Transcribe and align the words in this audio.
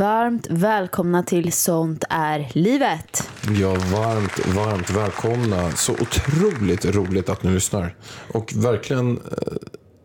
Varmt 0.00 0.46
välkomna 0.50 1.22
till 1.22 1.52
Sånt 1.52 2.04
är 2.08 2.50
livet. 2.52 3.30
Ja, 3.60 3.70
varmt, 3.70 4.46
varmt 4.46 4.90
välkomna. 4.90 5.70
Så 5.70 5.92
otroligt 5.92 6.84
roligt 6.84 7.28
att 7.28 7.42
ni 7.42 7.50
lyssnar. 7.50 7.94
Och 8.34 8.52
verkligen, 8.56 9.16
eh, 9.16 9.22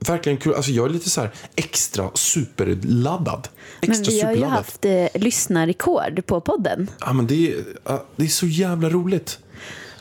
verkligen 0.07 0.37
kul. 0.37 0.53
Alltså 0.53 0.71
jag 0.71 0.85
är 0.85 0.89
lite 0.89 1.09
så 1.09 1.21
här 1.21 1.31
extra 1.55 2.09
superladdad. 2.13 3.47
Men 3.81 3.91
Extra 3.91 4.11
vi 4.11 4.21
har 4.21 4.31
ju 4.31 4.43
haft 4.43 4.85
eh, 4.85 5.05
lyssnarrekord 5.13 6.25
på 6.25 6.41
podden. 6.41 6.89
Ja, 6.99 7.13
men 7.13 7.27
det, 7.27 7.51
är, 7.51 7.63
ja, 7.83 8.05
det 8.15 8.23
är 8.23 8.27
så 8.27 8.47
jävla 8.47 8.89
roligt. 8.89 9.39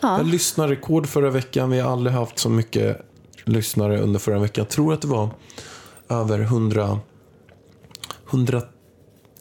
Jag 0.00 0.27
lyssnade 0.27 0.72
rekord 0.72 1.06
förra 1.06 1.30
veckan. 1.30 1.70
Vi 1.70 1.80
har 1.80 1.92
aldrig 1.92 2.16
haft 2.16 2.38
så 2.38 2.48
mycket 2.48 3.06
lyssnare 3.44 4.00
under 4.00 4.18
förra 4.18 4.38
veckan. 4.38 4.64
Jag 4.64 4.70
tror 4.70 4.92
att 4.92 5.02
det 5.02 5.08
var 5.08 5.30
över 6.08 6.40
100, 6.40 7.00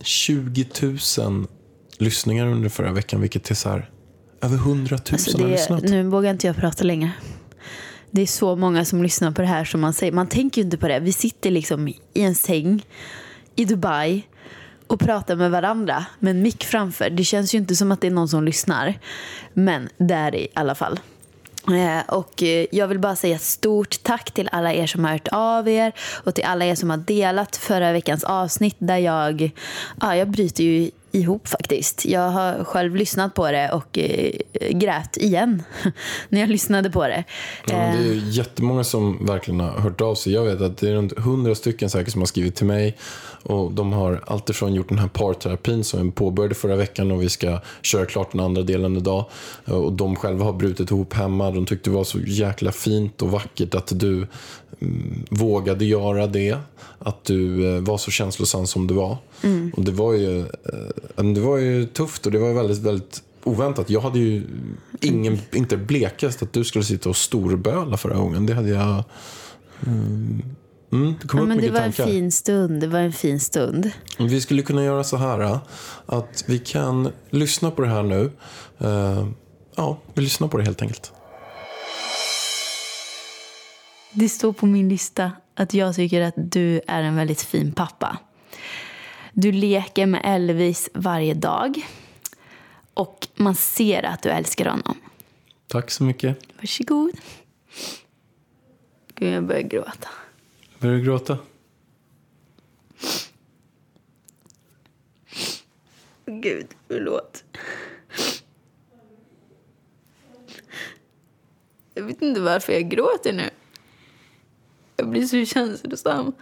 120 0.04 0.66
000 1.18 1.48
lyssningar 1.98 2.48
under 2.48 2.70
förra 2.70 2.92
veckan. 2.92 3.22
Vilket 3.22 3.52
är 3.52 3.56
så 3.56 3.70
här, 3.70 3.90
över 4.42 4.56
100 4.56 4.96
000 4.96 5.02
Alltså 5.14 5.38
har 5.38 5.46
det, 5.46 5.52
lyssnat. 5.52 5.84
nu 5.84 6.04
vågar 6.04 6.32
inte 6.32 6.48
jag 6.48 6.56
prata 6.56 6.84
längre. 6.84 7.12
Det 8.12 8.22
är 8.22 8.26
så 8.28 8.56
många 8.56 8.86
som 8.86 9.04
lyssnar 9.04 9.32
på 9.32 9.42
det 9.42 9.48
här 9.48 9.66
som 9.66 9.82
man 9.82 9.94
säger. 9.94 10.12
Man 10.12 10.28
tänker 10.28 10.62
ju 10.62 10.66
inte 10.66 10.78
på 10.78 10.88
det. 10.88 11.00
Vi 11.00 11.12
sitter 11.14 11.52
liksom 11.52 11.88
i 11.88 12.00
en 12.14 12.36
säng 12.36 12.86
i 13.56 13.66
Dubai 13.66 14.28
och 14.88 15.00
pratar 15.00 15.36
med 15.36 15.52
varandra 15.52 16.06
med 16.20 16.32
en 16.32 16.42
mick 16.42 16.64
framför. 16.64 17.10
Det 17.10 17.24
känns 17.24 17.54
ju 17.54 17.58
inte 17.58 17.76
som 17.76 17.92
att 17.92 18.02
det 18.02 18.08
är 18.08 18.12
någon 18.12 18.28
som 18.30 18.44
lyssnar. 18.44 19.00
Men 19.54 19.90
det 19.98 20.14
är 20.14 20.32
det 20.32 20.42
i 20.42 20.48
alla 20.54 20.76
fall. 20.76 21.00
Eh, 21.68 22.14
och 22.16 22.44
eh, 22.44 22.66
jag 22.72 22.88
vill 22.88 23.00
bara 23.00 23.16
säga 23.16 23.40
stort 23.40 24.04
tack 24.04 24.32
till 24.32 24.50
alla 24.52 24.74
er 24.74 24.88
som 24.88 25.06
har 25.06 25.12
hört 25.12 25.28
av 25.32 25.70
er 25.70 25.94
och 26.24 26.36
till 26.36 26.44
alla 26.44 26.66
er 26.66 26.76
som 26.76 26.90
har 26.90 26.98
delat 26.98 27.56
förra 27.56 27.92
veckans 27.92 28.24
avsnitt 28.24 28.76
där 28.80 28.98
jag, 28.98 29.52
ja, 30.02 30.16
jag 30.16 30.30
bryter 30.30 30.64
ju 30.64 30.92
ihop 31.14 31.48
faktiskt. 31.48 32.06
Jag 32.06 32.30
har 32.30 32.64
själv 32.64 32.96
lyssnat 32.96 33.34
på 33.34 33.52
det 33.52 33.72
och 33.72 33.98
eh, 33.98 34.32
grät 34.70 35.18
igen 35.18 35.64
när 36.30 36.40
jag 36.40 36.50
lyssnade 36.50 36.90
på 36.90 37.08
det. 37.08 37.24
Ja, 37.68 37.78
men 37.78 37.98
det 37.98 38.04
är 38.04 38.12
Eh, 38.12 38.14
ju 38.14 38.30
jättemånga 38.30 38.84
som 38.84 39.26
verkligen 39.26 39.60
har 39.60 39.70
hört 39.70 40.02
av 40.02 40.16
sig. 40.16 40.34
Jag 40.34 40.44
vet 40.44 40.62
att 40.62 40.78
det 40.78 40.90
är 40.90 40.94
runt 40.94 41.20
hundra 41.20 41.56
stycken 41.56 41.90
säkert 41.90 42.12
som 42.12 42.22
har 42.22 42.26
skrivit 42.26 42.56
till 42.56 42.66
mig. 42.66 42.98
Och 43.44 43.72
de 43.72 43.94
har 43.94 44.24
alltifrån 44.28 44.74
gjort 44.74 44.90
den 44.90 45.00
här 45.00 45.08
parterapin 45.08 45.84
som 45.84 46.06
vi 46.06 46.12
påbörjade 46.12 46.56
förra 46.56 46.76
veckan 46.76 47.12
och 47.12 47.22
vi 47.22 47.30
ska 47.30 47.60
köra 47.82 48.06
klart 48.06 48.32
den 48.32 48.42
andra 48.42 48.62
delen 48.62 48.98
idag. 48.98 49.26
Och 49.66 49.94
de 49.94 50.16
själva 50.16 50.46
har 50.46 50.54
brutit 50.54 50.92
ihop 50.92 51.14
hemma. 51.14 51.52
De 51.52 51.66
tyckte 51.66 51.90
det 51.90 51.96
var 51.96 52.04
så 52.04 52.20
jäkla 52.20 52.72
fint 52.72 53.22
och 53.22 53.32
vackert 53.32 53.76
att 53.76 54.00
du 54.00 54.28
mm, 54.82 55.26
vågade 55.30 55.86
göra 55.86 56.28
det. 56.28 56.58
Att 57.00 57.24
du 57.24 57.76
eh, 57.76 57.82
var 57.82 57.98
så 57.98 58.12
känslosam 58.12 58.68
som 58.68 58.88
du 58.88 58.94
var. 58.94 59.18
Och 59.74 59.84
det 59.84 59.92
var 59.92 60.14
ju, 60.14 60.40
eh, 60.40 61.24
det 61.34 61.42
var 61.42 61.58
ju 61.58 61.86
tufft 61.86 62.26
och 62.26 62.32
det 62.32 62.40
var 62.40 62.54
väldigt, 62.54 62.78
väldigt 62.78 63.24
oväntat. 63.44 63.90
Jag 63.90 64.02
hade 64.02 64.20
ju 64.20 64.44
ingen, 65.02 65.40
inte 65.52 65.78
blekast 65.78 66.44
att 66.44 66.54
du 66.54 66.64
skulle 66.64 66.86
sitta 66.86 67.10
och 67.10 67.16
storböla 67.16 67.98
förra 67.98 68.16
gången. 68.16 68.46
Det 68.46 68.54
hade 68.54 68.70
jag... 68.70 69.04
Mm, 69.88 70.44
mm, 70.92 71.16
det 71.22 71.28
kom 71.28 71.38
ja, 71.38 71.44
upp 71.44 71.50
men 71.50 71.58
det 71.58 71.70
var 71.70 71.80
en 71.80 71.94
tankar. 71.94 72.06
fin 72.06 72.32
stund. 72.32 72.82
Det 72.82 72.88
var 72.88 73.00
en 73.00 73.14
fin 73.14 73.40
stund. 73.40 73.92
Vi 74.20 74.42
skulle 74.42 74.62
kunna 74.62 74.84
göra 74.84 75.04
så 75.04 75.18
här 75.18 75.40
eh, 75.42 75.58
att 76.06 76.44
vi 76.48 76.60
kan 76.60 77.10
lyssna 77.30 77.72
på 77.72 77.82
det 77.82 77.88
här 77.88 78.04
nu. 78.04 78.32
Eh, 78.80 79.28
ja, 79.76 79.98
vi 80.14 80.22
lyssnar 80.22 80.48
på 80.48 80.58
det 80.58 80.64
helt 80.64 80.82
enkelt. 80.82 81.12
Det 84.14 84.30
står 84.30 84.54
på 84.54 84.66
min 84.66 84.90
lista 84.90 85.32
att 85.56 85.74
jag 85.74 85.96
tycker 85.96 86.22
att 86.22 86.34
du 86.38 86.82
är 86.88 87.04
en 87.04 87.16
väldigt 87.16 87.42
fin 87.42 87.72
pappa. 87.72 88.18
Du 89.34 89.52
leker 89.52 90.06
med 90.06 90.22
Elvis 90.24 90.90
varje 90.94 91.34
dag. 91.34 91.88
Och 92.94 93.28
man 93.36 93.56
ser 93.56 94.04
att 94.04 94.24
du 94.24 94.30
älskar 94.30 94.66
honom. 94.66 94.98
Tack 95.68 95.92
så 95.92 96.04
mycket. 96.04 96.38
Varsågod. 96.58 97.12
Gud, 99.16 99.34
jag 99.34 99.44
börjar 99.44 99.62
gråta. 99.62 100.10
Börjar 100.80 100.96
du 100.96 101.04
gråta? 101.04 101.38
Gud, 106.26 106.68
förlåt. 106.88 107.44
Jag 111.94 112.04
vet 112.04 112.22
inte 112.22 112.42
varför 112.42 112.74
jag 112.74 112.90
gråter 112.90 113.34
nu. 113.34 113.50
Jag 114.96 115.10
blir 115.10 115.26
så 115.26 115.46
känslosam. 115.46 116.34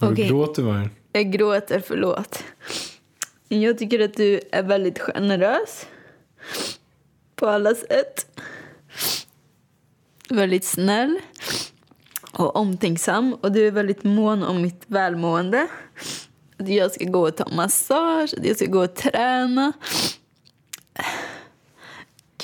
Okej. 0.00 0.24
du 0.24 0.28
gråter 0.28 0.62
Vargen? 0.62 0.90
Jag 1.12 1.32
gråter, 1.32 1.82
förlåt. 1.86 2.44
Jag 3.48 3.78
tycker 3.78 4.00
att 4.00 4.14
du 4.14 4.40
är 4.52 4.62
väldigt 4.62 4.98
generös. 4.98 5.86
På 7.36 7.46
alla 7.46 7.74
sätt. 7.74 8.40
Väldigt 10.28 10.64
snäll. 10.64 11.18
Och 12.32 12.56
omtänksam. 12.56 13.34
Och 13.34 13.52
du 13.52 13.66
är 13.66 13.70
väldigt 13.70 14.04
mån 14.04 14.42
om 14.42 14.62
mitt 14.62 14.82
välmående. 14.86 15.68
Att 16.58 16.68
jag 16.68 16.92
ska 16.92 17.04
gå 17.04 17.28
och 17.28 17.36
ta 17.36 17.48
massage. 17.56 18.34
Att 18.38 18.46
jag 18.46 18.56
ska 18.56 18.66
gå 18.66 18.84
och 18.84 18.94
träna. 18.94 19.72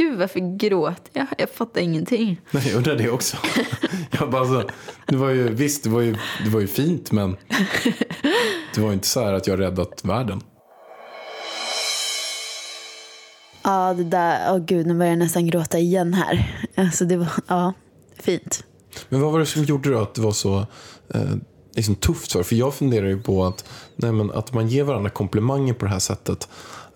Gud, 0.00 0.18
varför 0.18 0.58
gråter 0.58 1.10
jag? 1.12 1.26
Jag 1.38 1.50
fattar 1.50 1.80
ingenting. 1.80 2.40
Nej, 2.50 2.68
jag 2.68 2.76
undrar 2.76 2.96
det 2.96 3.10
också. 3.10 3.36
jag 4.10 4.30
bara 4.30 4.44
så, 4.44 4.62
det 5.06 5.16
var 5.16 5.30
ju, 5.30 5.48
visst, 5.48 5.84
det 5.84 5.90
var 5.90 6.00
ju, 6.00 6.16
det 6.44 6.50
var 6.50 6.60
ju 6.60 6.66
fint, 6.66 7.12
men 7.12 7.36
det 8.74 8.80
var 8.80 8.92
inte 8.92 9.06
så 9.06 9.24
här 9.24 9.32
att 9.32 9.46
jag 9.46 9.60
räddat 9.60 10.04
världen. 10.04 10.40
Ja, 13.62 13.94
det 13.94 14.04
där. 14.04 14.54
Åh 14.54 14.58
gud, 14.58 14.86
nu 14.86 14.94
börjar 14.94 15.12
jag 15.12 15.18
nästan 15.18 15.46
gråta 15.46 15.78
igen 15.78 16.14
här. 16.14 16.66
Alltså, 16.74 17.04
det 17.04 17.16
var, 17.16 17.28
ja, 17.46 17.72
fint. 18.20 18.64
Men 19.08 19.20
vad 19.20 19.32
var 19.32 19.38
det 19.38 19.46
som 19.46 19.64
gjorde 19.64 19.90
då 19.90 19.98
att 19.98 20.14
det 20.14 20.20
var 20.20 20.32
så 20.32 20.58
eh, 21.14 21.34
liksom 21.74 21.94
tufft 21.94 22.32
för? 22.32 22.42
För 22.42 22.56
jag 22.56 22.74
funderar 22.74 23.06
ju 23.06 23.22
på 23.22 23.44
att, 23.44 23.64
nej, 23.96 24.12
men 24.12 24.30
att 24.30 24.52
man 24.52 24.68
ger 24.68 24.84
varandra 24.84 25.10
komplimanger 25.10 25.74
på 25.74 25.84
det 25.84 25.90
här 25.90 25.98
sättet. 25.98 26.48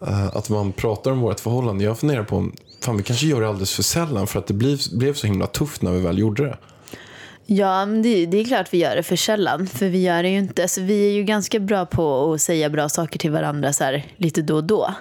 Eh, 0.07 0.37
att 0.37 0.49
man 0.49 0.73
pratar 0.73 1.11
om 1.11 1.21
vårt 1.21 1.41
förhållande. 1.41 1.85
Jag 1.85 1.99
funderar 1.99 2.25
på, 2.25 2.51
fan 2.81 2.97
vi 2.97 3.03
kanske 3.03 3.27
gör 3.27 3.41
det 3.41 3.49
alldeles 3.49 3.75
för 3.75 3.83
sällan 3.83 4.27
för 4.27 4.39
att 4.39 4.47
det 4.47 4.55
blev, 4.55 4.79
blev 4.93 5.15
så 5.15 5.27
himla 5.27 5.47
tufft 5.47 5.83
när 5.83 5.93
vi 5.93 6.01
väl 6.01 6.19
gjorde 6.19 6.45
det. 6.45 6.57
Ja, 7.47 7.87
men 7.87 8.03
det, 8.03 8.27
det 8.27 8.41
är 8.41 8.45
klart 8.45 8.75
vi 8.75 8.79
gör 8.79 8.97
det 8.97 9.03
för 9.03 9.17
sällan. 9.17 9.67
För 9.67 9.89
vi 9.89 10.03
gör 10.03 10.23
det 10.23 10.29
ju 10.29 10.39
inte. 10.39 10.63
Alltså, 10.63 10.81
vi 10.81 11.09
är 11.09 11.13
ju 11.13 11.25
ganska 11.25 11.61
bra 11.61 11.87
på 11.87 12.33
att 12.33 12.41
säga 12.41 12.71
bra 12.71 12.89
saker 12.89 13.19
till 13.19 13.31
varandra 13.31 13.73
så 13.73 13.85
här, 13.85 14.07
lite 14.17 14.43
då 14.43 14.55
och 14.55 14.65
då. 14.65 14.95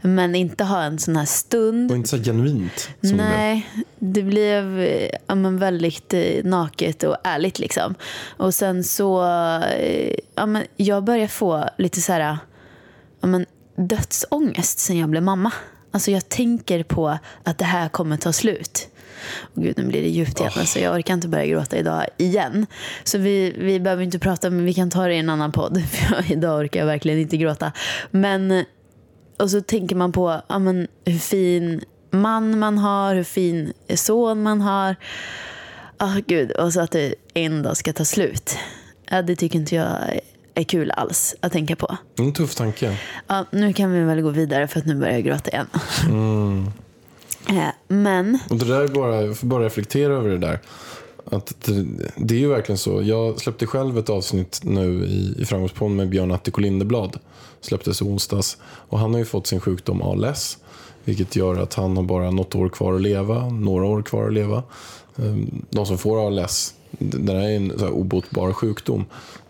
Men 0.00 0.34
inte 0.34 0.64
ha 0.64 0.82
en 0.82 0.98
sån 0.98 1.16
här 1.16 1.24
stund. 1.24 1.90
Var 1.90 1.96
inte 1.96 2.08
så 2.08 2.18
genuint. 2.18 2.90
Nej, 3.00 3.66
det 3.98 4.22
blev 4.22 4.80
eh, 4.80 5.10
ja, 5.26 5.34
men 5.34 5.58
väldigt 5.58 6.14
eh, 6.14 6.44
naket 6.44 7.02
och 7.02 7.16
ärligt 7.24 7.58
liksom. 7.58 7.94
Och 8.36 8.54
sen 8.54 8.84
så, 8.84 9.20
ja, 10.34 10.46
men 10.46 10.62
jag 10.76 11.04
börjar 11.04 11.28
få 11.28 11.64
lite 11.78 12.00
så 12.00 12.12
här, 12.12 12.38
ja, 13.20 13.26
men 13.26 13.46
dödsångest 13.76 14.78
sen 14.78 14.98
jag 14.98 15.08
blev 15.08 15.22
mamma. 15.22 15.52
Alltså 15.90 16.10
jag 16.10 16.28
tänker 16.28 16.82
på 16.82 17.18
att 17.42 17.58
det 17.58 17.64
här 17.64 17.88
kommer 17.88 18.16
ta 18.16 18.32
slut. 18.32 18.88
Och 19.38 19.62
gud, 19.62 19.78
nu 19.78 19.84
blir 19.84 20.02
det 20.02 20.08
djupt 20.08 20.40
igen. 20.40 20.66
Så 20.66 20.78
jag 20.78 20.94
orkar 20.94 21.14
inte 21.14 21.28
börja 21.28 21.46
gråta 21.46 21.76
idag 21.76 22.06
igen. 22.16 22.66
Så 23.04 23.18
vi, 23.18 23.54
vi 23.58 23.80
behöver 23.80 24.02
inte 24.02 24.18
prata, 24.18 24.50
men 24.50 24.64
vi 24.64 24.74
kan 24.74 24.90
ta 24.90 25.06
det 25.06 25.14
i 25.14 25.18
en 25.18 25.30
annan 25.30 25.52
podd. 25.52 25.82
För 25.90 26.32
idag 26.32 26.60
orkar 26.60 26.80
jag 26.80 26.86
verkligen 26.86 27.18
inte 27.18 27.36
gråta. 27.36 27.72
Men, 28.10 28.64
och 29.36 29.50
så 29.50 29.60
tänker 29.60 29.96
man 29.96 30.12
på 30.12 30.40
ja, 30.48 30.58
men, 30.58 30.88
hur 31.04 31.18
fin 31.18 31.80
man 32.10 32.58
man 32.58 32.78
har, 32.78 33.14
hur 33.14 33.24
fin 33.24 33.72
son 33.94 34.42
man 34.42 34.60
har. 34.60 34.96
Ah, 35.96 36.20
gud, 36.26 36.50
och 36.50 36.72
så 36.72 36.80
att 36.80 36.90
det 36.90 37.14
en 37.34 37.62
dag 37.62 37.76
ska 37.76 37.92
ta 37.92 38.04
slut. 38.04 38.56
Ja, 39.10 39.22
det 39.22 39.36
tycker 39.36 39.58
inte 39.58 39.74
jag 39.74 40.20
är 40.56 40.64
kul 40.64 40.90
alls 40.90 41.34
att 41.40 41.52
tänka 41.52 41.76
på. 41.76 41.96
En 42.18 42.32
tuff 42.32 42.54
tanke. 42.54 42.98
Ja, 43.26 43.44
nu 43.50 43.72
kan 43.72 43.92
vi 43.92 44.00
väl 44.00 44.20
gå 44.20 44.30
vidare 44.30 44.68
för 44.68 44.80
att 44.80 44.86
nu 44.86 44.94
börjar 44.94 45.12
jag 45.14 45.24
gråta 45.24 45.50
igen. 45.50 45.66
Eh, 47.48 47.68
Men, 47.88 48.38
Och 48.50 48.56
det 48.56 48.64
där 48.64 48.80
är 48.80 48.88
bara, 48.88 49.34
bara 49.42 49.64
reflektera 49.64 50.12
över 50.14 50.28
det 50.30 50.38
där. 50.38 50.58
Att 51.30 51.54
det, 51.64 51.86
det 52.16 52.34
är 52.34 52.38
ju 52.38 52.48
verkligen 52.48 52.78
så. 52.78 53.02
Jag 53.02 53.40
släppte 53.40 53.66
själv 53.66 53.98
ett 53.98 54.10
avsnitt 54.10 54.60
nu 54.62 55.04
i, 55.04 55.34
i 55.42 55.44
Framgångspodden 55.44 55.96
med 55.96 56.08
Björn 56.08 56.32
Attiko 56.32 56.60
Lindeblad. 56.60 57.18
Släpptes 57.60 58.00
i 58.02 58.04
onsdags. 58.04 58.56
Och 58.62 58.98
han 58.98 59.12
har 59.12 59.18
ju 59.18 59.24
fått 59.24 59.46
sin 59.46 59.60
sjukdom 59.60 60.02
ALS. 60.02 60.58
Vilket 61.04 61.36
gör 61.36 61.56
att 61.62 61.74
han 61.74 61.96
har 61.96 62.04
bara 62.04 62.30
något 62.30 62.54
år 62.54 62.68
kvar 62.68 62.94
att 62.94 63.00
leva. 63.00 63.48
Några 63.48 63.86
år 63.86 64.02
kvar 64.02 64.26
att 64.26 64.32
leva. 64.32 64.62
Ehm, 65.18 65.64
De 65.70 65.86
som 65.86 65.98
får 65.98 66.26
ALS, 66.26 66.74
det 66.98 67.32
här 67.32 67.40
är 67.40 67.56
en 67.56 67.78
så 67.78 67.84
här 67.84 67.92
obotbar 67.92 68.52
sjukdom. 68.52 69.04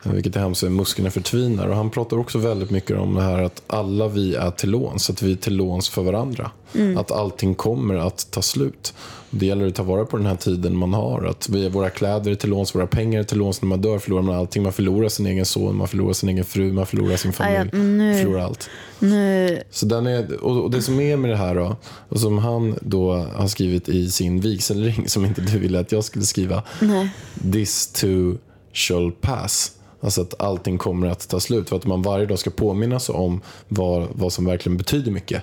Eh, 0.04 0.12
vilket 0.12 0.36
är 0.36 0.40
hemskt, 0.40 0.62
musklerna 0.62 1.10
förtvinar. 1.10 1.68
Och 1.68 1.76
han 1.76 1.90
pratar 1.90 2.18
också 2.18 2.38
väldigt 2.38 2.70
mycket 2.70 2.98
om 2.98 3.14
det 3.14 3.22
här 3.22 3.42
att 3.42 3.62
alla 3.66 4.08
vi 4.08 4.34
är 4.34 4.50
till 4.50 4.70
låns. 4.70 5.10
Att 5.10 5.22
vi 5.22 5.32
är 5.32 5.36
till 5.36 5.56
låns 5.56 5.88
för 5.88 6.02
varandra. 6.02 6.50
Att 6.98 7.10
allting 7.12 7.54
kommer 7.54 7.94
att 7.94 8.30
ta 8.30 8.42
slut. 8.42 8.94
Det 9.30 9.46
gäller 9.46 9.66
att 9.66 9.74
ta 9.74 9.82
vara 9.82 10.04
på 10.04 10.16
den 10.16 10.26
här 10.26 10.36
tiden 10.36 10.76
man 10.76 10.94
har. 10.94 11.24
Att 11.24 11.48
vi, 11.48 11.68
våra 11.68 11.90
kläder 11.90 12.34
till 12.34 12.50
låns, 12.50 12.74
våra 12.74 12.86
pengar 12.86 13.22
till 13.22 13.38
låns. 13.38 13.62
När 13.62 13.68
man 13.68 13.80
dör 13.80 13.98
förlorar 13.98 14.22
man 14.22 14.34
allting. 14.36 14.62
Man 14.62 14.72
förlorar 14.72 15.08
sin 15.08 15.26
egen 15.26 15.46
son, 15.46 15.76
man 15.76 15.88
förlorar 15.88 16.12
sin 16.12 16.28
egen 16.28 16.44
fru, 16.44 16.72
man 16.72 16.86
förlorar 16.86 17.16
sin 17.16 17.32
familj. 17.32 17.70
ja, 17.72 17.78
nu- 17.78 18.18
förlorar 18.22 18.40
allt. 18.42 18.68
nu, 18.98 19.62
Så 19.70 19.86
den 19.86 20.06
är, 20.06 20.44
och 20.44 20.64
och 20.64 20.70
det 20.70 20.82
som 20.82 21.00
är 21.00 21.16
med 21.16 21.30
det 21.30 21.36
här 21.36 21.54
då, 21.54 21.76
och 22.08 22.20
som 22.20 22.38
han 22.38 22.74
då 22.80 23.12
har 23.14 23.48
skrivit 23.48 23.88
i 23.88 24.10
sin 24.10 24.40
vigselring 24.40 25.08
som 25.08 25.24
inte 25.24 25.40
du 25.40 25.58
ville 25.58 25.80
att 25.80 25.92
jag 25.92 26.04
skulle 26.04 26.24
skriva. 26.24 26.62
nej. 26.80 27.10
This 27.52 27.86
too 27.92 28.34
shall 28.72 29.12
pass. 29.12 29.72
Alltså 30.00 30.22
att 30.22 30.40
allting 30.40 30.78
kommer 30.78 31.06
att 31.06 31.28
ta 31.28 31.40
slut. 31.40 31.68
För 31.68 31.76
att 31.76 31.86
man 31.86 32.02
varje 32.02 32.26
dag 32.26 32.38
ska 32.38 32.50
påminna 32.50 33.00
sig 33.00 33.14
om 33.14 33.40
vad, 33.68 34.06
vad 34.12 34.32
som 34.32 34.44
verkligen 34.44 34.76
betyder 34.78 35.10
mycket. 35.12 35.42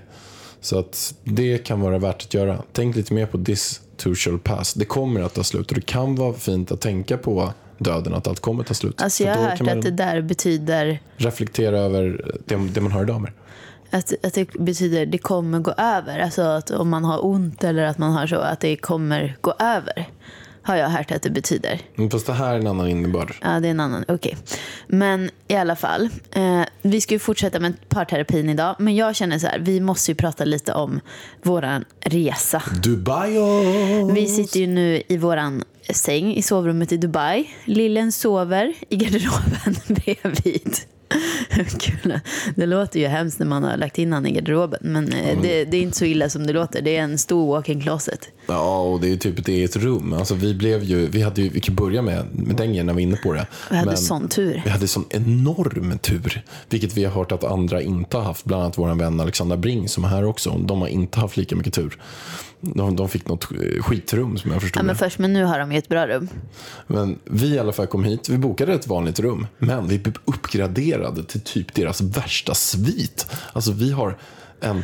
Så 0.63 0.80
att 0.80 1.13
det 1.24 1.57
kan 1.57 1.81
vara 1.81 1.98
värt 1.98 2.21
att 2.24 2.33
göra. 2.33 2.63
Tänk 2.71 2.95
lite 2.95 3.13
mer 3.13 3.25
på 3.25 3.44
this 3.44 3.81
too 3.98 4.15
shall 4.15 4.39
pass. 4.39 4.74
Det 4.74 4.86
kommer 4.86 5.21
att 5.21 5.33
ta 5.33 5.44
slut 5.44 5.69
och 5.69 5.75
det 5.75 5.86
kan 5.86 6.15
vara 6.15 6.33
fint 6.33 6.71
att 6.71 6.81
tänka 6.81 7.18
på 7.18 7.54
döden, 7.77 8.13
att 8.13 8.27
allt 8.27 8.39
kommer 8.39 8.62
att 8.62 8.68
ta 8.68 8.74
slut. 8.74 9.01
Alltså 9.01 9.24
jag 9.24 9.36
har 9.36 9.44
hört 9.44 9.62
att 9.62 9.81
det 9.81 9.92
där 9.92 10.21
betyder 10.21 11.00
reflektera 11.18 11.77
över 11.77 12.31
det, 12.45 12.56
det 12.56 12.81
man 12.81 12.92
har 12.92 13.04
idag 13.04 13.21
med. 13.21 13.31
att, 13.92 14.13
att 14.24 14.33
det 14.33 14.54
betyder 14.54 15.06
det 15.06 15.18
kommer 15.18 15.60
gå 15.60 15.71
över. 15.71 16.19
Alltså 16.19 16.42
att 16.42 16.71
om 16.71 16.89
man 16.89 17.06
har 17.06 17.25
ont 17.25 17.63
eller 17.63 17.83
att 17.83 17.98
man 17.98 18.12
har 18.12 18.27
så, 18.27 18.36
att 18.36 18.59
det 18.59 18.75
kommer 18.75 19.38
gå 19.42 19.54
över. 19.59 20.09
Har 20.63 20.75
jag 20.75 20.89
hört 20.89 21.12
att 21.12 21.21
det 21.21 21.30
betyder. 21.30 21.80
Men 21.95 22.10
Fast 22.10 22.25
det 22.25 22.33
här 22.33 22.54
är 22.54 22.60
en 22.60 22.68
annan 22.68 22.88
innebörd. 22.88 23.36
Ja, 23.42 23.60
det 23.60 23.68
är 23.68 23.71
en 23.71 23.80
annan. 23.80 24.06
Okej. 24.07 24.38
Men 24.88 25.30
i 25.48 25.56
alla 25.56 25.75
fall. 25.75 26.10
Eh, 26.31 26.62
vi 26.81 27.01
ska 27.01 27.13
ju 27.13 27.19
fortsätta 27.19 27.60
med 27.60 27.89
parterapin 27.89 28.50
idag. 28.50 28.75
Men 28.80 28.95
jag 28.95 29.15
känner 29.15 29.39
så 29.39 29.48
här, 29.48 29.60
vi 29.60 29.80
måste 29.80 30.12
ju 30.12 30.15
prata 30.15 30.45
lite 30.45 30.74
om 30.74 31.00
våran 31.42 31.86
resa. 32.00 32.63
Dubai 32.83 33.38
Vi 34.13 34.27
sitter 34.27 34.60
ju 34.60 34.68
nu 34.68 35.01
i 35.07 35.18
våran 35.18 35.63
säng 35.89 36.33
i 36.36 36.42
sovrummet 36.42 36.92
i 36.92 36.98
Dubai. 36.98 37.50
Lillen 37.66 38.12
sover 38.12 38.74
i 38.89 38.95
garderoben 38.95 39.75
bredvid. 39.88 40.77
Kul. 41.80 42.19
Det 42.56 42.65
låter 42.65 43.00
ju 43.00 43.07
hemskt 43.07 43.39
när 43.39 43.45
man 43.45 43.63
har 43.63 43.77
lagt 43.77 43.98
in 43.98 44.13
han 44.13 44.25
i 44.25 44.31
garderoben. 44.31 44.80
Men 44.81 45.13
eh, 45.13 45.42
det, 45.42 45.65
det 45.65 45.77
är 45.77 45.81
inte 45.81 45.98
så 45.98 46.06
illa 46.06 46.30
som 46.30 46.48
det 46.48 46.54
låter. 46.54 46.81
Det 46.81 46.98
är 46.98 47.01
en 47.01 47.18
stor 47.18 47.48
walk-in 47.48 47.81
closet. 47.81 48.30
Ja, 48.48 48.81
och 48.81 49.01
det 49.01 49.12
är 49.12 49.18
typ 49.18 49.39
ett 49.39 49.48
eget 49.48 49.75
rum. 49.75 50.13
Alltså, 50.13 50.36
vi, 50.36 50.54
blev 50.54 50.83
ju, 50.83 51.07
vi, 51.07 51.21
hade 51.21 51.42
ju, 51.42 51.50
vi 51.50 51.60
kan 51.60 51.75
börja 51.75 52.01
med, 52.01 52.25
med 52.31 52.56
den 52.56 52.68
grejen 52.68 52.86
när 52.86 52.94
vi 52.94 53.04
är 53.04 53.07
inne 53.07 53.18
på 53.18 53.33
det. 53.33 53.48
Vi 53.69 53.75
hade 53.75 53.88
Men 53.88 53.98
sån 53.98 54.27
tur. 54.27 54.62
Vi 54.65 54.69
hade 54.69 54.88
sån 54.88 55.06
enorm 55.10 55.98
tur. 55.98 56.44
Vilket 56.69 56.98
vi 56.98 57.04
har 57.04 57.12
hört 57.12 57.31
att 57.31 57.44
andra 57.44 57.81
inte 57.81 58.18
har 58.18 58.24
haft. 58.24 58.45
Bland 58.45 58.63
annat 58.63 58.77
vår 58.77 58.95
vän 58.95 59.19
Alexandra 59.19 59.57
Bring 59.57 59.89
som 59.89 60.04
är 60.04 60.07
här 60.07 60.25
också. 60.25 60.57
De 60.57 60.81
har 60.81 60.88
inte 60.88 61.19
haft 61.19 61.38
lika 61.38 61.56
mycket 61.56 61.74
tur. 61.74 61.98
De, 62.65 62.95
de 62.95 63.10
fick 63.10 63.27
något 63.27 63.48
skitrum 63.81 64.38
som 64.38 64.51
jag 64.51 64.62
förstod 64.62 64.80
Ja, 64.80 64.83
men 64.86 64.95
först, 64.95 65.19
men 65.19 65.33
nu 65.33 65.44
har 65.44 65.60
de 65.60 65.71
ju 65.71 65.77
ett 65.77 65.89
bra 65.89 66.07
rum. 66.07 66.30
Men 66.88 67.19
vi 67.24 67.48
i 67.56 67.60
alla 67.60 67.71
fall 67.71 67.88
kom 67.88 68.04
hit. 68.04 68.30
Vi 68.30 68.38
bokade 68.38 68.74
ett 68.74 68.88
vanligt 68.88 69.19
rum. 69.19 69.48
Men 69.57 69.88
vi 69.88 70.00
blev 70.00 70.15
uppgraderade 70.25 71.24
till 71.24 71.42
typ 71.42 71.74
deras 71.74 72.01
värsta 72.01 72.54
svit. 72.54 73.27
Alltså 73.54 73.71
vi 73.71 73.92
har 73.92 74.18
en 74.62 74.83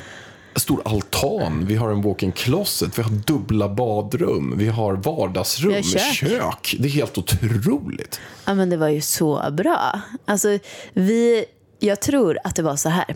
stor 0.55 0.81
altan, 0.85 1.65
vi 1.65 1.75
har 1.75 1.91
en 1.91 2.01
walk-in 2.01 2.31
closet, 2.31 2.99
vi 2.99 3.03
har 3.03 3.11
dubbla 3.11 3.69
badrum, 3.69 4.53
vi 4.57 4.67
har 4.67 4.93
vardagsrum, 4.93 5.69
Vi 5.69 5.75
har 5.75 5.83
kök. 5.83 6.29
kök. 6.29 6.75
Det 6.79 6.87
är 6.87 6.91
helt 6.91 7.17
otroligt. 7.17 8.19
Ja, 8.45 8.53
men 8.53 8.69
det 8.69 8.77
var 8.77 8.87
ju 8.87 9.01
så 9.01 9.51
bra. 9.51 10.01
Alltså, 10.25 10.59
vi, 10.93 11.45
jag 11.79 12.01
tror 12.01 12.37
att 12.43 12.55
det 12.55 12.63
var 12.63 12.75
så 12.75 12.89
här. 12.89 13.15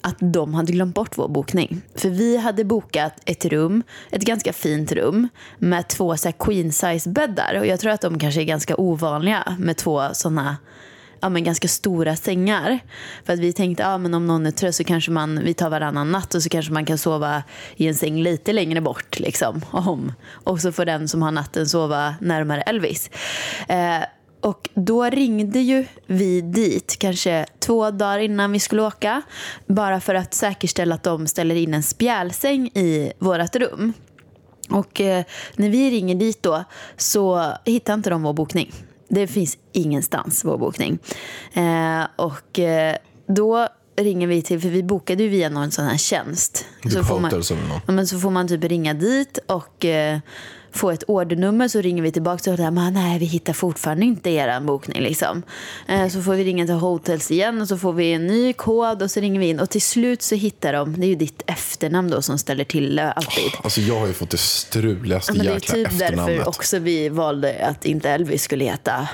Att 0.00 0.16
de 0.18 0.54
hade 0.54 0.72
glömt 0.72 0.94
bort 0.94 1.18
vår 1.18 1.28
bokning. 1.28 1.82
För 1.94 2.08
vi 2.08 2.36
hade 2.36 2.64
bokat 2.64 3.12
ett 3.24 3.44
rum, 3.44 3.82
ett 4.10 4.22
ganska 4.22 4.52
fint 4.52 4.92
rum 4.92 5.28
med 5.58 5.88
två 5.88 6.16
så 6.16 6.28
här 6.28 6.34
queen 6.38 6.72
size 6.72 7.10
bäddar. 7.10 7.58
Och 7.58 7.66
jag 7.66 7.80
tror 7.80 7.92
att 7.92 8.00
de 8.00 8.18
kanske 8.18 8.40
är 8.40 8.44
ganska 8.44 8.76
ovanliga 8.76 9.56
med 9.58 9.76
två 9.76 10.02
sådana 10.12 10.56
ja, 11.24 11.28
men 11.28 11.44
ganska 11.44 11.68
stora 11.68 12.16
sängar. 12.16 12.78
För 13.24 13.32
att 13.32 13.38
vi 13.38 13.52
tänkte 13.52 13.82
ja, 13.82 13.98
men 13.98 14.14
om 14.14 14.26
någon 14.26 14.46
är 14.46 14.50
trött 14.50 14.74
så 14.74 14.84
kanske 14.84 15.10
man, 15.10 15.44
vi 15.44 15.54
tar 15.54 15.70
varannan 15.70 16.12
natt 16.12 16.34
och 16.34 16.42
så 16.42 16.48
kanske 16.48 16.72
man 16.72 16.84
kan 16.84 16.98
sova 16.98 17.42
i 17.76 17.88
en 17.88 17.94
säng 17.94 18.22
lite 18.22 18.52
längre 18.52 18.80
bort. 18.80 19.20
Liksom, 19.20 19.60
om. 19.70 20.12
Och 20.30 20.60
så 20.60 20.72
får 20.72 20.84
den 20.84 21.08
som 21.08 21.22
har 21.22 21.30
natten 21.30 21.68
sova 21.68 22.14
närmare 22.20 22.62
Elvis. 22.62 23.10
Eh, 23.68 24.00
och 24.44 24.68
då 24.74 25.04
ringde 25.04 25.60
ju 25.60 25.86
vi 26.06 26.40
dit 26.40 26.96
kanske 26.98 27.46
två 27.58 27.90
dagar 27.90 28.18
innan 28.18 28.52
vi 28.52 28.60
skulle 28.60 28.82
åka. 28.82 29.22
Bara 29.66 30.00
för 30.00 30.14
att 30.14 30.34
säkerställa 30.34 30.94
att 30.94 31.02
de 31.02 31.26
ställer 31.26 31.54
in 31.54 31.74
en 31.74 31.82
spjälsäng 31.82 32.66
i 32.66 33.12
vårt 33.18 33.56
rum. 33.56 33.92
Och 34.70 35.00
eh, 35.00 35.24
när 35.56 35.68
vi 35.68 35.90
ringer 35.90 36.14
dit 36.14 36.42
då 36.42 36.64
så 36.96 37.52
hittar 37.64 37.94
inte 37.94 38.10
de 38.10 38.22
vår 38.22 38.32
bokning. 38.32 38.72
Det 39.08 39.26
finns 39.26 39.58
ingenstans 39.72 40.44
vår 40.44 40.58
bokning. 40.58 40.98
Eh, 41.52 42.06
och 42.16 42.58
eh, 42.58 42.96
då 43.26 43.68
ringer 43.96 44.26
vi 44.26 44.42
till, 44.42 44.60
för 44.60 44.68
vi 44.68 44.82
bokade 44.82 45.22
ju 45.22 45.28
via 45.28 45.48
någon 45.48 45.70
sån 45.70 45.84
här 45.84 45.96
tjänst. 45.96 46.66
Typ 46.82 46.92
så, 46.92 47.04
får 47.04 47.20
man, 47.20 47.42
ja, 47.86 47.92
men 47.92 48.06
så 48.06 48.18
får 48.18 48.30
man 48.30 48.48
typ 48.48 48.64
ringa 48.64 48.94
dit 48.94 49.38
och 49.46 49.84
eh, 49.84 50.18
få 50.74 50.90
ett 50.90 51.02
ordernummer 51.02 51.68
så 51.68 51.80
ringer 51.80 52.02
vi 52.02 52.12
tillbaka 52.12 52.50
och 52.50 52.56
säger 52.58 52.90
nej 52.90 53.18
vi 53.18 53.24
hittar 53.24 53.52
fortfarande 53.52 54.04
inte 54.04 54.30
er 54.30 54.60
bokning 54.60 55.02
liksom. 55.02 55.42
Eh, 55.88 56.08
så 56.08 56.22
får 56.22 56.34
vi 56.34 56.44
ringa 56.44 56.66
till 56.66 56.74
hotels 56.74 57.30
igen 57.30 57.60
och 57.60 57.68
så 57.68 57.78
får 57.78 57.92
vi 57.92 58.12
en 58.12 58.26
ny 58.26 58.52
kod 58.52 59.02
och 59.02 59.10
så 59.10 59.20
ringer 59.20 59.40
vi 59.40 59.48
in 59.48 59.60
och 59.60 59.70
till 59.70 59.82
slut 59.82 60.22
så 60.22 60.34
hittar 60.34 60.72
de, 60.72 61.00
det 61.00 61.06
är 61.06 61.08
ju 61.08 61.14
ditt 61.14 61.42
efternamn 61.46 62.10
då 62.10 62.22
som 62.22 62.38
ställer 62.38 62.64
till 62.64 62.98
alltid. 62.98 63.52
Alltså 63.62 63.80
jag 63.80 64.00
har 64.00 64.06
ju 64.06 64.12
fått 64.12 64.30
det 64.30 64.38
struligaste 64.38 65.32
Ja, 65.32 65.36
men 65.36 65.46
det 65.46 65.52
är 65.52 65.54
jäkla 65.54 65.74
typ 65.74 65.86
efternamnet. 65.86 66.36
därför 66.36 66.48
också 66.48 66.78
vi 66.78 67.08
valde 67.08 67.66
att 67.66 67.84
inte 67.84 68.10
Elvis 68.10 68.42
skulle 68.42 68.64
heta. 68.64 69.08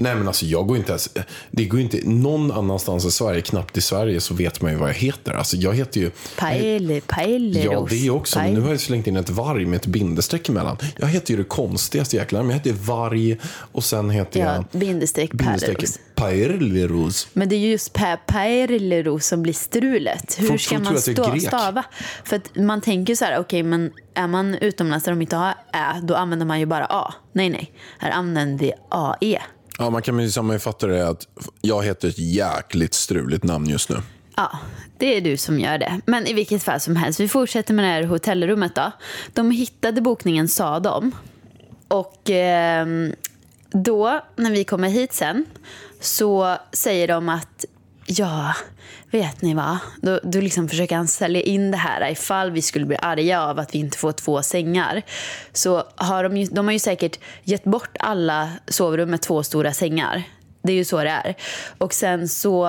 Nej 0.00 0.14
men 0.14 0.26
alltså 0.26 0.46
jag 0.46 0.66
går 0.66 0.76
inte 0.76 0.90
ens, 0.92 1.08
det 1.50 1.64
går 1.64 1.80
inte 1.80 2.00
någon 2.04 2.52
annanstans 2.52 3.04
i 3.04 3.10
Sverige, 3.10 3.40
knappt 3.40 3.76
i 3.76 3.80
Sverige 3.80 4.20
så 4.20 4.34
vet 4.34 4.60
man 4.60 4.72
ju 4.72 4.78
vad 4.78 4.88
jag 4.88 4.94
heter. 4.94 5.32
Alltså 5.32 5.56
jag 5.56 5.74
heter 5.74 6.00
ju 6.00 6.10
Paelle, 6.36 7.00
Paelle 7.00 7.60
Ja, 7.60 7.86
det 7.90 8.06
är 8.06 8.10
också. 8.10 8.38
Men 8.38 8.54
nu 8.54 8.60
har 8.60 8.70
jag 8.70 8.80
slängt 8.80 9.06
in 9.06 9.16
ett 9.16 9.30
varg 9.30 9.66
med 9.66 9.76
ett 9.76 9.86
bindestreck 9.86 10.48
emellan. 10.48 10.76
Jag 10.96 11.06
heter 11.06 11.30
ju 11.30 11.36
det 11.36 11.44
konstigaste 11.44 12.16
jäkla 12.16 12.38
namnet. 12.38 12.66
Jag 12.66 12.72
heter 12.72 12.84
varg 12.84 13.36
och 13.72 13.84
sen 13.84 14.10
heter 14.10 14.40
Ja, 14.40 14.54
jag 14.54 14.80
bindestreck 14.80 15.30
Perleros. 15.38 15.98
Paerleros. 16.14 17.28
Men 17.32 17.48
det 17.48 17.56
är 17.56 17.70
just 17.70 17.92
Per 17.92 18.16
Perleros 18.16 19.26
som 19.26 19.42
blir 19.42 19.52
strulet. 19.52 20.36
Hur 20.38 20.48
Folk 20.48 20.60
ska 20.60 20.78
man 20.78 21.00
stå, 21.00 21.40
stava? 21.40 21.84
För 22.24 22.36
att 22.36 22.56
man 22.56 22.80
tänker 22.80 23.14
så 23.14 23.24
här, 23.24 23.38
okej, 23.38 23.62
men 23.62 23.92
är 24.14 24.26
man 24.26 24.54
utomlands 24.54 25.04
där 25.04 25.12
de 25.12 25.22
inte 25.22 25.36
har 25.36 25.54
Ä, 25.72 26.00
då 26.02 26.14
använder 26.14 26.46
man 26.46 26.60
ju 26.60 26.66
bara 26.66 26.86
A. 26.90 27.14
Nej, 27.32 27.50
nej. 27.50 27.72
Här 27.98 28.10
använder 28.10 28.58
vi 28.58 28.72
AE. 28.88 29.42
Ja, 29.80 29.90
man 29.90 30.02
kan 30.02 30.30
sammanfatta 30.30 30.86
det 30.86 31.08
att 31.08 31.28
jag 31.60 31.84
heter 31.84 32.08
ett 32.08 32.18
jäkligt 32.18 32.94
struligt 32.94 33.44
namn 33.44 33.68
just 33.68 33.88
nu. 33.88 33.96
Ja, 34.36 34.58
det 34.98 35.16
är 35.16 35.20
du 35.20 35.36
som 35.36 35.60
gör 35.60 35.78
det. 35.78 36.00
Men 36.06 36.26
i 36.26 36.32
vilket 36.32 36.62
fall 36.62 36.80
som 36.80 36.96
helst, 36.96 37.20
vi 37.20 37.28
fortsätter 37.28 37.74
med 37.74 37.84
det 37.84 37.88
här 37.88 38.02
hotellrummet 38.02 38.74
då. 38.74 38.92
De 39.34 39.50
hittade 39.50 40.00
bokningen, 40.00 40.48
sa 40.48 40.80
de. 40.80 41.12
Och 41.88 42.30
eh, 42.30 42.86
då, 43.70 44.20
när 44.36 44.50
vi 44.50 44.64
kommer 44.64 44.88
hit 44.88 45.12
sen, 45.12 45.44
så 46.00 46.56
säger 46.72 47.08
de 47.08 47.28
att 47.28 47.64
ja, 48.06 48.54
vet 49.10 49.42
ni 49.42 49.54
vad? 49.54 49.78
Då, 50.02 50.20
då 50.22 50.40
liksom 50.40 50.68
försöker 50.68 50.96
han 50.96 51.08
sälja 51.08 51.40
in 51.40 51.70
det 51.70 51.76
här 51.76 52.10
ifall 52.10 52.50
vi 52.50 52.62
skulle 52.62 52.86
bli 52.86 52.96
arga 52.96 53.42
av 53.42 53.58
att 53.58 53.74
vi 53.74 53.78
inte 53.78 53.98
får 53.98 54.12
två 54.12 54.42
sängar. 54.42 55.02
Så 55.52 55.82
har 55.96 56.24
de, 56.24 56.36
ju, 56.36 56.46
de 56.46 56.66
har 56.66 56.72
ju 56.72 56.78
säkert 56.78 57.20
gett 57.44 57.64
bort 57.64 57.96
alla 57.98 58.50
sovrum 58.66 59.10
med 59.10 59.20
två 59.20 59.42
stora 59.42 59.72
sängar. 59.72 60.22
Det 60.62 60.72
är 60.72 60.76
ju 60.76 60.84
så 60.84 61.02
det 61.02 61.10
är. 61.10 61.34
Och 61.78 61.94
sen 61.94 62.28
så, 62.28 62.66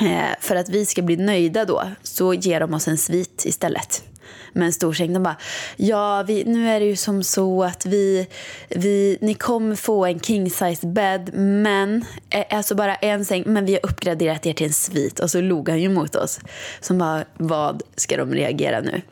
eh, 0.00 0.36
för 0.40 0.56
att 0.56 0.68
vi 0.68 0.86
ska 0.86 1.02
bli 1.02 1.16
nöjda 1.16 1.64
då, 1.64 1.82
så 2.02 2.34
ger 2.34 2.60
de 2.60 2.74
oss 2.74 2.88
en 2.88 2.98
svit 2.98 3.42
istället 3.46 4.07
med 4.52 4.66
en 4.66 4.72
stor 4.72 4.92
säng. 4.92 5.12
De 5.12 5.22
bara, 5.22 5.36
ja, 5.76 6.24
vi, 6.26 6.44
nu 6.44 6.68
är 6.68 6.80
det 6.80 6.86
ju 6.86 6.96
som 6.96 7.22
så 7.22 7.64
att 7.64 7.86
vi, 7.86 8.26
vi, 8.68 9.18
ni 9.20 9.34
kommer 9.34 9.76
få 9.76 10.06
en 10.06 10.20
king 10.20 10.50
size 10.50 10.86
bed, 10.86 11.30
men 11.34 12.04
eh, 12.30 12.44
alltså 12.50 12.74
bara 12.74 12.94
en 12.94 13.24
säng, 13.24 13.42
men 13.46 13.64
vi 13.64 13.72
har 13.72 13.90
uppgraderat 13.90 14.46
er 14.46 14.52
till 14.52 14.66
en 14.66 14.72
svit. 14.72 15.20
Och 15.20 15.30
så 15.30 15.40
log 15.40 15.68
han 15.68 15.80
ju 15.80 15.88
mot 15.88 16.14
oss. 16.14 16.40
Som 16.80 16.98
bara, 16.98 17.24
vad 17.36 17.82
ska 17.96 18.16
de 18.16 18.34
reagera 18.34 18.80
nu? 18.80 19.02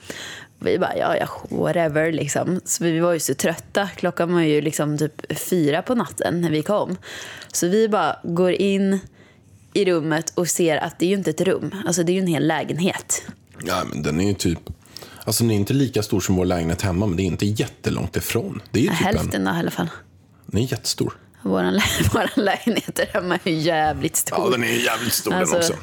Vi 0.59 0.79
bara, 0.79 0.97
ja, 0.97 1.17
ja, 1.17 1.29
whatever 1.49 2.13
liksom. 2.13 2.61
Så 2.65 2.85
vi 2.85 2.99
var 2.99 3.13
ju 3.13 3.21
så 3.21 3.35
trötta. 3.35 3.89
Klockan 3.97 4.33
var 4.33 4.41
ju 4.41 4.61
liksom 4.61 4.99
typ 4.99 5.39
fyra 5.39 5.83
på 5.83 5.95
natten 5.95 6.41
när 6.41 6.51
vi 6.51 6.63
kom. 6.63 6.97
Så 7.53 7.69
vi 7.69 7.89
bara 7.89 8.17
går 8.23 8.53
in 8.53 8.99
i 9.73 9.85
rummet 9.85 10.33
och 10.35 10.49
ser 10.49 10.77
att 10.77 10.99
det 10.99 11.07
är 11.07 11.09
ju 11.09 11.15
inte 11.15 11.31
ett 11.31 11.41
rum. 11.41 11.75
Alltså 11.87 12.03
det 12.03 12.13
är 12.13 12.15
ju 12.15 12.21
en 12.21 12.27
hel 12.27 12.47
lägenhet. 12.47 13.23
Ja, 13.65 13.83
men 13.93 14.03
den 14.03 14.21
är 14.21 14.29
ju 14.29 14.35
typ... 14.35 14.59
Alltså 15.27 15.45
den 15.45 15.51
är 15.51 15.55
inte 15.55 15.75
lika 15.75 16.03
stor 16.03 16.21
som 16.21 16.37
vår 16.37 16.45
lägenhet 16.45 16.83
hemma, 16.83 17.07
men 17.07 17.17
det 17.17 17.23
är 17.23 17.25
inte 17.25 17.47
jättelångt 17.47 18.17
ifrån. 18.17 18.63
Det 18.71 18.79
är 18.79 18.83
ju 18.83 18.89
typ 18.89 19.01
en... 19.01 19.07
Hälften 19.07 19.45
då 19.45 19.51
i 19.51 19.55
alla 19.55 19.71
fall. 19.71 19.91
Den 20.47 20.63
är 20.63 20.73
jättestor. 20.73 21.17
Vår 21.43 21.71
lä 21.71 21.83
våran 22.13 22.29
lägenhet 22.37 22.95
där 22.95 23.07
hemma 23.13 23.39
är 23.45 23.53
jävligt 23.53 24.17
stor. 24.17 24.39
Ja, 24.39 24.51
den 24.51 24.65
är 24.65 24.85
jävligt 24.85 25.13
stor 25.13 25.35
Alltså, 25.35 25.55
den 25.55 25.63
också. 25.63 25.75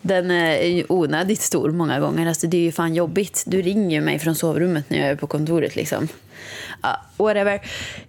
Den 0.00 0.30
är 0.30 0.62
ju 0.62 0.84
onödigt 0.88 1.40
stor 1.40 1.70
många 1.70 2.00
gånger. 2.00 2.26
Alltså, 2.26 2.46
det 2.46 2.56
är 2.56 2.62
ju 2.62 2.72
fan 2.72 2.94
jobbigt. 2.94 3.44
Du 3.46 3.62
ringer 3.62 4.00
mig 4.00 4.18
från 4.18 4.34
sovrummet 4.34 4.90
när 4.90 4.98
jag 4.98 5.08
är 5.08 5.16
på 5.16 5.26
kontoret. 5.26 5.76
Liksom. 5.76 6.08
Ja, 6.82 7.04
whatever. 7.16 7.60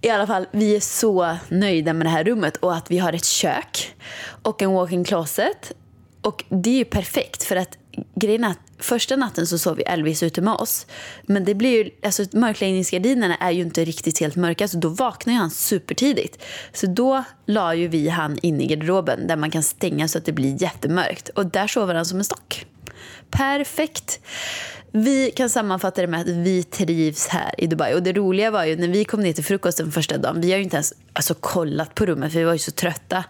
I 0.02 0.10
alla 0.10 0.28
fall, 0.28 0.46
vi 0.52 0.76
är 0.76 0.80
så 0.80 1.38
nöjda 1.50 1.94
med 1.94 2.06
det 2.06 2.10
här 2.12 2.24
rummet 2.24 2.58
och 2.58 2.76
att 2.76 2.92
vi 2.92 2.98
har 2.98 3.14
ett 3.14 3.26
kök 3.26 3.96
och 4.42 4.62
en 4.62 4.72
walk-in 4.72 5.04
closet. 5.04 5.72
Och 6.22 6.44
det 6.50 6.70
är 6.70 6.78
ju 6.78 6.86
perfekt 6.86 7.44
för 7.44 7.56
att 7.56 7.78
grejen 8.16 8.44
är 8.44 8.50
att 8.50 8.60
första 8.80 9.16
natten 9.16 9.48
så 9.48 9.58
sov 9.58 9.82
Elvis 9.86 10.24
ute 10.24 10.42
med 10.42 10.54
oss. 10.54 10.86
Men 11.22 11.46
det 11.46 11.56
blir 11.56 11.84
ju, 11.84 11.92
alltså 12.04 12.26
mörkläggningsgardinerna 12.32 13.36
är 13.36 13.52
ju 13.52 13.62
inte 13.62 13.86
riktigt 13.86 14.20
helt 14.20 14.36
mörka 14.36 14.68
så 14.68 14.78
då 14.78 14.90
vaknar 14.90 15.34
han 15.34 15.52
supertidigt. 15.52 16.44
Så 16.74 16.88
då 16.88 17.24
la 17.46 17.76
ju 17.76 17.88
vi 17.88 18.10
han 18.10 18.38
in 18.42 18.62
i 18.62 18.68
garderoben 18.68 19.28
där 19.28 19.36
man 19.36 19.52
kan 19.52 19.64
stänga 19.64 20.08
så 20.08 20.18
att 20.18 20.26
det 20.26 20.32
blir 20.32 20.62
jättemörkt. 20.62 21.30
Och 21.30 21.46
där 21.46 21.68
sover 21.68 21.96
han 21.96 22.06
som 22.06 22.18
en 22.18 22.24
stock. 22.24 22.66
Perfekt. 23.32 24.20
Vi 24.92 25.32
kan 25.32 25.50
sammanfatta 25.50 26.02
det 26.02 26.08
med 26.08 26.22
att 26.22 26.28
vi 26.28 26.64
trivs 26.64 27.28
här 27.28 27.52
i 27.58 27.68
Dubai. 27.68 27.94
Och 27.94 28.04
det 28.04 28.14
roliga 28.14 28.52
var 28.52 28.66
ju 28.66 28.76
när 28.76 28.88
vi 28.88 29.06
kom 29.06 29.22
ner 29.22 29.34
till 29.34 29.44
frukosten 29.44 29.92
första 29.92 30.18
dagen. 30.18 30.42
Vi 30.42 30.52
har 30.52 30.58
ju 30.58 30.64
inte 30.64 30.76
ens 30.76 30.94
alltså, 31.14 31.34
kollat 31.34 31.96
på 31.96 32.06
rummet 32.06 32.32
för 32.32 32.40
vi 32.40 32.46
var 32.46 32.54
ju 32.54 32.60
så 32.60 32.72
trötta. 32.72 33.24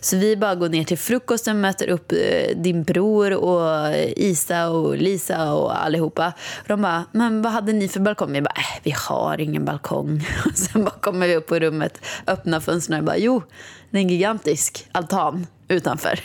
Så 0.00 0.16
vi 0.16 0.36
bara 0.36 0.54
går 0.54 0.68
ner 0.68 0.84
till 0.84 0.98
frukosten, 0.98 1.60
möter 1.60 1.88
upp 1.88 2.12
eh, 2.12 2.56
din 2.56 2.82
bror 2.82 3.32
och 3.32 3.94
Isa 4.16 4.68
och 4.68 4.96
Lisa 4.96 5.52
och 5.52 5.84
allihopa. 5.84 6.32
Och 6.62 6.68
de 6.68 6.82
bara, 6.82 7.04
men 7.12 7.42
vad 7.42 7.52
hade 7.52 7.72
ni 7.72 7.88
för 7.88 8.00
balkong? 8.00 8.32
Vi 8.32 8.42
bara, 8.42 8.54
äh, 8.56 8.80
vi 8.82 8.94
har 9.08 9.40
ingen 9.40 9.64
balkong. 9.64 10.28
Och 10.44 10.58
sen 10.58 10.84
bara 10.84 10.94
kommer 11.00 11.28
vi 11.28 11.36
upp 11.36 11.46
på 11.46 11.58
rummet, 11.58 12.00
öppnar 12.26 12.60
fönstren 12.60 12.98
och 12.98 13.04
bara, 13.04 13.18
jo, 13.18 13.42
det 13.90 13.98
är 13.98 14.02
en 14.02 14.08
gigantisk 14.08 14.86
altan 14.92 15.46
utanför. 15.68 16.20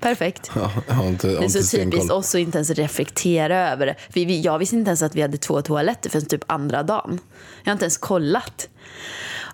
Perfekt. 0.00 0.50
Ja, 0.54 0.70
jag 0.88 0.94
har 0.94 1.08
inte, 1.08 1.26
jag 1.26 1.34
har 1.34 1.40
Det 1.40 1.46
är 1.46 1.62
så 1.62 1.76
typiskt 1.76 2.10
oss 2.10 2.34
att 2.34 2.40
inte 2.40 2.58
ens 2.58 2.70
reflektera 2.70 3.70
över 3.70 3.86
det. 3.86 3.94
Vi, 4.12 4.24
vi, 4.24 4.40
jag 4.40 4.58
visste 4.58 4.76
inte 4.76 4.88
ens 4.88 5.02
att 5.02 5.14
vi 5.14 5.22
hade 5.22 5.36
två 5.36 5.62
toaletter 5.62 6.10
förrän 6.10 6.26
typ 6.26 6.44
andra 6.46 6.82
dagen. 6.82 7.18
Jag 7.62 7.70
har 7.70 7.72
inte 7.72 7.84
ens 7.84 7.98
kollat. 7.98 8.68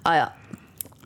Ah, 0.03 0.17
ja. 0.17 0.33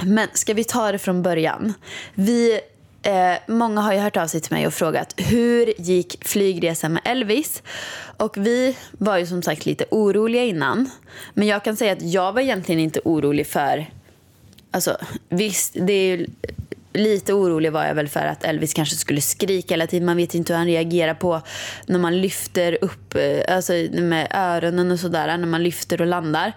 Men 0.03 0.29
ska 0.33 0.55
vi 0.55 0.65
ta 0.65 0.93
det 0.93 0.99
från 0.99 1.23
början? 1.23 1.75
Vi, 2.15 2.61
eh, 3.03 3.35
många 3.47 3.81
har 3.81 3.93
ju 3.93 3.99
hört 3.99 4.17
av 4.17 4.27
sig 4.27 4.41
till 4.41 4.53
mig 4.53 4.67
och 4.67 4.75
frågat 4.75 5.15
hur 5.17 5.81
gick 5.81 6.25
flygresan 6.25 6.93
med 6.93 7.03
Elvis? 7.05 7.63
Och 8.17 8.37
vi 8.37 8.77
var 8.93 9.19
ju 9.19 9.27
som 9.27 9.43
sagt 9.43 9.67
lite 9.67 9.85
oroliga 9.91 10.45
innan. 10.45 10.91
Men 11.35 11.49
jag 11.49 11.65
kan 11.65 11.77
säga 11.77 11.93
att 11.93 12.03
jag 12.03 12.33
var 12.33 12.41
egentligen 12.41 12.81
inte 12.81 13.01
orolig 13.05 13.47
för 13.47 13.87
Alltså, 14.73 14.97
visst, 15.29 15.77
det 15.81 15.93
är 15.93 16.17
ju, 16.17 16.27
lite 16.93 17.33
orolig 17.33 17.73
var 17.73 17.85
jag 17.85 17.95
väl 17.95 18.09
för 18.09 18.27
att 18.27 18.45
Elvis 18.45 18.75
kanske 18.75 18.97
skulle 18.97 19.21
skrika 19.21 19.75
hela 19.75 19.87
tiden. 19.87 20.07
Man 20.07 20.17
vet 20.17 20.35
inte 20.35 20.53
hur 20.53 20.59
han 20.59 20.67
reagerar 20.67 21.15
på 21.15 21.43
när 21.87 21.99
man 21.99 22.21
lyfter 22.21 22.79
upp, 22.81 23.15
eh, 23.15 23.55
alltså 23.55 23.73
med 23.93 24.29
öronen 24.35 24.91
och 24.91 25.01
sådär, 25.01 25.39
när 25.39 25.47
man 25.47 25.63
lyfter 25.63 26.01
och 26.01 26.07
landar. 26.07 26.53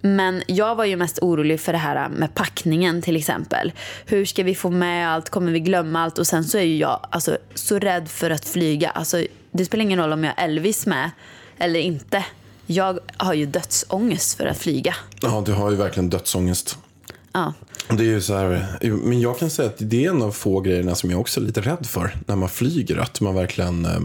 Men 0.00 0.42
jag 0.46 0.74
var 0.74 0.84
ju 0.84 0.96
mest 0.96 1.18
orolig 1.22 1.60
för 1.60 1.72
det 1.72 1.78
här 1.78 2.08
med 2.08 2.34
packningen 2.34 3.02
till 3.02 3.16
exempel. 3.16 3.72
Hur 4.06 4.24
ska 4.24 4.42
vi 4.42 4.54
få 4.54 4.70
med 4.70 5.10
allt? 5.10 5.30
Kommer 5.30 5.52
vi 5.52 5.60
glömma 5.60 6.02
allt? 6.02 6.18
Och 6.18 6.26
sen 6.26 6.44
så 6.44 6.58
är 6.58 6.62
ju 6.62 6.76
jag 6.76 7.06
alltså, 7.10 7.38
så 7.54 7.78
rädd 7.78 8.08
för 8.08 8.30
att 8.30 8.44
flyga. 8.44 8.90
Alltså, 8.90 9.24
det 9.50 9.64
spelar 9.64 9.82
ingen 9.82 9.98
roll 9.98 10.12
om 10.12 10.24
jag 10.24 10.32
har 10.36 10.44
Elvis 10.44 10.86
med 10.86 11.10
eller 11.58 11.80
inte. 11.80 12.24
Jag 12.66 12.98
har 13.16 13.34
ju 13.34 13.46
dödsångest 13.46 14.36
för 14.36 14.46
att 14.46 14.58
flyga. 14.58 14.94
Ja, 15.20 15.42
du 15.46 15.52
har 15.52 15.70
ju 15.70 15.76
verkligen 15.76 16.10
dödsångest. 16.10 16.78
Ja. 17.32 17.52
Det 17.88 18.02
är 18.02 18.08
ju 18.08 18.20
så 18.20 18.36
här, 18.36 18.66
men 18.88 19.20
jag 19.20 19.38
kan 19.38 19.50
säga 19.50 19.68
att 19.68 19.76
det 19.78 20.04
är 20.04 20.10
en 20.10 20.22
av 20.22 20.30
få 20.30 20.60
grejerna 20.60 20.94
som 20.94 21.10
jag 21.10 21.20
också 21.20 21.40
är 21.40 21.44
lite 21.44 21.60
rädd 21.60 21.86
för 21.86 22.16
när 22.26 22.36
man 22.36 22.48
flyger. 22.48 22.96
Att 22.96 23.20
man 23.20 23.34
verkligen 23.34 23.84
eh, 23.84 24.00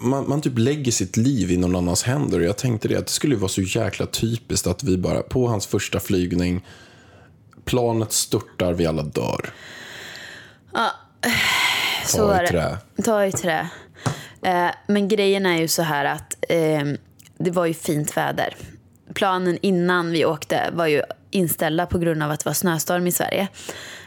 man, 0.00 0.28
man 0.28 0.40
typ 0.40 0.58
lägger 0.58 0.92
sitt 0.92 1.16
liv 1.16 1.50
i 1.50 1.56
någon 1.56 1.76
annans 1.76 2.02
händer. 2.02 2.38
Och 2.38 2.44
jag 2.44 2.56
tänkte 2.56 2.88
det 2.88 2.96
att 2.96 3.06
det 3.06 3.12
skulle 3.12 3.36
vara 3.36 3.48
så 3.48 3.62
jäkla 3.62 4.06
typiskt 4.06 4.66
att 4.66 4.82
vi 4.82 4.96
bara 4.96 5.22
på 5.22 5.48
hans 5.48 5.66
första 5.66 6.00
flygning 6.00 6.64
planet 7.64 8.12
störtar, 8.12 8.72
vi 8.72 8.86
alla 8.86 9.02
dör. 9.02 9.52
Så 12.06 12.28
Ta 12.28 12.42
i 12.42 12.46
trä. 12.46 12.78
Ta 13.04 13.24
i 13.24 13.32
trä. 13.32 13.68
Eh, 14.42 14.70
men 14.86 15.08
grejen 15.08 15.46
är 15.46 15.60
ju 15.60 15.68
så 15.68 15.82
här 15.82 16.04
att 16.04 16.36
eh, 16.48 16.82
det 17.38 17.50
var 17.50 17.66
ju 17.66 17.74
fint 17.74 18.16
väder. 18.16 18.56
Planen 19.14 19.58
innan 19.62 20.10
vi 20.10 20.24
åkte 20.24 20.70
var 20.72 20.86
ju 20.86 21.02
inställda 21.34 21.86
på 21.86 21.98
grund 21.98 22.22
av 22.22 22.30
att 22.30 22.40
det 22.40 22.48
var 22.48 22.54
snöstorm 22.54 23.06
i 23.06 23.12
Sverige. 23.12 23.48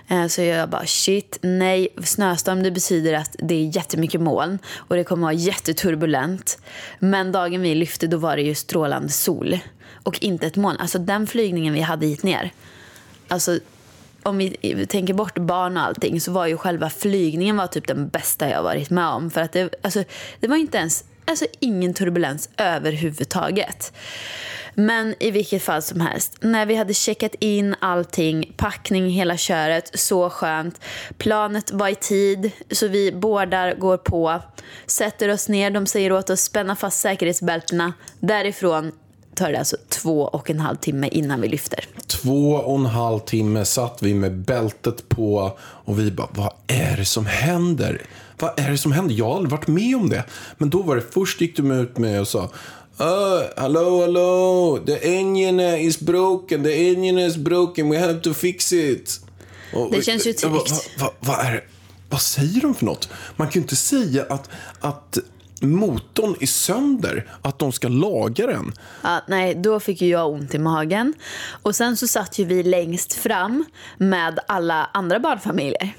Eh, 0.07 0.27
så 0.27 0.41
jag 0.41 0.69
bara 0.69 0.85
shit, 0.85 1.39
nej, 1.41 1.87
snöstorm 2.03 2.63
det 2.63 2.71
betyder 2.71 3.13
att 3.13 3.35
det 3.39 3.55
är 3.55 3.75
jättemycket 3.75 4.21
moln 4.21 4.59
och 4.75 4.95
det 4.95 5.03
kommer 5.03 5.21
vara 5.21 5.33
jätteturbulent. 5.33 6.59
Men 6.99 7.31
dagen 7.31 7.61
vi 7.61 7.75
lyfte 7.75 8.07
då 8.07 8.17
var 8.17 8.35
det 8.35 8.41
ju 8.41 8.55
strålande 8.55 9.09
sol 9.09 9.59
och 10.03 10.23
inte 10.23 10.47
ett 10.47 10.55
moln. 10.55 10.77
Alltså 10.79 10.99
den 10.99 11.27
flygningen 11.27 11.73
vi 11.73 11.81
hade 11.81 12.05
hit 12.05 12.23
ner, 12.23 12.51
alltså 13.27 13.59
om 14.23 14.37
vi 14.37 14.85
tänker 14.89 15.13
bort 15.13 15.37
barn 15.37 15.77
och 15.77 15.83
allting 15.83 16.21
så 16.21 16.31
var 16.31 16.47
ju 16.47 16.57
själva 16.57 16.89
flygningen 16.89 17.57
var 17.57 17.67
typ 17.67 17.87
den 17.87 18.07
bästa 18.07 18.49
jag 18.49 18.63
varit 18.63 18.89
med 18.89 19.07
om. 19.07 19.31
För 19.31 19.41
att 19.41 19.51
det, 19.51 19.73
alltså, 19.83 20.03
det 20.39 20.47
var 20.47 20.55
inte 20.55 20.77
ens, 20.77 21.03
alltså 21.27 21.45
ingen 21.59 21.93
turbulens 21.93 22.49
överhuvudtaget. 22.57 23.93
Men 24.79 25.15
i 25.19 25.31
vilket 25.31 25.63
fall 25.63 25.81
som 25.81 26.01
helst, 26.01 26.37
när 26.41 26.65
vi 26.65 26.75
hade 26.75 26.93
checkat 26.93 27.35
in 27.39 27.75
allting, 27.79 28.53
packning, 28.57 29.09
hela 29.09 29.37
köret, 29.37 29.99
så 29.99 30.29
skönt. 30.29 30.81
Planet 31.17 31.71
var 31.71 31.87
i 31.87 31.95
tid, 31.95 32.51
så 32.71 32.87
vi 32.87 33.11
bådar, 33.11 33.75
går 33.75 33.97
på, 33.97 34.41
sätter 34.85 35.29
oss 35.29 35.49
ner, 35.49 35.71
de 35.71 35.85
säger 35.85 36.11
åt 36.11 36.29
oss 36.29 36.41
spänna 36.41 36.75
fast 36.75 36.99
säkerhetsbältena. 36.99 37.93
Därifrån 38.19 38.91
tar 39.35 39.51
det 39.51 39.59
alltså 39.59 39.77
två 39.89 40.21
och 40.21 40.49
en 40.49 40.59
halv 40.59 40.75
timme 40.75 41.07
innan 41.11 41.41
vi 41.41 41.47
lyfter. 41.47 41.85
Två 42.07 42.51
och 42.51 42.79
en 42.79 42.85
halv 42.85 43.19
timme 43.19 43.65
satt 43.65 43.97
vi 44.01 44.13
med 44.13 44.35
bältet 44.35 45.09
på 45.09 45.57
och 45.59 45.99
vi 45.99 46.11
bara, 46.11 46.29
vad 46.31 46.53
är 46.67 46.97
det 46.97 47.05
som 47.05 47.25
händer? 47.25 48.01
Vad 48.39 48.59
är 48.59 48.71
det 48.71 48.77
som 48.77 48.91
händer? 48.91 49.15
Jag 49.15 49.25
har 49.25 49.35
aldrig 49.35 49.51
varit 49.51 49.67
med 49.67 49.95
om 49.95 50.09
det. 50.09 50.23
Men 50.57 50.69
då 50.69 50.81
var 50.81 50.95
det, 50.95 51.01
först 51.11 51.41
gick 51.41 51.57
de 51.57 51.71
ut 51.71 51.97
med 51.97 52.21
och 52.21 52.27
sa, 52.27 52.49
Uh, 53.01 53.61
hello, 53.61 54.01
hello, 54.01 54.77
the 54.85 55.17
engine 55.17 55.77
is 55.81 55.99
broken, 55.99 56.63
the 56.63 56.89
engine 56.89 57.25
is 57.27 57.37
broken, 57.37 57.89
we 57.89 57.99
have 57.99 58.13
to 58.19 58.33
fix 58.33 58.73
it. 58.73 59.21
Och- 59.73 59.91
Det 59.91 60.01
känns 60.01 60.27
ju 60.27 60.33
tryggt. 60.33 60.53
Vad 60.53 60.69
vad- 60.99 61.13
vad 61.37 61.45
är 61.45 61.51
det? 61.51 61.61
Vad 62.09 62.21
säger 62.21 62.61
de 62.61 62.73
för 62.75 62.85
något? 62.85 63.09
Man 63.35 63.47
kan 63.47 63.53
ju 63.53 63.61
inte 63.61 63.75
säga 63.75 64.25
att, 64.29 64.49
att 64.79 65.17
motorn 65.61 66.35
är 66.39 66.45
sönder, 66.45 67.27
att 67.41 67.59
de 67.59 67.71
ska 67.71 67.87
laga 67.87 68.47
den. 68.47 68.73
Ja, 69.03 69.19
nej, 69.27 69.55
då 69.55 69.79
fick 69.79 70.01
ju 70.01 70.07
jag 70.07 70.31
ont 70.31 70.53
i 70.55 70.59
magen. 70.59 71.13
Och 71.61 71.75
sen 71.75 71.97
så 71.97 72.07
satt 72.07 72.39
ju 72.39 72.45
vi 72.45 72.63
längst 72.63 73.13
fram 73.13 73.65
med 73.97 74.39
alla 74.47 74.89
andra 74.93 75.19
barnfamiljer. 75.19 75.93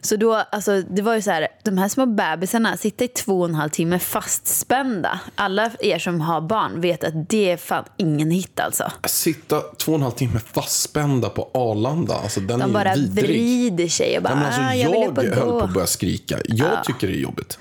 Så 0.00 0.16
då, 0.16 0.34
alltså, 0.34 0.82
det 0.82 1.02
var 1.02 1.14
ju 1.14 1.22
så 1.22 1.30
här, 1.30 1.48
de 1.62 1.78
här 1.78 1.88
små 1.88 2.06
bebisarna 2.06 2.76
sitter 2.76 3.04
i 3.04 3.08
två 3.08 3.40
och 3.40 3.48
en 3.48 3.54
halv 3.54 3.70
timme 3.70 3.98
fastspända. 3.98 5.20
Alla 5.34 5.70
er 5.80 5.98
som 5.98 6.20
har 6.20 6.40
barn 6.40 6.80
vet 6.80 7.04
att 7.04 7.30
det 7.30 7.50
är 7.50 7.56
fan 7.56 7.84
ingen 7.96 8.30
hit 8.30 8.60
alltså. 8.60 8.92
Sitta 9.06 9.60
två 9.60 9.92
och 9.92 9.96
en 9.96 10.02
halv 10.02 10.12
timme 10.12 10.40
fastspända 10.52 11.28
på 11.28 11.50
Arlanda, 11.54 12.14
alltså 12.14 12.40
den 12.40 12.58
De 12.58 12.70
är 12.70 12.74
bara 12.74 12.94
vidrig. 12.94 13.24
vrider 13.24 13.88
sig 13.88 14.16
och 14.16 14.22
bara, 14.22 14.34
Ja, 14.34 14.46
alltså, 14.46 14.60
ah, 14.60 14.74
jag 14.74 14.94
jag 14.94 15.22
vill 15.22 15.32
höll 15.34 15.50
på 15.50 15.60
att 15.60 15.74
börja 15.74 15.86
skrika. 15.86 16.38
Jag 16.44 16.84
tycker 16.84 17.06
det 17.06 17.12
är 17.12 17.18
jobbigt. 17.18 17.58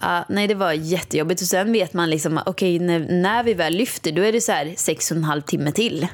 Ja, 0.00 0.24
nej, 0.28 0.46
det 0.48 0.54
var 0.54 0.72
jättejobbigt. 0.72 1.40
Och 1.40 1.46
sen 1.46 1.72
vet 1.72 1.92
man 1.92 2.10
liksom, 2.10 2.40
okej, 2.46 2.78
när, 2.78 2.98
när 2.98 3.42
vi 3.42 3.54
väl 3.54 3.74
lyfter, 3.74 4.12
då 4.12 4.22
är 4.22 4.32
det 4.32 4.40
så 4.40 4.52
här 4.52 4.74
sex 4.76 5.10
och 5.10 5.16
en 5.16 5.24
halv 5.24 5.42
timme 5.42 5.72
till. 5.72 6.06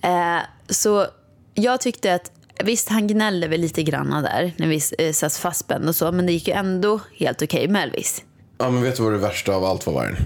Eh, 0.00 0.38
så 0.68 1.06
jag 1.54 1.80
tyckte 1.80 2.14
att, 2.14 2.32
visst 2.64 2.88
han 2.88 3.06
gnällde 3.06 3.48
väl 3.48 3.60
lite 3.60 3.82
grann 3.82 4.10
där 4.10 4.52
när 4.56 4.66
vi 4.66 4.80
eh, 4.98 5.12
satt 5.12 5.34
fastspända 5.34 5.88
och 5.88 5.96
så, 5.96 6.12
men 6.12 6.26
det 6.26 6.32
gick 6.32 6.48
ju 6.48 6.54
ändå 6.54 7.00
helt 7.16 7.42
okej 7.42 7.68
med 7.68 7.82
Elvis. 7.82 8.22
Ja, 8.58 8.70
men 8.70 8.82
vet 8.82 8.96
du 8.96 9.02
vad 9.02 9.12
det 9.12 9.18
värsta 9.18 9.54
av 9.54 9.64
allt 9.64 9.86
var, 9.86 9.94
Vargen? 9.94 10.16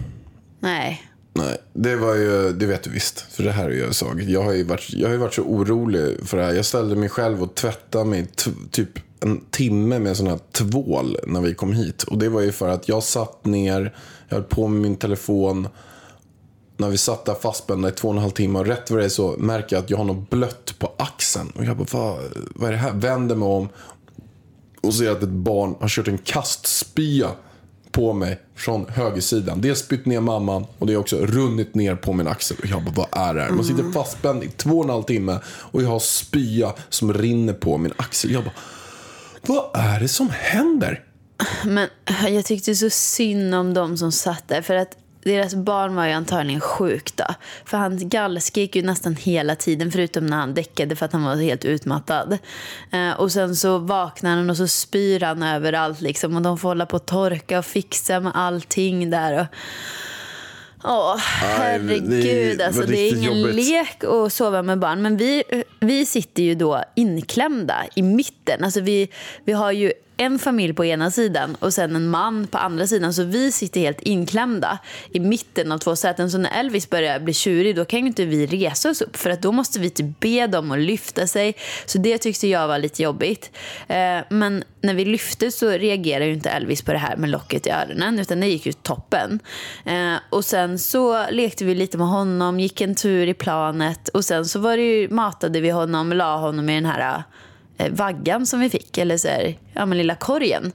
Nej. 0.60 1.02
Nej, 1.32 1.56
det 1.72 1.96
var 1.96 2.14
ju, 2.14 2.52
det 2.52 2.66
vet 2.66 2.82
du 2.82 2.90
visst. 2.90 3.20
För 3.20 3.42
det 3.42 3.52
här 3.52 3.64
är 3.64 3.70
ju 3.70 3.90
jag 4.00 4.22
Jag 4.22 4.42
har 4.42 4.52
ju 4.52 4.64
varit, 4.64 4.92
jag 4.92 5.08
har 5.08 5.16
varit 5.16 5.34
så 5.34 5.42
orolig 5.42 6.28
för 6.28 6.36
det 6.36 6.44
här. 6.44 6.52
Jag 6.52 6.64
ställde 6.64 6.96
mig 6.96 7.08
själv 7.08 7.42
och 7.42 7.54
tvättade 7.54 8.04
mig 8.04 8.26
typ 8.70 8.88
en 9.20 9.40
timme 9.50 9.98
med 9.98 10.16
sån 10.16 10.26
här 10.26 10.38
tvål 10.52 11.16
när 11.26 11.40
vi 11.40 11.54
kom 11.54 11.72
hit. 11.72 12.02
Och 12.02 12.18
det 12.18 12.28
var 12.28 12.40
ju 12.40 12.52
för 12.52 12.68
att 12.68 12.88
jag 12.88 13.02
satt 13.02 13.44
ner, 13.44 13.94
jag 14.28 14.36
höll 14.36 14.44
på 14.44 14.68
med 14.68 14.80
min 14.80 14.96
telefon. 14.96 15.68
När 16.76 16.88
vi 16.88 16.98
satt 16.98 17.24
där 17.24 17.34
fastspända 17.34 17.88
i 17.88 17.92
två 17.92 18.08
och 18.08 18.14
en 18.14 18.20
halv 18.20 18.30
timme 18.30 18.58
och 18.58 18.66
rätt 18.66 18.90
vad 18.90 19.00
det 19.00 19.04
är 19.04 19.08
så 19.08 19.34
märker 19.38 19.76
jag 19.76 19.82
att 19.82 19.90
jag 19.90 19.96
har 19.96 20.04
något 20.04 20.30
blött 20.30 20.74
på 20.78 20.92
axeln. 20.96 21.50
Och 21.50 21.64
jag 21.64 21.76
bara, 21.76 21.86
vad, 21.90 22.18
vad 22.54 22.68
är 22.68 22.72
det 22.72 22.78
här? 22.78 22.92
Vänder 22.92 23.36
mig 23.36 23.48
om 23.48 23.68
och 24.80 24.94
ser 24.94 25.10
att 25.10 25.22
ett 25.22 25.28
barn 25.28 25.74
har 25.80 25.88
kört 25.88 26.08
en 26.08 26.18
kastspya 26.18 27.30
på 27.90 28.12
mig 28.12 28.40
från 28.54 28.88
högersidan. 28.88 29.60
Det 29.60 29.68
har 29.68 29.74
spytt 29.74 30.06
ner 30.06 30.20
mamman 30.20 30.66
och 30.78 30.86
det 30.86 30.92
har 30.92 31.00
också 31.00 31.16
runnit 31.16 31.74
ner 31.74 31.94
på 31.94 32.12
min 32.12 32.26
axel. 32.26 32.56
Och 32.62 32.66
jag 32.66 32.84
bara, 32.84 32.94
vad 32.94 33.28
är 33.28 33.34
det 33.34 33.42
här? 33.42 33.50
Man 33.50 33.64
sitter 33.64 33.92
fastspänd 33.92 34.44
i 34.44 34.48
två 34.48 34.78
och 34.78 34.84
en 34.84 34.90
halv 34.90 35.02
timme 35.02 35.38
och 35.46 35.82
jag 35.82 35.88
har 35.88 35.98
spya 35.98 36.72
som 36.88 37.12
rinner 37.12 37.52
på 37.52 37.78
min 37.78 37.92
axel. 37.96 38.32
Jag 38.32 38.44
bara, 38.44 38.54
vad 39.42 39.70
är 39.74 40.00
det 40.00 40.08
som 40.08 40.30
händer? 40.30 41.04
Men 41.64 41.88
jag 42.28 42.44
tyckte 42.44 42.74
så 42.74 42.90
synd 42.90 43.54
om 43.54 43.74
dem 43.74 43.96
som 43.96 44.12
satt 44.12 44.48
där. 44.48 44.62
För 44.62 44.74
att 44.74 44.96
deras 45.26 45.54
barn 45.54 45.94
var 45.94 46.06
ju 46.06 46.12
antagligen 46.12 46.60
sjuk 46.60 47.16
då. 47.16 47.24
För 47.64 47.76
han 47.76 48.08
gallskrek 48.08 48.76
ju 48.76 48.82
nästan 48.82 49.16
hela 49.16 49.56
tiden 49.56 49.92
förutom 49.92 50.26
när 50.26 50.36
han 50.36 50.54
däckade 50.54 50.96
för 50.96 51.06
att 51.06 51.12
han 51.12 51.24
var 51.24 51.36
helt 51.36 51.64
utmattad. 51.64 52.38
Eh, 52.92 53.10
och 53.10 53.32
sen 53.32 53.56
så 53.56 53.78
vaknar 53.78 54.36
han 54.36 54.50
och 54.50 54.56
så 54.56 54.68
spyr 54.68 55.20
han 55.20 55.42
överallt 55.42 56.00
liksom. 56.00 56.36
Och 56.36 56.42
de 56.42 56.58
får 56.58 56.68
hålla 56.68 56.86
på 56.86 56.96
att 56.96 57.06
torka 57.06 57.58
och 57.58 57.64
fixa 57.64 58.20
med 58.20 58.32
allting 58.34 59.10
där. 59.10 59.40
Och... 59.40 59.46
Åh, 60.84 61.16
herregud. 61.18 62.60
alltså, 62.60 62.82
det 62.82 62.98
är 62.98 63.16
ingen 63.16 63.40
jobbigt. 63.40 63.54
lek 63.54 64.04
att 64.04 64.32
sova 64.32 64.62
med 64.62 64.78
barn. 64.78 65.02
Men 65.02 65.16
vi, 65.16 65.42
vi 65.80 66.06
sitter 66.06 66.42
ju 66.42 66.54
då 66.54 66.82
inklämda 66.96 67.84
i 67.94 68.02
mitten. 68.02 68.64
Alltså 68.64 68.80
vi, 68.80 69.08
vi 69.44 69.52
har 69.52 69.72
ju 69.72 69.92
en 70.16 70.38
familj 70.38 70.74
på 70.74 70.84
ena 70.84 71.10
sidan 71.10 71.54
och 71.54 71.74
sen 71.74 71.96
en 71.96 72.08
man 72.08 72.46
på 72.46 72.58
andra 72.58 72.86
sidan. 72.86 73.14
Så 73.14 73.24
vi 73.24 73.52
sitter 73.52 73.80
helt 73.80 74.00
inklämda 74.00 74.78
i 75.10 75.20
mitten 75.20 75.72
av 75.72 75.78
två 75.78 75.96
säten. 75.96 76.30
Så 76.30 76.38
när 76.38 76.60
Elvis 76.60 76.90
börjar 76.90 77.20
bli 77.20 77.34
tjurig 77.34 77.76
då 77.76 77.84
kan 77.84 78.00
ju 78.00 78.06
inte 78.06 78.24
vi 78.24 78.46
resa 78.46 78.90
oss 78.90 79.02
upp. 79.02 79.16
För 79.16 79.30
att 79.30 79.42
då 79.42 79.52
måste 79.52 79.80
vi 79.80 79.90
typ 79.90 80.20
be 80.20 80.46
dem 80.46 80.70
att 80.70 80.78
lyfta 80.78 81.26
sig. 81.26 81.54
Så 81.86 81.98
det 81.98 82.18
tyckte 82.18 82.48
jag 82.48 82.68
var 82.68 82.78
lite 82.78 83.02
jobbigt. 83.02 83.50
Eh, 83.88 84.18
men 84.28 84.64
när 84.80 84.94
vi 84.94 85.04
lyfte 85.04 85.50
så 85.50 85.70
reagerade 85.70 86.26
ju 86.26 86.32
inte 86.32 86.50
Elvis 86.50 86.82
på 86.82 86.92
det 86.92 86.98
här 86.98 87.16
med 87.16 87.30
locket 87.30 87.66
i 87.66 87.70
öronen. 87.70 88.18
Utan 88.18 88.40
det 88.40 88.46
gick 88.46 88.66
ju 88.66 88.72
toppen. 88.72 89.40
Eh, 89.84 90.14
och 90.30 90.44
sen 90.44 90.78
så 90.78 91.30
lekte 91.30 91.64
vi 91.64 91.74
lite 91.74 91.98
med 91.98 92.08
honom, 92.08 92.60
gick 92.60 92.80
en 92.80 92.94
tur 92.94 93.26
i 93.26 93.34
planet. 93.34 94.08
Och 94.08 94.24
sen 94.24 94.46
så 94.46 94.58
var 94.58 94.76
det 94.76 94.82
ju, 94.82 95.08
matade 95.08 95.60
vi 95.60 95.70
honom, 95.70 96.12
la 96.12 96.36
honom 96.36 96.68
i 96.68 96.74
den 96.74 96.86
här 96.86 97.22
eh, 97.78 97.92
vaggan 97.92 98.46
som 98.46 98.60
vi 98.60 98.70
fick. 98.70 98.98
Eller 98.98 99.16
så 99.16 99.28
här, 99.28 99.58
ja 99.72 99.86
men 99.86 99.98
lilla 99.98 100.14
korgen. 100.14 100.72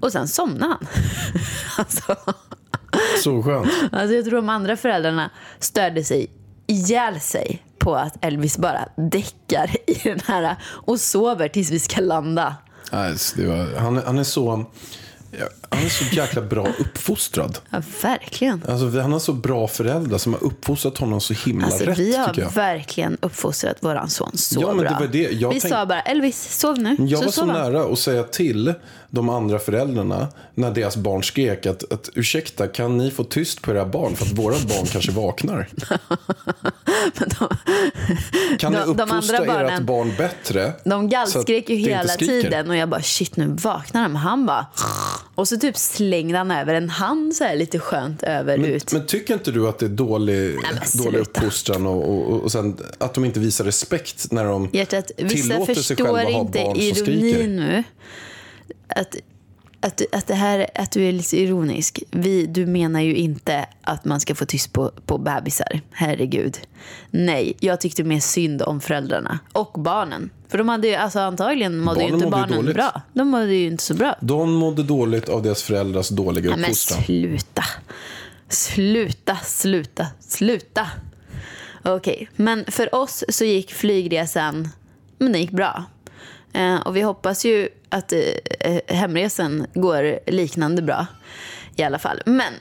Och 0.00 0.12
sen 0.12 0.28
somnade 0.28 0.72
han. 0.72 0.86
alltså, 1.78 2.16
Så 3.22 3.42
skönt. 3.42 3.68
alltså 3.92 4.14
jag 4.14 4.24
tror 4.24 4.36
de 4.36 4.48
andra 4.48 4.76
föräldrarna 4.76 5.30
störde 5.58 6.04
sig 6.04 6.30
ihjäl 6.66 7.20
sig 7.20 7.62
på 7.78 7.94
att 7.96 8.24
Elvis 8.24 8.58
bara 8.58 8.88
däckar 8.96 9.70
i 9.86 9.94
den 10.04 10.20
här 10.26 10.56
och 10.64 11.00
sover 11.00 11.48
tills 11.48 11.70
vi 11.70 11.78
ska 11.78 12.00
landa. 12.00 12.56
Det 13.36 13.46
var, 13.46 13.78
han, 13.80 14.02
han 14.06 14.18
är 14.18 14.24
så... 14.24 14.64
ja, 15.30 15.46
Han 15.70 15.84
är 15.84 15.88
så 15.88 16.04
jäkla 16.14 16.42
bra 16.42 16.66
uppfostrad. 16.78 17.58
Ja, 17.70 17.82
verkligen. 18.02 18.62
Alltså, 18.68 19.00
han 19.00 19.12
har 19.12 19.18
så 19.18 19.32
bra 19.32 19.68
föräldrar 19.68 20.18
som 20.18 20.32
har 20.32 20.44
uppfostrat 20.44 20.98
honom 20.98 21.20
så 21.20 21.34
himla 21.34 21.64
Alltså, 21.66 21.84
rätt, 21.84 21.98
vi 21.98 22.16
har 22.16 22.50
verkligen 22.54 23.16
uppfostrat 23.20 23.76
våran 23.80 24.10
son 24.10 24.30
så 24.38 24.60
Ja, 24.60 24.66
men 24.74 24.76
det 24.84 24.90
bra. 24.90 24.98
var 24.98 25.06
det. 25.06 25.18
Jag 25.32 25.52
vi 25.54 25.60
tänk- 25.60 25.72
sa 25.74 25.86
bara 25.86 26.00
Elvis, 26.00 26.58
sov 26.58 26.78
nu. 26.78 26.96
Jag 26.98 27.18
var 27.18 27.26
så 27.26 27.32
sov 27.32 27.48
han. 27.50 27.72
nära 27.72 27.92
att 27.92 27.98
säga 27.98 28.22
till 28.22 28.74
de 29.10 29.28
andra 29.28 29.58
föräldrarna 29.58 30.28
när 30.54 30.70
deras 30.70 30.96
barn 30.96 31.22
skrek 31.22 31.66
att, 31.66 31.92
att 31.92 32.10
ursäkta, 32.14 32.68
kan 32.68 32.98
ni 32.98 33.10
få 33.10 33.24
tyst 33.24 33.62
på 33.62 33.70
era 33.70 33.86
barn 33.86 34.16
för 34.16 34.26
att 34.26 34.32
våra 34.32 34.54
barn 34.54 34.86
kanske 34.86 35.12
vaknar? 35.12 35.68
De, 37.18 37.48
Kan 38.58 38.72
ni 38.72 38.78
De- 38.78 38.96
de 38.96 39.02
uppfostra 39.02 39.38
andra 39.38 39.52
barnen- 39.54 39.72
ert 39.74 39.82
barn 39.86 40.12
bättre? 40.18 40.72
de 40.84 41.04
att 41.04 41.10
gallskrek 41.10 41.68
ju 41.70 41.76
inte 41.78 41.90
hela 41.90 42.08
tiden 42.08 42.70
och 42.70 42.76
jag 42.76 42.88
bara 42.88 43.02
shit 43.02 43.36
nu 43.36 43.46
vaknar. 43.46 44.02
Men 44.08 44.16
han 44.16 44.46
bara 44.46 44.66
och 45.34 45.48
så 45.48 45.56
typ 45.56 45.76
slängde 45.76 46.38
han 46.38 46.50
över 46.50 46.74
en 46.74 46.90
hand 46.90 47.36
så 47.36 47.44
här 47.44 47.56
lite 47.56 47.78
skönt 47.78 48.22
över 48.22 48.58
Men, 48.58 48.70
ut. 48.70 48.92
men 48.92 49.06
tycker 49.06 49.34
inte 49.34 49.50
du 49.50 49.68
att 49.68 49.78
det 49.78 49.86
är 49.86 49.90
dålig, 49.90 50.54
men 50.62 51.04
dålig 51.04 51.18
uppfostran 51.18 51.86
och, 51.86 52.08
och, 52.10 52.40
och 52.42 52.52
sen 52.52 52.76
att 52.98 53.14
de 53.14 53.24
inte 53.24 53.40
visar 53.40 53.64
respekt 53.64 54.32
när 54.32 54.44
de 54.44 54.68
Hjärtat, 54.72 55.10
vissa 55.16 55.48
tillåter 55.48 55.74
sig 55.74 55.96
själva 55.96 56.12
förstår 56.12 56.32
ha 56.32 56.40
inte 56.40 56.58
barn 56.58 56.74
som 56.76 56.94
skriker? 56.94 57.12
ironin 57.38 57.56
nu. 57.56 57.82
Att, 58.88 59.16
att, 59.80 60.02
att, 60.12 60.26
det 60.26 60.34
här, 60.34 60.66
att 60.74 60.90
du 60.90 61.08
är 61.08 61.12
lite 61.12 61.36
ironisk. 61.40 62.02
Vi, 62.10 62.46
du 62.46 62.66
menar 62.66 63.00
ju 63.00 63.14
inte 63.16 63.66
att 63.82 64.04
man 64.04 64.20
ska 64.20 64.34
få 64.34 64.44
tyst 64.44 64.72
på, 64.72 64.90
på 65.06 65.18
bebisar. 65.18 65.80
Herregud. 65.90 66.58
Nej, 67.10 67.56
jag 67.60 67.80
tyckte 67.80 68.04
mer 68.04 68.20
synd 68.20 68.62
om 68.62 68.80
föräldrarna. 68.80 69.38
Och 69.52 69.72
barnen. 69.80 70.30
För 70.48 70.58
de 70.58 70.68
hade 70.68 70.88
ju, 70.88 70.94
alltså 70.94 71.20
antagligen 71.20 71.78
mådde 71.78 72.00
ju 72.04 72.10
Barnen 72.10 72.14
inte 72.14 72.26
ju 72.26 72.30
barnen 72.30 72.56
dåligt. 72.56 72.74
bra. 72.76 73.02
De 73.12 73.28
mådde 73.28 73.54
ju 73.54 73.66
inte 73.66 73.82
så 73.84 73.94
bra. 73.94 74.16
De 74.20 74.52
mådde 74.52 74.82
dåligt 74.82 75.28
av 75.28 75.42
deras 75.42 75.62
föräldrars 75.62 76.08
dåliga 76.08 76.50
Nej, 76.50 76.58
men 76.58 76.64
uppfostran. 76.64 77.02
sluta. 77.04 77.64
Sluta, 78.48 79.36
sluta, 79.36 80.06
sluta. 80.20 80.86
Okej, 81.84 82.28
men 82.36 82.64
för 82.68 82.94
oss 82.94 83.24
så 83.28 83.44
gick 83.44 83.72
flygresan, 83.72 84.68
men 85.18 85.32
den 85.32 85.40
gick 85.40 85.50
bra. 85.50 85.84
Eh, 86.52 86.80
och 86.80 86.96
vi 86.96 87.00
hoppas 87.00 87.44
ju 87.44 87.68
att 87.88 88.12
eh, 88.12 88.20
eh, 88.60 88.80
hemresan 88.86 89.66
går 89.74 90.30
liknande 90.30 90.82
bra 90.82 91.06
i 91.76 91.82
alla 91.82 91.98
fall. 91.98 92.22
Men 92.26 92.52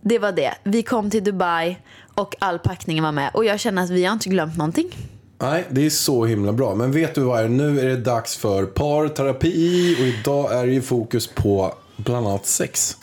det 0.00 0.18
var 0.18 0.32
det. 0.32 0.54
Vi 0.64 0.82
kom 0.82 1.10
till 1.10 1.24
Dubai 1.24 1.76
och 2.14 2.34
all 2.38 2.58
packningen 2.58 3.04
var 3.04 3.12
med. 3.12 3.30
Och 3.34 3.44
jag 3.44 3.60
känner 3.60 3.82
att 3.82 3.90
vi 3.90 4.04
har 4.04 4.12
inte 4.12 4.28
glömt 4.28 4.56
någonting. 4.56 4.90
Nej, 5.38 5.64
det 5.70 5.86
är 5.86 5.90
så 5.90 6.24
himla 6.24 6.52
bra. 6.52 6.74
Men 6.74 6.92
vet 6.92 7.14
du 7.14 7.20
vad? 7.20 7.44
är? 7.44 7.48
Nu 7.48 7.80
är 7.80 7.84
det 7.84 7.96
dags 7.96 8.36
för 8.36 8.66
parterapi 8.66 9.96
och 10.00 10.06
idag 10.06 10.52
är 10.52 10.66
det 10.66 10.72
ju 10.72 10.82
fokus 10.82 11.26
på 11.26 11.74
bland 11.96 12.26
annat 12.26 12.46
sex. 12.46 12.96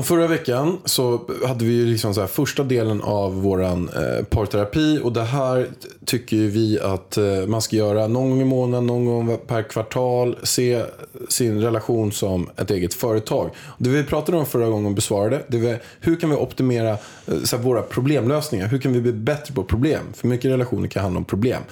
Och 0.00 0.06
förra 0.06 0.26
veckan 0.26 0.78
så 0.84 1.20
hade 1.46 1.64
vi 1.64 1.72
ju 1.72 1.86
liksom 1.86 2.14
så 2.14 2.20
här 2.20 2.28
första 2.28 2.62
delen 2.62 3.02
av 3.02 3.42
våran 3.42 3.88
eh, 3.88 4.24
parterapi 4.24 5.00
och 5.02 5.12
det 5.12 5.22
här 5.22 5.68
tycker 6.04 6.36
ju 6.36 6.48
vi 6.48 6.80
att 6.80 7.16
eh, 7.16 7.46
man 7.46 7.62
ska 7.62 7.76
göra 7.76 8.06
någon 8.06 8.30
gång 8.30 8.40
i 8.40 8.44
månaden, 8.44 8.86
någon 8.86 9.04
gång 9.04 9.38
per 9.46 9.62
kvartal, 9.62 10.38
se 10.42 10.82
sin 11.28 11.60
relation 11.60 12.12
som 12.12 12.50
ett 12.56 12.70
eget 12.70 12.94
företag. 12.94 13.50
Det 13.78 13.90
vi 13.90 14.04
pratade 14.04 14.38
om 14.38 14.46
förra 14.46 14.68
gången 14.68 14.86
och 14.86 14.92
besvarade, 14.92 15.42
det 15.48 15.58
var 15.58 15.78
hur 16.00 16.16
kan 16.16 16.30
vi 16.30 16.36
optimera 16.36 16.90
eh, 16.90 17.42
så 17.44 17.56
här, 17.56 17.64
våra 17.64 17.82
problemlösningar? 17.82 18.66
Hur 18.66 18.78
kan 18.78 18.92
vi 18.92 19.00
bli 19.00 19.12
bättre 19.12 19.54
på 19.54 19.64
problem? 19.64 20.02
För 20.14 20.28
mycket 20.28 20.50
relationer 20.50 20.88
kan 20.88 21.02
handla 21.02 21.18
om 21.18 21.24
problem. 21.24 21.62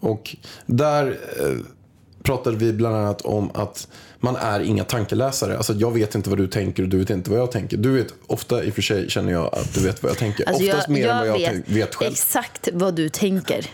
Och 0.00 0.36
där 0.66 1.06
eh, 1.40 1.58
pratade 2.22 2.56
vi 2.56 2.72
bland 2.72 2.96
annat 2.96 3.20
om 3.20 3.50
att 3.54 3.88
man 4.20 4.36
är 4.36 4.60
inga 4.60 4.84
tankeläsare. 4.84 5.56
Alltså 5.56 5.72
jag 5.72 5.90
vet 5.94 6.14
inte 6.14 6.30
vad 6.30 6.38
du 6.38 6.46
tänker 6.46 6.82
och 6.82 6.88
du 6.88 6.98
vet 6.98 7.10
inte 7.10 7.30
vad 7.30 7.38
jag 7.38 7.52
tänker. 7.52 7.76
Du 7.76 7.90
vet, 7.92 8.14
ofta 8.26 8.64
i 8.64 8.70
och 8.70 8.74
för 8.74 8.82
sig 8.82 9.10
känner 9.10 9.32
jag 9.32 9.54
att 9.54 9.74
du 9.74 9.80
vet 9.84 10.02
vad 10.02 10.10
jag 10.10 10.18
tänker. 10.18 10.48
Alltså, 10.48 10.64
Oftast 10.64 10.88
mer 10.88 11.08
än 11.08 11.18
vad 11.18 11.28
jag 11.28 11.38
vet, 11.38 11.68
vet 11.68 11.94
själv. 11.94 12.12
exakt 12.12 12.68
vad 12.72 12.94
du 12.94 13.08
tänker. 13.08 13.66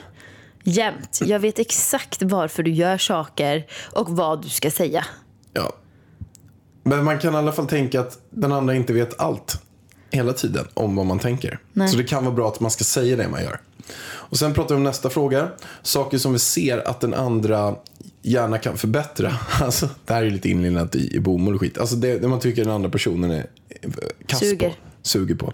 Jämt. 0.63 1.21
Jag 1.25 1.41
vet 1.41 1.59
exakt 1.59 2.23
varför 2.23 2.63
du 2.63 2.71
gör 2.71 2.99
saker 2.99 3.67
och 3.93 4.11
vad 4.11 4.43
du 4.43 4.49
ska 4.49 4.71
säga. 4.71 5.05
Ja. 5.53 5.73
Men 6.83 7.05
man 7.05 7.19
kan 7.19 7.35
i 7.35 7.37
alla 7.37 7.53
fall 7.53 7.67
tänka 7.67 8.01
att 8.01 8.19
den 8.31 8.53
andra 8.53 8.75
inte 8.75 8.93
vet 8.93 9.21
allt. 9.21 9.61
hela 10.11 10.33
tiden 10.33 10.65
om 10.75 10.97
vad 10.97 11.07
man 11.07 11.19
tänker. 11.19 11.59
Så 11.91 11.97
det 11.97 12.05
kan 12.05 12.25
vara 12.25 12.35
bra 12.35 12.49
att 12.49 12.61
man 12.61 12.71
ska 12.71 12.85
säga 12.85 13.17
det 13.17 13.29
man 13.29 13.43
gör. 13.43 13.61
Och 14.07 14.39
sen 14.39 14.55
pratar 14.55 14.75
vi 14.75 14.77
om 14.77 14.85
nästa 14.85 15.11
fråga. 15.11 15.49
Saker 15.83 16.19
som 16.19 16.33
vi 16.33 16.39
ser 16.39 16.89
att 16.89 17.01
den 17.01 17.15
andra 17.15 17.75
gärna 18.23 18.59
kan 18.59 18.79
förbättra. 18.79 19.33
Alltså, 19.61 19.89
det 20.05 20.13
här 20.13 20.21
är 20.21 20.25
ju 20.25 20.31
lite 20.31 20.49
inlindat 20.51 20.95
i, 20.95 21.17
i 21.17 21.21
bomull 21.21 21.55
och 21.55 21.61
skit. 21.61 21.79
Alltså 21.79 21.97
det, 21.97 22.19
det 22.19 22.29
man 22.29 22.41
tycker 22.41 22.65
den 22.65 22.75
andra 22.75 22.91
personen 22.91 23.31
är 23.31 23.47
är 23.85 23.91
kass 24.27 24.41
Suger. 24.41 24.69
på. 24.69 24.75
Suger 25.03 25.35
på. 25.35 25.53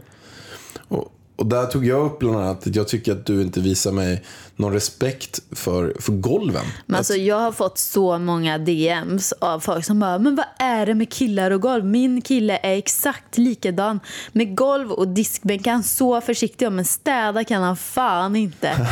Och, 1.41 1.47
där 1.47 1.67
tog 1.67 1.87
jag 1.87 2.07
upp 2.07 2.19
bland 2.19 2.37
annat 2.37 2.67
att 2.67 2.77
jag 2.77 2.89
tycker 2.89 3.13
att 3.13 3.27
du 3.27 3.43
inte 3.43 3.61
visar 3.61 3.93
mig 3.93 4.23
någon 4.57 4.73
respekt 4.73 5.41
för, 5.53 5.97
för 6.01 6.13
golven. 6.13 6.65
Men 6.87 6.97
alltså, 6.97 7.15
jag 7.15 7.39
har 7.39 7.53
fått 7.53 7.79
så 7.79 8.19
många 8.19 8.59
DMs 8.59 9.33
av 9.33 9.61
folk 9.61 9.85
som 9.85 10.01
bara 10.01 10.19
“men 10.19 10.37
vad 10.37 10.47
är 10.59 10.87
det 10.87 10.95
med 10.95 11.13
killar 11.13 11.51
och 11.51 11.61
golv? 11.61 11.85
Min 11.85 12.23
kille 12.23 12.57
är 12.63 12.77
exakt 12.77 13.39
likadan. 13.39 14.01
Med 14.33 14.57
golv 14.57 14.93
och 14.93 15.09
diskbänk 15.09 15.67
är 15.67 15.71
han 15.71 15.83
så 15.83 16.21
försiktig 16.21 16.69
om, 16.69 16.77
men 16.77 16.85
städa 16.85 17.45
kan 17.45 17.63
han 17.63 17.77
fan 17.77 18.37
inte.” 18.37 18.73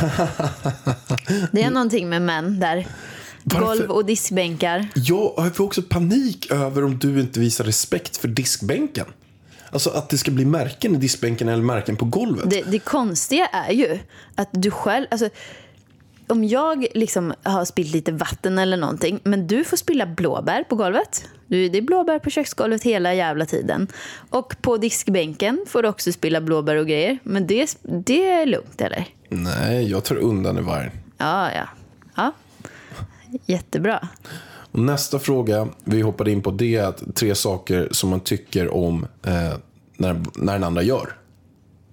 Det 1.52 1.62
är 1.62 1.70
någonting 1.70 2.08
med 2.08 2.22
män 2.22 2.60
där. 2.60 2.86
Varför? 3.44 3.66
Golv 3.66 3.90
och 3.90 4.04
diskbänkar. 4.04 4.88
Jag 4.94 5.56
får 5.56 5.64
också 5.64 5.82
panik 5.82 6.50
över 6.50 6.84
om 6.84 6.98
du 6.98 7.20
inte 7.20 7.40
visar 7.40 7.64
respekt 7.64 8.16
för 8.16 8.28
diskbänken. 8.28 9.06
Alltså 9.70 9.90
att 9.90 10.08
det 10.08 10.18
ska 10.18 10.30
bli 10.30 10.44
märken 10.44 10.94
i 10.94 10.98
diskbänken 10.98 11.48
eller 11.48 11.62
märken 11.62 11.96
på 11.96 12.04
golvet. 12.04 12.50
Det, 12.50 12.62
det 12.62 12.78
konstiga 12.78 13.46
är 13.46 13.72
ju 13.72 13.98
att 14.34 14.48
du 14.52 14.70
själv... 14.70 15.06
Alltså, 15.10 15.28
om 16.26 16.44
jag 16.44 16.86
liksom 16.94 17.34
har 17.42 17.64
spillt 17.64 17.92
lite 17.92 18.12
vatten 18.12 18.58
eller 18.58 18.76
någonting, 18.76 19.20
men 19.22 19.46
du 19.46 19.64
får 19.64 19.76
spilla 19.76 20.06
blåbär 20.06 20.64
på 20.64 20.76
golvet. 20.76 21.24
Du, 21.46 21.68
det 21.68 21.78
är 21.78 21.82
blåbär 21.82 22.18
på 22.18 22.30
köksgolvet 22.30 22.82
hela 22.82 23.14
jävla 23.14 23.46
tiden. 23.46 23.88
Och 24.30 24.56
på 24.60 24.76
diskbänken 24.76 25.64
får 25.68 25.82
du 25.82 25.88
också 25.88 26.12
spilla 26.12 26.40
blåbär 26.40 26.76
och 26.76 26.86
grejer. 26.86 27.18
Men 27.22 27.46
det, 27.46 27.78
det 27.82 28.24
är 28.24 28.46
lugnt, 28.46 28.80
eller? 28.80 29.06
Nej, 29.28 29.90
jag 29.90 30.04
tar 30.04 30.16
undan 30.16 30.58
i 30.58 30.60
varje. 30.60 30.90
Ja, 31.18 31.52
ja. 31.52 31.68
ja. 32.16 32.32
Jättebra. 33.46 34.08
Nästa 34.86 35.18
fråga 35.18 35.68
vi 35.84 36.00
hoppade 36.00 36.30
in 36.30 36.42
på 36.42 36.50
det 36.50 36.76
är 36.76 36.82
att 36.84 37.02
tre 37.14 37.34
saker 37.34 37.88
som 37.90 38.10
man 38.10 38.20
tycker 38.20 38.74
om 38.74 39.06
eh, 39.22 39.32
när, 39.96 40.22
när 40.34 40.52
den 40.52 40.64
andra 40.64 40.82
gör. 40.82 41.14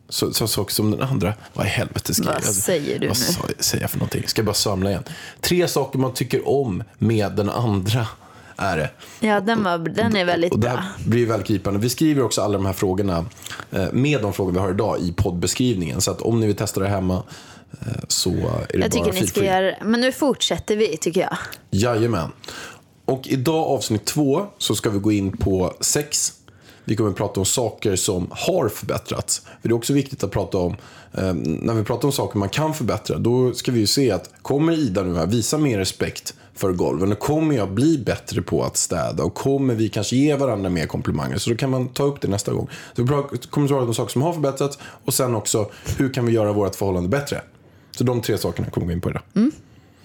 Så, 0.10 0.34
så 0.34 0.48
saker 0.48 0.74
som 0.74 0.92
den 0.92 1.02
andra... 1.02 1.34
Vad 1.54 1.66
i 1.66 1.70
helvete 1.70 2.14
ska 2.14 2.26
Vad 2.26 2.36
jag... 2.36 2.44
säger 2.44 3.00
du 3.00 3.08
vad 3.08 3.18
nu? 3.18 3.24
sa- 3.24 3.48
säger 3.60 3.84
jag 3.84 3.92
för 3.92 3.98
någonting? 3.98 4.24
Ska 4.28 4.40
jag 4.40 4.46
bara 4.46 4.54
samla 4.54 4.90
igen. 4.90 5.04
Tre 5.42 5.68
saker 5.68 6.00
man 6.00 6.14
tycker 6.14 6.50
om 6.50 6.84
med 6.98 7.32
den 7.32 7.50
andra 7.50 8.08
är 8.58 8.78
det. 8.78 8.90
Ja, 9.20 9.40
den, 9.40 9.64
var, 9.64 9.78
den 9.78 10.16
är 10.16 10.26
väldigt 10.26 10.52
Och 10.54 10.60
det 10.60 10.68
bra. 10.68 10.78
här 10.78 10.90
blir 11.08 11.20
ju 11.20 11.26
väldigt 11.26 11.48
gripande. 11.48 11.80
Vi 11.80 11.90
skriver 11.90 12.24
också 12.24 12.42
alla 12.42 12.54
de 12.54 12.66
här 12.66 12.74
frågorna 12.74 13.26
eh, 13.72 13.92
med 13.92 14.22
de 14.22 14.34
frågor 14.34 14.52
vi 14.52 14.60
har 14.60 14.70
idag 14.70 15.00
i 15.00 15.14
poddbeskrivningen. 15.14 16.02
Så 16.02 16.12
att 16.12 16.22
om 16.22 16.40
ni 16.40 16.48
vill 16.48 16.56
testa 16.56 16.80
det 16.80 16.88
hemma 16.88 17.24
eh, 17.82 17.88
så 18.08 18.30
är 18.30 18.36
det 18.70 18.78
Jag 18.78 18.92
tycker 18.92 19.06
bara 19.06 19.12
ni 19.12 19.18
feel 19.20 19.28
ska 19.28 19.44
göra 19.46 19.76
Men 19.84 20.02
nu 20.02 20.12
fortsätter 20.12 20.76
vi, 20.76 20.98
tycker 20.98 21.22
jag. 21.22 21.38
Jajamän. 21.72 22.30
Och 23.06 23.28
idag 23.28 23.68
avsnitt 23.68 24.06
två 24.06 24.46
så 24.58 24.76
ska 24.76 24.90
vi 24.90 25.00
gå 25.00 25.12
in 25.12 25.38
på 25.38 25.74
sex. 25.80 26.34
Vi 26.84 26.96
kommer 26.96 27.10
att 27.10 27.16
prata 27.16 27.40
om 27.40 27.46
saker 27.46 27.96
som 27.96 28.28
har 28.32 28.70
förbättrats. 28.70 29.40
För 29.62 29.70
det 29.70 29.74
är 29.74 29.76
också 29.76 29.94
viktigt 29.94 30.24
att 30.24 30.32
prata 30.32 30.58
om, 30.58 30.76
eh, 31.14 31.34
när 31.34 31.74
vi 31.74 31.84
pratar 31.84 32.08
om 32.08 32.12
saker 32.12 32.40
man 32.40 32.50
kan 32.50 32.74
förbättra, 32.74 33.18
då 33.18 33.54
ska 33.54 33.72
vi 33.72 33.80
ju 33.80 33.88
se 33.88 34.12
att 34.12 34.30
kommer 34.42 34.74
Ida 34.74 35.04
nu 35.04 35.16
här 35.16 35.28
visa 35.28 35.58
mer 35.58 35.78
respekt 35.78 36.34
för 36.54 36.72
golven? 36.72 37.12
Och 37.12 37.20
kommer 37.20 37.56
jag 37.56 37.72
bli 37.72 37.98
bättre 37.98 38.42
på 38.42 38.64
att 38.64 38.78
städa? 38.78 39.24
Och 39.24 39.34
kommer 39.34 39.76
vi 39.76 39.90
kanske 39.90 40.16
ge 40.16 40.36
varandra 40.36 40.70
mer 40.70 40.86
komplimanger? 40.86 41.38
Så 41.38 41.50
då 41.50 41.56
kan 41.56 41.70
man 41.70 41.88
ta 41.88 42.04
upp 42.04 42.22
det 42.22 42.28
nästa 42.28 42.54
gång. 42.54 42.70
Så 42.96 43.02
vi 43.02 43.08
kommer 43.08 43.24
att 43.24 43.52
prata 43.52 43.86
om 43.86 43.94
saker 43.94 44.12
som 44.12 44.22
har 44.22 44.34
förbättrats 44.34 44.78
och 45.06 45.14
sen 45.14 45.36
också 45.36 45.70
hur 45.98 46.14
kan 46.14 46.26
vi 46.26 46.34
göra 46.34 46.54
vårt 46.54 46.76
förhållande 46.76 47.10
bättre? 47.10 47.42
Så 47.98 48.04
de 48.04 48.22
tre 48.22 48.38
sakerna 48.38 48.70
kommer 48.70 48.88
vi 48.88 48.94
gå 48.94 48.96
in 48.96 49.02
på 49.02 49.10
idag. 49.10 49.22
Mm. 49.36 49.52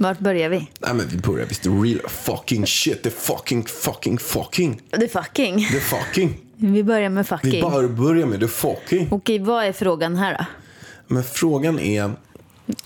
Vart 0.00 0.18
börjar 0.18 0.48
vi? 0.48 0.70
Nej 0.80 0.94
men 0.94 1.08
vi 1.08 1.16
börjar 1.16 1.46
visst. 1.46 1.62
The 1.62 1.68
real 1.68 2.00
fucking 2.08 2.66
shit. 2.66 3.02
The 3.02 3.10
fucking 3.10 3.64
fucking 3.64 4.18
fucking. 4.18 4.80
Det 4.90 5.04
är 5.04 5.08
fucking. 5.22 5.58
The 5.58 5.80
fucking. 5.80 6.40
Vi 6.56 6.84
börjar 6.84 7.08
med 7.08 7.24
Vi 7.24 7.28
fucking. 7.28 7.62
bara 7.62 7.88
börjar 7.88 8.26
med 8.26 8.40
the 8.40 8.48
fucking. 8.48 9.08
Okej, 9.10 9.38
vad 9.38 9.64
är 9.64 9.72
frågan 9.72 10.16
här 10.16 10.38
då? 10.38 10.44
Men 11.06 11.24
frågan 11.24 11.78
är. 11.78 12.10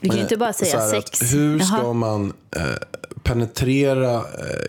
Vi 0.01 0.09
kan 0.09 0.17
ju 0.17 0.21
eh, 0.21 0.23
inte 0.23 0.37
bara 0.37 0.53
så 0.53 0.65
säga 0.65 0.89
sex. 0.89 1.23
Att 1.23 1.33
hur 1.33 1.59
ska 1.59 1.77
Jaha. 1.77 1.93
man 1.93 2.33
eh, 2.57 2.63
penetrera 3.23 4.15
eh, 4.15 4.23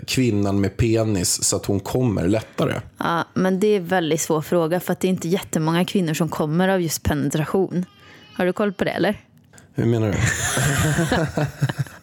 kvinnan 0.08 0.62
med 0.62 0.77
penis 0.77 1.43
så 1.43 1.55
att 1.55 1.65
hon 1.65 1.79
kommer 1.79 2.27
lättare? 2.27 2.81
Ja, 2.97 3.23
men 3.34 3.60
det 3.60 3.67
är 3.67 3.77
en 3.77 3.88
väldigt 3.88 4.21
svår 4.21 4.41
fråga 4.41 4.79
för 4.79 4.93
att 4.93 4.99
det 4.99 5.08
är 5.08 5.10
inte 5.10 5.27
jättemånga 5.27 5.86
kvinnor 5.86 6.13
som 6.13 6.29
kommer 6.29 6.67
av 6.67 6.81
just 6.81 7.03
penetration. 7.03 7.86
Har 8.38 8.45
du 8.45 8.53
koll 8.53 8.73
på 8.73 8.84
det 8.84 8.91
eller? 8.91 9.21
Hur 9.73 9.86
menar 9.86 10.12
du? 10.12 10.17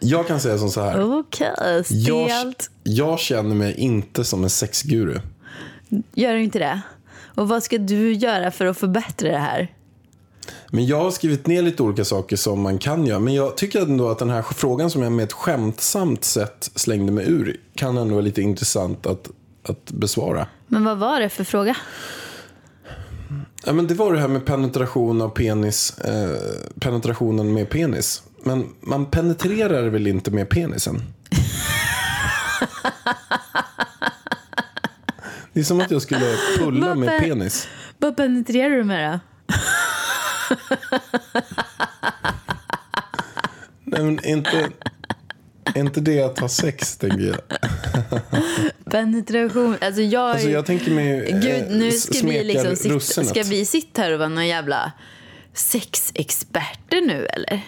jag 0.00 0.26
kan 0.26 0.40
säga 0.40 0.58
som 0.58 0.70
så 0.70 0.80
här. 0.80 1.18
Okej, 1.18 1.52
Jag, 1.88 2.30
stelt. 2.30 2.70
jag 2.82 3.18
känner 3.18 3.54
mig 3.54 3.74
inte 3.74 4.24
som 4.24 4.44
en 4.44 4.50
sexguru. 4.50 5.20
Gör 6.14 6.34
du 6.34 6.42
inte 6.42 6.58
det? 6.58 6.80
Och 7.34 7.48
vad 7.48 7.62
ska 7.62 7.78
du 7.78 8.12
göra 8.12 8.50
för 8.50 8.66
att 8.66 8.78
förbättra 8.78 9.28
det 9.32 9.38
här? 9.38 9.68
Men 10.70 10.86
jag 10.86 11.00
har 11.04 11.10
skrivit 11.10 11.46
ner 11.46 11.62
lite 11.62 11.82
olika 11.82 12.04
saker 12.04 12.36
som 12.36 12.60
man 12.60 12.78
kan 12.78 13.06
göra. 13.06 13.18
Men 13.18 13.34
jag 13.34 13.56
tycker 13.56 13.80
ändå 13.82 14.08
att 14.08 14.18
den 14.18 14.30
här 14.30 14.42
frågan 14.42 14.90
som 14.90 15.02
jag 15.02 15.12
med 15.12 15.24
ett 15.24 15.32
skämtsamt 15.32 16.24
sätt 16.24 16.70
slängde 16.74 17.12
mig 17.12 17.26
ur 17.28 17.56
kan 17.74 17.98
ändå 17.98 18.14
vara 18.14 18.24
lite 18.24 18.42
intressant 18.42 19.06
att, 19.06 19.30
att 19.68 19.90
besvara. 19.90 20.46
Men 20.66 20.84
vad 20.84 20.98
var 20.98 21.20
det 21.20 21.28
för 21.28 21.44
fråga? 21.44 21.76
Ja, 23.66 23.72
men 23.72 23.86
det 23.86 23.94
var 23.94 24.12
det 24.12 24.20
här 24.20 24.28
med 24.28 24.44
penetration 24.44 25.20
av 25.22 25.28
penis. 25.28 25.98
Eh, 25.98 26.36
penetrationen 26.80 27.52
med 27.52 27.70
penis. 27.70 28.22
Men 28.44 28.74
man 28.80 29.06
penetrerar 29.06 29.88
väl 29.88 30.06
inte 30.06 30.30
med 30.30 30.48
penisen? 30.48 31.02
Det 35.52 35.60
är 35.60 35.64
som 35.64 35.80
att 35.80 35.90
jag 35.90 36.02
skulle 36.02 36.36
pulla 36.58 36.94
med 36.94 37.18
penis. 37.20 37.68
Vad 37.98 38.16
penetrerar 38.16 38.70
du 38.76 38.84
med 38.84 39.12
då? 39.12 39.20
Nej, 43.84 44.02
men 44.04 44.24
inte, 44.24 44.68
inte 45.74 46.00
det 46.00 46.22
att 46.22 46.38
ha 46.38 46.48
sex, 46.48 46.96
tänker 46.96 47.20
jag. 47.20 47.38
Penetration. 48.92 49.76
Alltså 49.80 50.00
jag, 50.02 50.30
Alltså 50.30 50.48
jag 50.48 50.66
tänker 50.66 50.90
mig 50.90 51.30
eh, 51.30 51.40
Gud, 51.40 51.64
nu 51.78 51.88
s- 51.88 52.14
ska 52.18 52.26
vi 52.26 52.44
liksom 52.44 52.76
sitta, 52.76 53.24
ska 53.24 53.42
vi 53.42 53.64
sitta 53.64 54.02
här 54.02 54.12
och 54.12 54.18
vara 54.18 54.28
någon 54.28 54.46
jävla 54.48 54.92
sexexperter 55.54 57.00
nu 57.06 57.26
eller? 57.26 57.60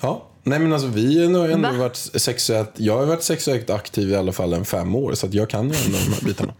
Ja. 0.00 0.24
Nej 0.42 0.58
men 0.58 0.72
alltså 0.72 0.88
vi 0.88 1.24
har 1.34 1.48
ändå 1.48 1.68
Va? 1.70 1.76
varit 1.78 1.96
sexuellt, 1.96 2.70
jag 2.76 2.98
har 2.98 3.06
varit 3.06 3.22
sexuellt 3.22 3.70
aktiv 3.70 4.10
i 4.10 4.14
alla 4.16 4.32
fall 4.32 4.52
en 4.52 4.64
fem 4.64 4.94
år 4.94 5.14
så 5.14 5.28
jag 5.30 5.50
kan 5.50 5.70
ju 5.70 5.76
ändå 5.86 5.98
de 6.06 6.12
här 6.14 6.24
bitarna. 6.24 6.54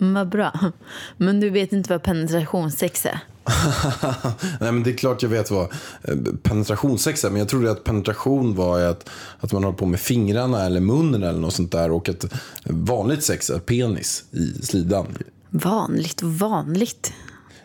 Mm, 0.00 0.14
vad 0.14 0.28
bra. 0.28 0.72
Men 1.16 1.40
du 1.40 1.50
vet 1.50 1.72
inte 1.72 1.92
vad 1.92 2.02
penetrationssex 2.02 3.06
är? 3.06 3.20
Nej 4.60 4.72
men 4.72 4.82
det 4.82 4.90
är 4.90 4.96
klart 4.96 5.22
jag 5.22 5.30
vet 5.30 5.50
vad 5.50 5.72
eh, 6.02 6.16
penetrationssex 6.42 7.24
är 7.24 7.30
men 7.30 7.38
jag 7.38 7.48
trodde 7.48 7.70
att 7.70 7.84
penetration 7.84 8.54
var 8.54 8.80
att, 8.80 9.08
att 9.40 9.52
man 9.52 9.64
håller 9.64 9.78
på 9.78 9.86
med 9.86 10.00
fingrarna 10.00 10.66
eller 10.66 10.80
munnen 10.80 11.22
eller 11.22 11.40
något 11.40 11.54
sånt 11.54 11.72
där 11.72 11.90
och 11.90 12.08
att 12.08 12.24
vanligt 12.64 13.24
sex 13.24 13.50
är 13.50 13.58
penis 13.58 14.24
i 14.30 14.62
slidan. 14.62 15.06
Vanligt 15.50 16.22
och 16.22 16.32
vanligt. 16.34 17.12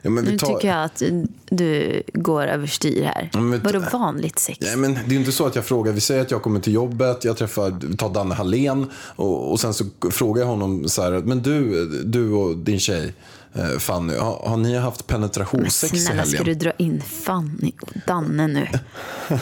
Ja, 0.06 0.12
men 0.12 0.24
Nu 0.26 0.38
tar- 0.38 0.48
tycker 0.56 0.68
jag 0.68 0.84
att 0.84 1.02
du 1.50 2.04
går 2.14 2.48
överstyr 2.48 3.04
här. 3.04 3.30
men 3.34 3.52
vet- 3.52 3.64
Vadå 3.64 3.80
vanligt 3.94 4.40
sex? 4.40 4.60
Nej, 4.62 4.76
men 4.76 4.98
det 5.08 5.16
är 5.16 5.20
inte 5.20 5.32
så 5.32 5.46
att 5.46 5.56
jag 5.56 5.66
frågar. 5.66 5.92
Vi 5.92 6.02
säger 6.02 6.22
att 6.22 6.32
jag 6.32 6.42
kommer 6.42 6.60
till 6.60 6.74
jobbet, 6.74 7.24
jag 7.24 7.38
träffar, 7.38 7.96
tar 7.98 8.10
Danne 8.14 8.36
Hallén 8.36 8.92
och, 9.16 9.52
och 9.52 9.60
sen 9.60 9.74
så 9.74 9.86
frågar 10.12 10.42
jag 10.42 10.48
honom 10.50 10.90
så 10.90 11.02
här, 11.02 11.12
men 11.12 11.42
du, 11.42 11.86
du 12.06 12.32
och 12.32 12.58
din 12.58 12.80
tjej 12.80 13.14
eh, 13.54 13.68
Fanny, 13.80 14.18
har, 14.18 14.40
har 14.50 14.58
ni 14.58 14.78
haft 14.78 15.08
penetrationssex 15.08 15.94
i 15.94 15.98
Snälla, 15.98 16.24
ska 16.24 16.38
helgen? 16.38 16.60
du 16.60 16.66
dra 16.66 16.72
in 16.78 17.02
Fanny 17.02 17.72
och 17.82 17.92
Danne 18.08 18.48
nu? 18.48 18.68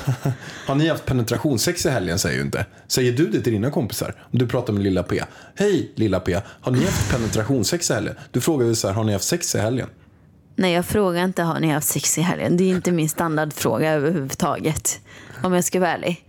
Har 0.68 0.76
ni 0.76 0.88
haft 0.88 1.06
penetrationssex 1.06 1.86
i 1.86 1.90
helgen 1.90 2.20
säger 2.20 2.36
ju 2.38 2.42
inte. 2.44 2.66
Säger 2.88 3.12
du 3.12 3.28
det 3.28 3.42
till 3.42 3.54
dina 3.54 3.72
kompisar? 3.72 4.16
Om 4.32 4.40
du 4.40 4.48
pratar 4.48 4.74
med 4.74 4.84
lilla 4.84 5.04
P. 5.04 5.24
Hej 5.56 5.92
lilla 5.96 6.20
P, 6.20 6.40
har 6.62 6.72
ni 6.72 6.80
haft 6.86 7.12
penetrationssex 7.12 7.92
i 7.92 7.94
helgen? 7.94 8.16
Du 8.32 8.42
frågar 8.42 8.66
ju 8.68 8.76
så 8.76 8.88
här, 8.88 8.94
har 8.96 9.04
ni 9.04 9.14
haft 9.14 9.26
sex 9.26 9.56
i 9.56 9.58
helgen? 9.60 9.88
Nej, 10.56 10.74
jag 10.74 10.86
frågar 10.86 11.24
inte 11.24 11.44
har 11.44 11.60
ni 11.60 11.68
haft 11.68 11.88
sex 11.88 12.18
i 12.18 12.22
helgen. 12.22 12.58
Det 12.58 12.64
är 12.64 12.70
inte 12.70 12.92
min 12.92 13.10
standardfråga 13.10 13.92
överhuvudtaget. 13.92 15.00
Om 15.44 15.54
jag 15.54 15.64
ska 15.64 15.80
vara 15.80 15.92
ärlig. 15.92 16.26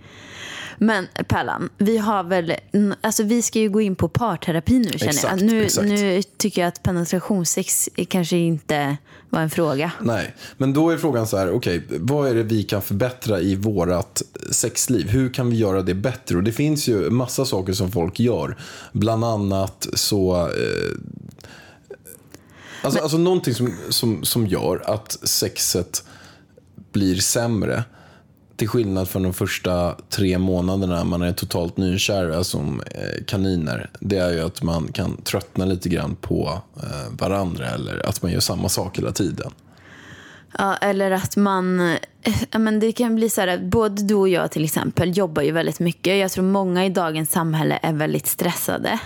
Men 0.79 1.07
Pärlan, 1.29 1.69
vi 1.79 1.99
har 1.99 2.25
väl, 2.25 2.55
alltså 3.01 3.23
vi 3.23 3.43
ska 3.43 3.59
ju 3.59 3.69
gå 3.69 3.81
in 3.81 3.97
på 3.97 4.09
parterapi 4.09 4.79
nu 4.79 4.99
känner 4.99 5.13
Exakt, 5.13 5.41
jag. 5.41 5.51
Nu, 5.51 5.65
exakt. 5.65 5.87
nu 5.87 6.23
tycker 6.23 6.61
jag 6.61 6.69
att 6.69 6.83
penetrationssex 6.83 7.89
kanske 8.09 8.37
inte 8.37 8.97
var 9.31 9.41
en 9.41 9.51
fråga. 9.51 9.93
Nej, 10.01 10.35
men 10.57 10.73
då 10.73 10.91
är 10.91 10.97
frågan 10.97 11.27
så 11.27 11.37
här, 11.37 11.51
okej, 11.51 11.83
vad 11.89 12.29
är 12.29 12.35
det 12.35 12.43
vi 12.43 12.63
kan 12.63 12.83
förbättra 12.83 13.41
i 13.41 13.55
vårat 13.55 14.23
sexliv? 14.51 15.09
Hur 15.09 15.35
kan 15.35 15.51
vi 15.51 15.57
göra 15.57 15.83
det 15.83 15.95
bättre? 15.95 16.37
Och 16.37 16.43
det 16.43 16.53
finns 16.53 16.89
ju 16.89 17.11
massa 17.11 17.45
saker 17.45 17.73
som 17.73 17.93
folk 17.93 18.21
gör. 18.21 18.57
Bland 18.93 19.25
annat 19.25 19.87
så, 19.95 20.37
eh, 20.37 20.99
Alltså, 22.85 23.01
alltså 23.01 23.19
någonting 23.19 23.55
som, 23.55 23.75
som, 23.89 24.25
som 24.25 24.47
gör 24.47 24.83
att 24.91 25.13
sexet 25.23 26.05
blir 26.93 27.17
sämre 27.17 27.85
till 28.57 28.69
skillnad 28.69 29.09
från 29.09 29.23
de 29.23 29.33
första 29.33 29.97
tre 30.11 30.39
månaderna 30.39 31.05
man 31.05 31.23
är 31.23 31.33
totalt 31.33 31.77
nykära 31.77 32.45
som 32.45 32.81
eh, 32.81 33.25
kaniner. 33.27 33.91
Det 34.01 34.17
är 34.17 34.33
ju 34.33 34.41
att 34.41 34.63
man 34.63 34.93
kan 34.93 35.23
tröttna 35.23 35.65
lite 35.65 35.89
grann 35.89 36.17
på 36.17 36.63
eh, 36.77 37.13
varandra 37.19 37.67
eller 37.67 38.09
att 38.09 38.23
man 38.23 38.33
gör 38.33 38.41
samma 38.41 38.69
sak 38.69 38.99
hela 38.99 39.13
tiden. 39.13 39.53
Ja, 40.59 40.77
eller 40.77 41.11
att 41.11 41.37
man... 41.37 41.97
Eh, 42.25 42.59
men 42.59 42.81
det 42.81 42.93
kan 42.93 43.15
bli 43.15 43.31
så 43.31 43.41
här, 43.41 43.59
både 43.59 44.03
du 44.03 44.15
och 44.15 44.29
jag 44.29 44.51
till 44.51 44.65
exempel 44.65 45.17
jobbar 45.19 45.43
ju 45.43 45.53
väldigt 45.53 45.81
mycket. 45.81 46.17
Jag 46.17 46.31
tror 46.31 46.45
många 46.45 46.87
i 46.87 46.89
dagens 46.89 47.31
samhälle 47.31 47.79
är 47.83 47.93
väldigt 47.93 48.27
stressade. 48.27 48.99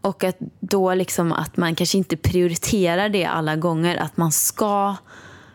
Och 0.00 0.24
att 0.24 0.36
då 0.60 0.94
liksom 0.94 1.32
att 1.32 1.56
man 1.56 1.74
kanske 1.74 1.98
inte 1.98 2.16
prioriterar 2.16 3.08
det 3.08 3.24
alla 3.24 3.56
gånger, 3.56 3.96
att 3.96 4.16
man 4.16 4.32
ska 4.32 4.96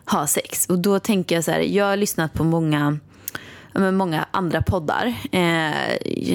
ha 0.04 0.26
sex. 0.26 0.66
Och 0.66 0.78
då 0.78 0.98
tänker 0.98 1.34
jag 1.34 1.44
så 1.44 1.50
här, 1.50 1.60
jag 1.60 1.84
har 1.84 1.96
lyssnat 1.96 2.32
på 2.32 2.44
många 2.44 2.98
men 3.78 3.96
många 3.96 4.26
andra 4.30 4.62
poddar. 4.62 5.06
Eh, 5.32 5.70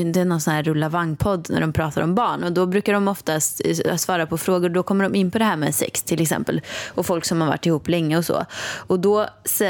det 0.05 0.17
är 0.17 0.25
någon 0.25 0.41
sån 0.41 0.53
här 0.53 0.63
rulla 0.63 0.89
vagn-podd 0.89 1.47
när 1.49 1.61
de 1.61 1.73
pratar 1.73 2.01
om 2.01 2.15
barn. 2.15 2.43
Och 2.43 2.51
då 2.51 2.65
brukar 2.65 2.93
de 2.93 3.07
oftast 3.07 3.61
eh, 3.65 3.95
svara 3.95 4.25
på 4.25 4.37
frågor. 4.37 4.69
Då 4.69 4.83
kommer 4.83 5.03
de 5.03 5.15
in 5.15 5.31
på 5.31 5.37
det 5.37 5.45
här 5.45 5.57
med 5.57 5.75
sex 5.75 6.03
till 6.03 6.21
exempel. 6.21 6.61
Och 6.87 7.05
folk 7.05 7.25
som 7.25 7.41
har 7.41 7.47
varit 7.47 7.65
ihop 7.65 7.87
länge 7.87 8.17
och 8.17 8.25
så. 8.25 8.45
Och 8.77 8.99
då 8.99 9.27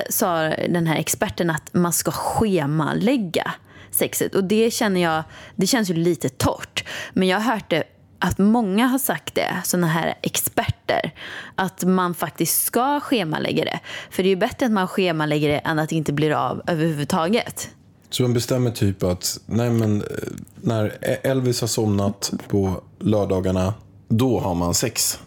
sa 0.10 0.40
den 0.50 0.88
här 0.88 0.96
experten 0.96 1.50
att 1.50 1.74
man 1.74 1.94
ska 1.94 2.12
schemalägga 2.12 3.52
sexet. 3.92 4.36
Och 4.36 4.44
det 4.44 4.74
känner 4.74 5.02
jag, 5.02 5.24
det 5.56 5.68
känns 5.68 5.90
ju 5.90 5.94
lite 5.94 6.30
torrt. 6.30 6.84
Men 7.14 7.28
jag 7.28 7.40
har 7.40 7.54
hört 7.54 7.70
det 7.70 7.84
att 8.22 8.38
många 8.38 8.88
har 8.88 9.00
sagt 9.00 9.36
det, 9.36 9.62
såna 9.64 9.88
här 9.88 10.14
experter, 10.22 11.14
att 11.56 11.84
man 11.84 12.14
faktiskt 12.14 12.64
ska 12.64 13.00
schemalägga 13.00 13.66
det. 13.66 13.80
För 14.10 14.24
det 14.24 14.30
är 14.30 14.32
ju 14.32 14.36
bättre 14.36 14.66
att 14.66 14.72
man 14.72 14.88
schemalägger 14.88 15.50
det 15.50 15.58
än 15.58 15.80
att 15.80 15.90
det 15.90 15.96
inte 15.96 16.14
blir 16.14 16.32
av 16.32 16.62
överhuvudtaget. 16.68 17.70
Så 18.10 18.24
man 18.24 18.34
bestämmer 18.34 18.72
typ 18.72 19.04
att 19.04 19.40
nej 19.46 19.70
men, 19.70 20.02
eh, 20.02 20.08
när 20.56 20.98
Elvis 21.02 21.62
har 21.62 21.68
somnat 21.68 22.32
på 22.48 22.82
lördagarna, 23.00 23.74
då 24.08 24.40
har 24.40 24.56
man 24.56 24.74
sex. 24.74 25.20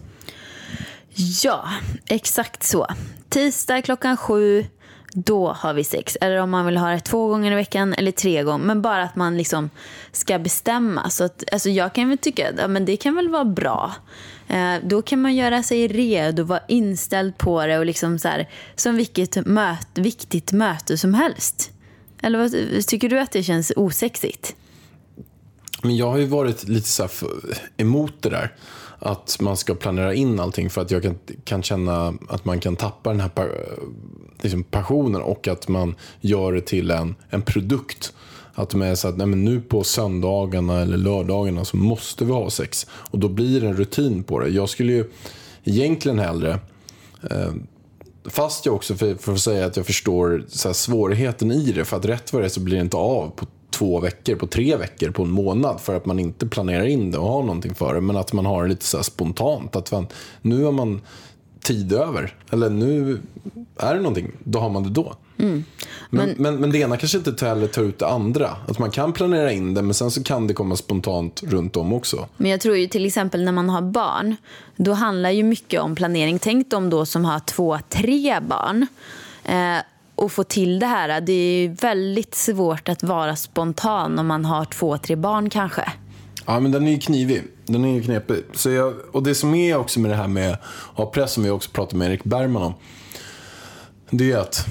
Ja, 1.43 1.69
exakt 2.07 2.63
så. 2.63 2.87
Tisdag 3.29 3.83
klockan 3.83 4.17
sju, 4.17 4.67
då 5.14 5.53
har 5.53 5.74
vi 5.74 5.85
sex. 5.85 6.16
Eller 6.20 6.37
om 6.37 6.50
man 6.50 6.66
vill 6.66 6.77
ha 6.77 6.90
det 6.90 7.00
två 7.00 7.29
gånger 7.29 7.53
i 7.53 7.55
veckan 7.55 7.94
eller 7.94 8.11
tre 8.11 8.42
gånger. 8.42 8.64
Men 8.64 8.83
bara 8.83 9.03
att 9.03 9.16
man 9.16 9.37
liksom 9.37 9.70
ska 10.12 10.38
bestämma. 10.38 11.11
Så 11.11 11.24
att, 11.24 11.44
alltså 11.53 11.70
jag 11.70 11.94
kan 11.94 12.09
väl 12.09 12.18
tycka 12.18 12.48
att 12.48 12.59
ja, 12.59 12.68
men 12.68 12.85
det 12.85 12.96
kan 12.96 13.16
väl 13.16 13.29
vara 13.29 13.44
bra. 13.44 13.92
Eh, 14.48 14.74
då 14.83 15.03
kan 15.03 15.22
man 15.22 15.35
göra 15.35 15.62
sig 15.62 15.88
redo, 15.88 16.44
vara 16.44 16.61
inställd 16.68 17.38
på 17.38 17.66
det 17.66 17.79
och 17.79 17.87
liksom 17.87 18.18
så 18.18 18.29
här, 18.29 18.48
som 18.74 18.96
vilket 18.96 19.46
möt, 19.46 19.88
viktigt 19.94 20.53
möte 20.53 20.98
som 20.98 21.14
helst. 21.14 21.70
Eller 22.22 22.38
vad, 22.38 22.87
tycker 22.87 23.09
du 23.09 23.20
att 23.20 23.33
det 23.33 23.42
känns 23.42 23.72
osexigt? 23.77 24.57
Men 25.83 25.96
jag 25.96 26.11
har 26.11 26.18
ju 26.18 26.27
varit 26.27 26.68
lite 26.68 26.88
så 26.88 27.03
här 27.03 27.09
för- 27.09 27.57
emot 27.77 28.22
det 28.22 28.31
där. 28.31 28.57
Att 28.98 29.37
man 29.40 29.57
ska 29.57 29.74
planera 29.74 30.14
in 30.14 30.40
allting 30.40 30.70
för 30.70 30.83
att 30.83 30.90
jag 30.90 31.03
kan, 31.03 31.18
kan 31.44 31.62
känna 31.62 32.14
att 32.29 32.44
man 32.44 32.61
kan 32.61 32.77
tappa 32.77 33.11
den 33.11 33.20
här 33.20 33.31
liksom 34.40 34.62
passionen 34.62 35.23
och 35.23 35.49
att 35.49 35.68
man 35.68 35.94
gör 36.20 36.53
det 36.53 36.61
till 36.61 36.90
en, 36.90 37.14
en 37.31 37.42
produkt. 37.42 38.12
Att 38.55 38.75
man 38.75 38.88
är 38.88 38.94
så 38.94 39.09
att 39.09 39.16
nej 39.16 39.27
men 39.27 39.44
nu 39.44 39.61
på 39.61 39.85
söndagarna 39.85 40.81
eller 40.81 40.97
lördagarna 40.97 41.64
så 41.64 41.77
måste 41.77 42.25
vi 42.25 42.33
ha 42.33 42.51
sex. 42.51 42.87
Och 42.90 43.18
då 43.18 43.29
blir 43.29 43.61
det 43.61 43.66
en 43.66 43.77
rutin 43.77 44.23
på 44.23 44.40
det. 44.40 44.49
Jag 44.49 44.68
skulle 44.68 44.92
ju 44.92 45.11
egentligen 45.64 46.18
hellre 46.18 46.59
eh, 47.31 47.53
Fast 48.27 48.66
jag 48.66 48.75
också, 48.75 48.94
för, 48.94 49.14
för 49.14 49.33
att 49.33 49.40
säga 49.40 49.66
att 49.66 49.77
jag 49.77 49.87
förstår 49.87 50.44
så 50.49 50.68
här, 50.68 50.73
svårigheten 50.73 51.53
i 51.53 51.73
det. 51.73 51.85
För 51.85 51.97
att 51.97 52.05
rätt 52.05 52.33
vad 52.33 52.42
det 52.42 52.47
är 52.47 52.49
så 52.49 52.61
blir 52.61 52.77
det 52.77 52.81
inte 52.81 52.97
av 52.97 53.31
på 53.37 53.47
två 53.70 54.01
veckor, 54.01 54.35
på 54.37 54.47
tre 54.47 54.77
veckor, 54.77 55.11
på 55.11 55.23
en 55.23 55.31
månad. 55.31 55.81
För 55.81 55.97
att 55.97 56.07
man 56.07 56.18
inte 56.18 56.47
planerar 56.47 56.87
in 56.87 57.11
det 57.11 57.18
och 57.18 57.29
har 57.29 57.42
någonting 57.42 57.75
för 57.75 57.94
det. 57.94 58.01
Men 58.01 58.16
att 58.16 58.33
man 58.33 58.47
har 58.47 58.62
det 58.62 58.68
lite 58.68 58.85
så 58.85 58.97
här 58.97 59.05
spontant. 59.05 59.77
Att 59.77 59.92
man, 59.92 60.07
nu 60.42 60.64
har 60.64 60.73
man 60.73 61.01
tid 61.64 61.92
över. 61.92 62.35
Eller 62.50 62.70
nu 62.70 63.20
är 63.77 63.94
det 63.94 64.00
någonting, 64.00 64.33
då 64.44 64.59
har 64.59 64.70
man 64.70 64.83
det 64.83 64.90
då. 64.90 65.16
Men, 66.11 66.35
men, 66.37 66.57
men, 66.57 66.70
det 66.70 66.79
ena 66.79 66.96
kanske 66.96 67.18
inte 67.18 67.46
heller 67.46 67.66
tar 67.66 67.83
ut 67.83 67.98
det 67.98 68.09
andra. 68.09 68.50
Att 68.68 68.79
man 68.79 68.90
kan 68.90 69.12
planera 69.12 69.53
in 69.53 69.74
det, 69.74 69.83
men 69.83 69.94
sen 69.94 70.11
så 70.11 70.22
kan 70.22 70.46
det 70.46 70.55
komma 70.55 70.77
spontant 70.77 71.42
runt 71.46 71.77
om 71.77 71.92
också. 71.92 72.29
Men 72.37 72.50
jag 72.50 72.61
tror 72.61 72.77
ju 72.77 72.87
till 72.87 73.07
exempel 73.07 73.44
när 73.44 73.53
man 73.53 73.70
har 73.70 73.83
barn, 73.83 74.37
då 74.77 74.92
handlar 74.92 75.31
ju 75.31 75.42
mycket 75.42 75.81
om 75.81 75.94
planering. 75.94 76.38
Tänk 76.38 76.70
de 76.70 76.90
då 76.90 77.07
som 77.07 77.24
har 77.24 77.40
två, 77.40 77.79
tre 77.88 78.40
barn. 78.40 78.87
Eh, 79.44 79.85
och 80.14 80.33
få 80.33 80.44
till 80.44 80.79
det 80.79 80.87
här. 80.87 81.20
Det 81.20 81.33
är 81.33 81.61
ju 81.62 81.68
väldigt 81.68 82.35
svårt 82.35 82.88
att 82.88 83.03
vara 83.03 83.37
spontan 83.37 84.18
om 84.18 84.27
man 84.27 84.44
har 84.44 84.64
två, 84.64 84.98
tre 84.98 85.16
barn 85.16 85.50
kanske. 85.50 85.92
Ja, 86.47 86.61
men 86.61 86.73
den 86.73 86.87
är 86.87 86.93
ju 86.93 86.99
knivig. 86.99 87.43
Den 87.67 87.85
är 87.85 87.95
ju 87.95 88.03
knepig. 88.03 88.45
Så 88.53 88.71
jag, 88.71 88.95
och 89.13 89.23
det 89.23 89.35
som 89.35 89.55
är 89.55 89.77
också 89.77 90.01
med 90.01 90.11
det 90.11 90.17
här 90.17 90.29
med 90.29 90.53
att 90.53 90.61
ha 90.95 91.07
press, 91.07 91.33
som 91.33 91.43
vi 91.43 91.51
också 91.51 91.71
pratade 91.71 91.97
med 91.97 92.11
Erik 92.11 92.25
Bergman 92.25 92.63
om. 92.63 92.75
Det 94.11 94.33
är 94.33 94.39
att 94.39 94.67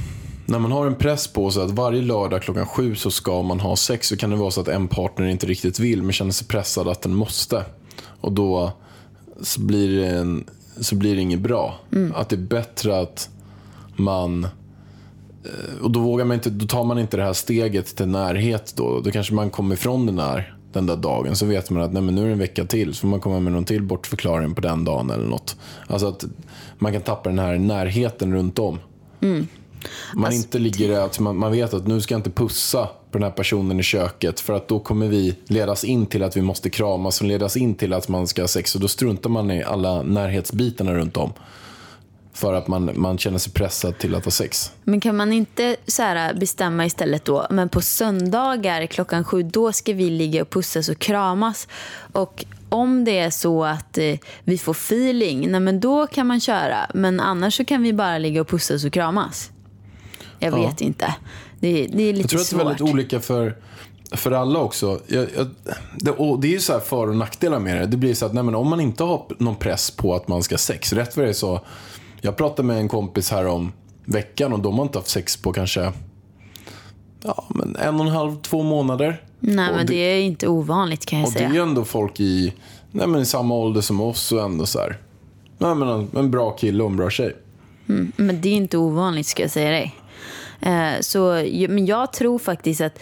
när 0.46 0.60
man 0.60 0.72
har 0.72 0.88
en 0.88 0.96
press 0.96 1.28
på 1.28 1.52
sig 1.52 1.64
att 1.64 1.72
varje 1.72 2.02
lördag 2.02 2.42
klockan 2.42 2.66
sju 2.66 2.96
så 2.96 3.12
ska 3.12 3.42
man 3.42 3.60
ha 3.60 3.76
sex. 3.76 4.08
Så 4.08 4.18
kan 4.18 4.30
det 4.30 4.36
vara 4.36 4.52
så 4.52 4.62
att 4.62 4.68
en 4.68 4.88
partner 4.88 5.28
inte 5.28 5.46
riktigt 5.46 5.80
vill, 5.80 6.04
men 6.04 6.14
känner 6.14 6.32
sig 6.32 6.48
pressad 6.48 6.88
att 6.88 7.02
den 7.02 7.16
måste. 7.16 7.64
Och 8.22 8.32
då 8.32 8.72
så 9.42 9.62
blir 9.62 10.00
det, 10.00 10.08
en, 10.08 10.44
så 10.80 10.96
blir 10.96 11.16
det 11.16 11.22
inget 11.22 11.40
bra. 11.40 11.80
Att 12.14 12.30
det 12.30 12.36
är 12.36 12.38
bättre 12.38 13.00
att 13.00 13.30
man 13.96 14.48
och 15.82 15.92
då, 15.92 16.00
vågar 16.00 16.26
man 16.26 16.36
inte, 16.36 16.50
då 16.50 16.66
tar 16.66 16.84
man 16.84 17.00
inte 17.00 17.18
det 17.18 17.24
här 17.24 17.34
steget 17.34 17.96
till 17.96 18.08
närhet. 18.08 18.74
Då, 18.76 19.00
då 19.00 19.12
kanske 19.12 19.34
man 19.34 19.50
kommer 19.50 19.76
ifrån 19.76 20.06
den 20.06 20.16
där, 20.16 20.58
den 20.74 20.86
där 20.86 20.96
dagen. 20.96 21.36
Så 21.36 21.46
vet 21.46 21.70
man 21.70 21.84
att 21.84 21.94
nej, 21.94 22.02
men 22.02 22.16
nu 22.16 22.22
är 22.22 22.26
det 22.26 22.32
en 22.32 22.40
vecka 22.40 22.66
till. 22.66 22.94
Så 22.94 23.00
får 23.02 23.08
man 23.08 23.20
komma 23.20 23.40
med 23.40 23.54
någon 23.54 23.66
till 23.66 23.84
bortförklaring 23.84 24.56
på 24.56 24.62
den 24.62 24.84
dagen 24.86 25.10
eller 25.10 25.26
något. 25.26 25.56
Alltså 25.88 26.08
att 26.08 26.26
man 26.80 26.94
kan 26.94 27.02
tappa 27.02 27.30
den 27.30 27.40
här 27.40 27.58
närheten 27.58 28.34
runt 28.34 28.60
om. 28.60 28.80
Man 30.16 30.34
inte 30.34 30.60
ligger 30.60 31.00
att 31.00 31.20
man, 31.20 31.38
man 31.38 31.52
vet 31.52 31.74
att 31.74 31.88
nu 31.88 32.02
ska 32.02 32.14
jag 32.14 32.20
inte 32.20 32.30
pussa 32.30 32.90
på 33.12 33.18
den 33.18 33.24
här 33.24 33.32
personen 33.32 33.80
i 33.80 33.84
köket. 33.84 34.40
För 34.40 34.54
att 34.54 34.68
då 34.68 34.80
kommer 34.80 35.08
vi 35.08 35.36
ledas 35.48 35.84
in 35.84 36.06
till 36.06 36.24
att 36.24 36.38
vi 36.38 36.42
måste 36.42 36.70
kramas 36.70 37.22
och 37.22 37.28
ledas 37.28 37.58
in 37.58 37.76
till 37.76 37.94
att 37.94 38.10
man 38.10 38.28
ska 38.28 38.42
ha 38.42 38.48
sex. 38.48 38.76
Och 38.76 38.82
då 38.82 38.88
struntar 38.88 39.30
man 39.30 39.52
i 39.52 39.64
alla 39.64 40.02
närhetsbitarna 40.02 40.94
runt 40.94 41.18
om. 41.18 41.34
För 42.36 42.54
att 42.54 42.67
man, 42.67 42.91
man 42.96 43.17
känner 43.17 43.38
sig 43.38 43.54
pressad 43.54 43.98
till 43.98 44.15
att 44.15 44.24
ha 44.26 44.32
sex. 44.32 44.72
Men 44.84 45.00
kan 45.00 45.15
man 45.17 45.34
inte 45.34 45.76
så 45.88 46.02
här 46.02 46.34
bestämma 46.34 46.86
istället 46.86 47.26
då, 47.26 47.48
men 47.50 47.69
på 47.69 47.82
söndagar 47.82 48.86
klockan 48.86 49.24
sju, 49.24 49.43
då 49.43 49.72
ska 49.72 49.93
vi 49.93 50.10
ligga 50.10 50.41
och 50.41 50.50
pussas 50.50 50.89
och 50.89 51.00
kramas. 51.00 51.67
Och 52.13 52.46
om 52.69 53.04
det 53.06 53.19
är 53.19 53.30
så 53.30 53.63
att 53.63 53.98
eh, 53.98 54.17
vi 54.43 54.58
får 54.58 54.72
feeling, 54.72 55.52
nej, 55.52 55.60
men 55.60 55.80
då 55.80 56.08
kan 56.08 56.28
man 56.28 56.39
köra. 56.39 56.78
Men 56.93 57.19
annars 57.19 57.58
så 57.58 57.65
kan 57.65 57.84
vi 57.84 57.93
bara 57.93 58.17
ligga 58.17 58.41
och 58.41 58.48
pussas 58.48 58.86
och 58.86 58.93
kramas. 58.93 59.52
Jag 60.39 60.54
Ja. 60.54 60.67
vet 60.67 60.82
inte. 60.82 61.15
Det, 61.60 61.88
det 61.93 62.04
är 62.04 62.13
lite 62.13 62.19
Jag 62.22 62.30
tror 62.30 62.39
att 62.41 62.50
det 62.50 62.56
är 62.56 62.60
svårt. 62.60 62.65
väldigt 62.67 62.93
olika 62.93 63.19
för, 63.19 63.58
för 64.12 64.32
alla 64.32 64.60
också. 64.60 65.00
Jag, 65.08 65.28
jag, 65.36 65.50
det, 66.00 66.12
och 66.12 66.39
det 66.39 66.48
är 66.48 66.52
ju 66.52 66.60
så 66.60 66.74
här 66.74 66.80
för 66.80 67.08
och 67.10 67.15
nackdelar 67.15 67.60
med 67.60 67.78
det. 67.82 67.86
Det 67.86 67.98
blir 67.98 68.13
så 68.13 68.26
att 68.26 68.34
nej, 68.34 68.43
men 68.43 68.56
om 68.56 68.69
man 68.69 68.80
inte 68.80 69.04
har 69.04 69.26
någon 69.38 69.56
press 69.56 69.91
på 69.91 70.15
att 70.15 70.28
man 70.28 70.43
ska 70.43 70.54
ha 70.54 70.58
sex. 70.60 70.93
Rätt 70.93 71.17
vad 71.17 71.26
det 71.26 71.30
är 71.30 71.34
så. 71.34 71.62
Jag 72.26 72.36
pratade 72.36 72.68
med 72.68 72.78
en 72.78 72.88
kompis 72.88 73.32
här 73.32 73.48
om 73.48 73.72
veckan 74.06 74.54
och 74.54 74.60
de 74.60 74.78
har 74.78 74.86
inte 74.86 74.98
haft 74.98 75.10
sex 75.10 75.38
på 75.38 75.54
kanske 75.54 75.92
ja, 77.24 77.44
men 77.50 77.76
en 77.76 77.96
och 77.96 78.06
en 78.06 78.12
halv, 78.12 78.42
två 78.42 78.64
månader. 78.64 79.24
Nej, 79.40 79.70
och 79.70 79.76
men 79.76 79.86
det 79.86 79.96
är 79.96 80.22
inte 80.22 80.48
ovanligt 80.48 81.06
kan 81.06 81.20
jag 81.20 81.28
och 81.28 81.34
det 81.34 81.40
säga. 81.40 81.50
är 81.50 81.54
ju 81.54 81.62
ändå 81.62 81.86
folk 81.86 82.20
i, 82.20 82.54
nej, 82.92 83.08
men 83.08 83.22
i 83.22 83.26
samma 83.26 83.56
ålder 83.56 83.82
som 83.82 84.02
oss 84.02 84.32
och 84.32 84.42
ändå 84.42 84.66
så 84.66 84.80
här. 84.80 84.98
Nej, 85.58 85.76
men 85.76 85.88
en, 85.88 86.10
en 86.16 86.32
bra 86.32 86.52
kille 86.52 86.84
och 86.84 86.90
en 86.90 86.98
bra 86.98 87.10
tjej. 87.10 87.36
Men 88.16 88.42
det 88.42 88.50
är 88.50 88.54
inte 88.54 88.78
ovanligt 88.78 89.28
ska 89.28 89.42
jag 89.42 89.52
säga 89.52 89.70
dig. 89.70 89.96
Eh, 90.62 91.00
så, 91.02 91.34
men 91.70 91.86
jag 91.86 92.14
tror 92.14 92.40
faktiskt 92.40 92.82
att 92.82 93.00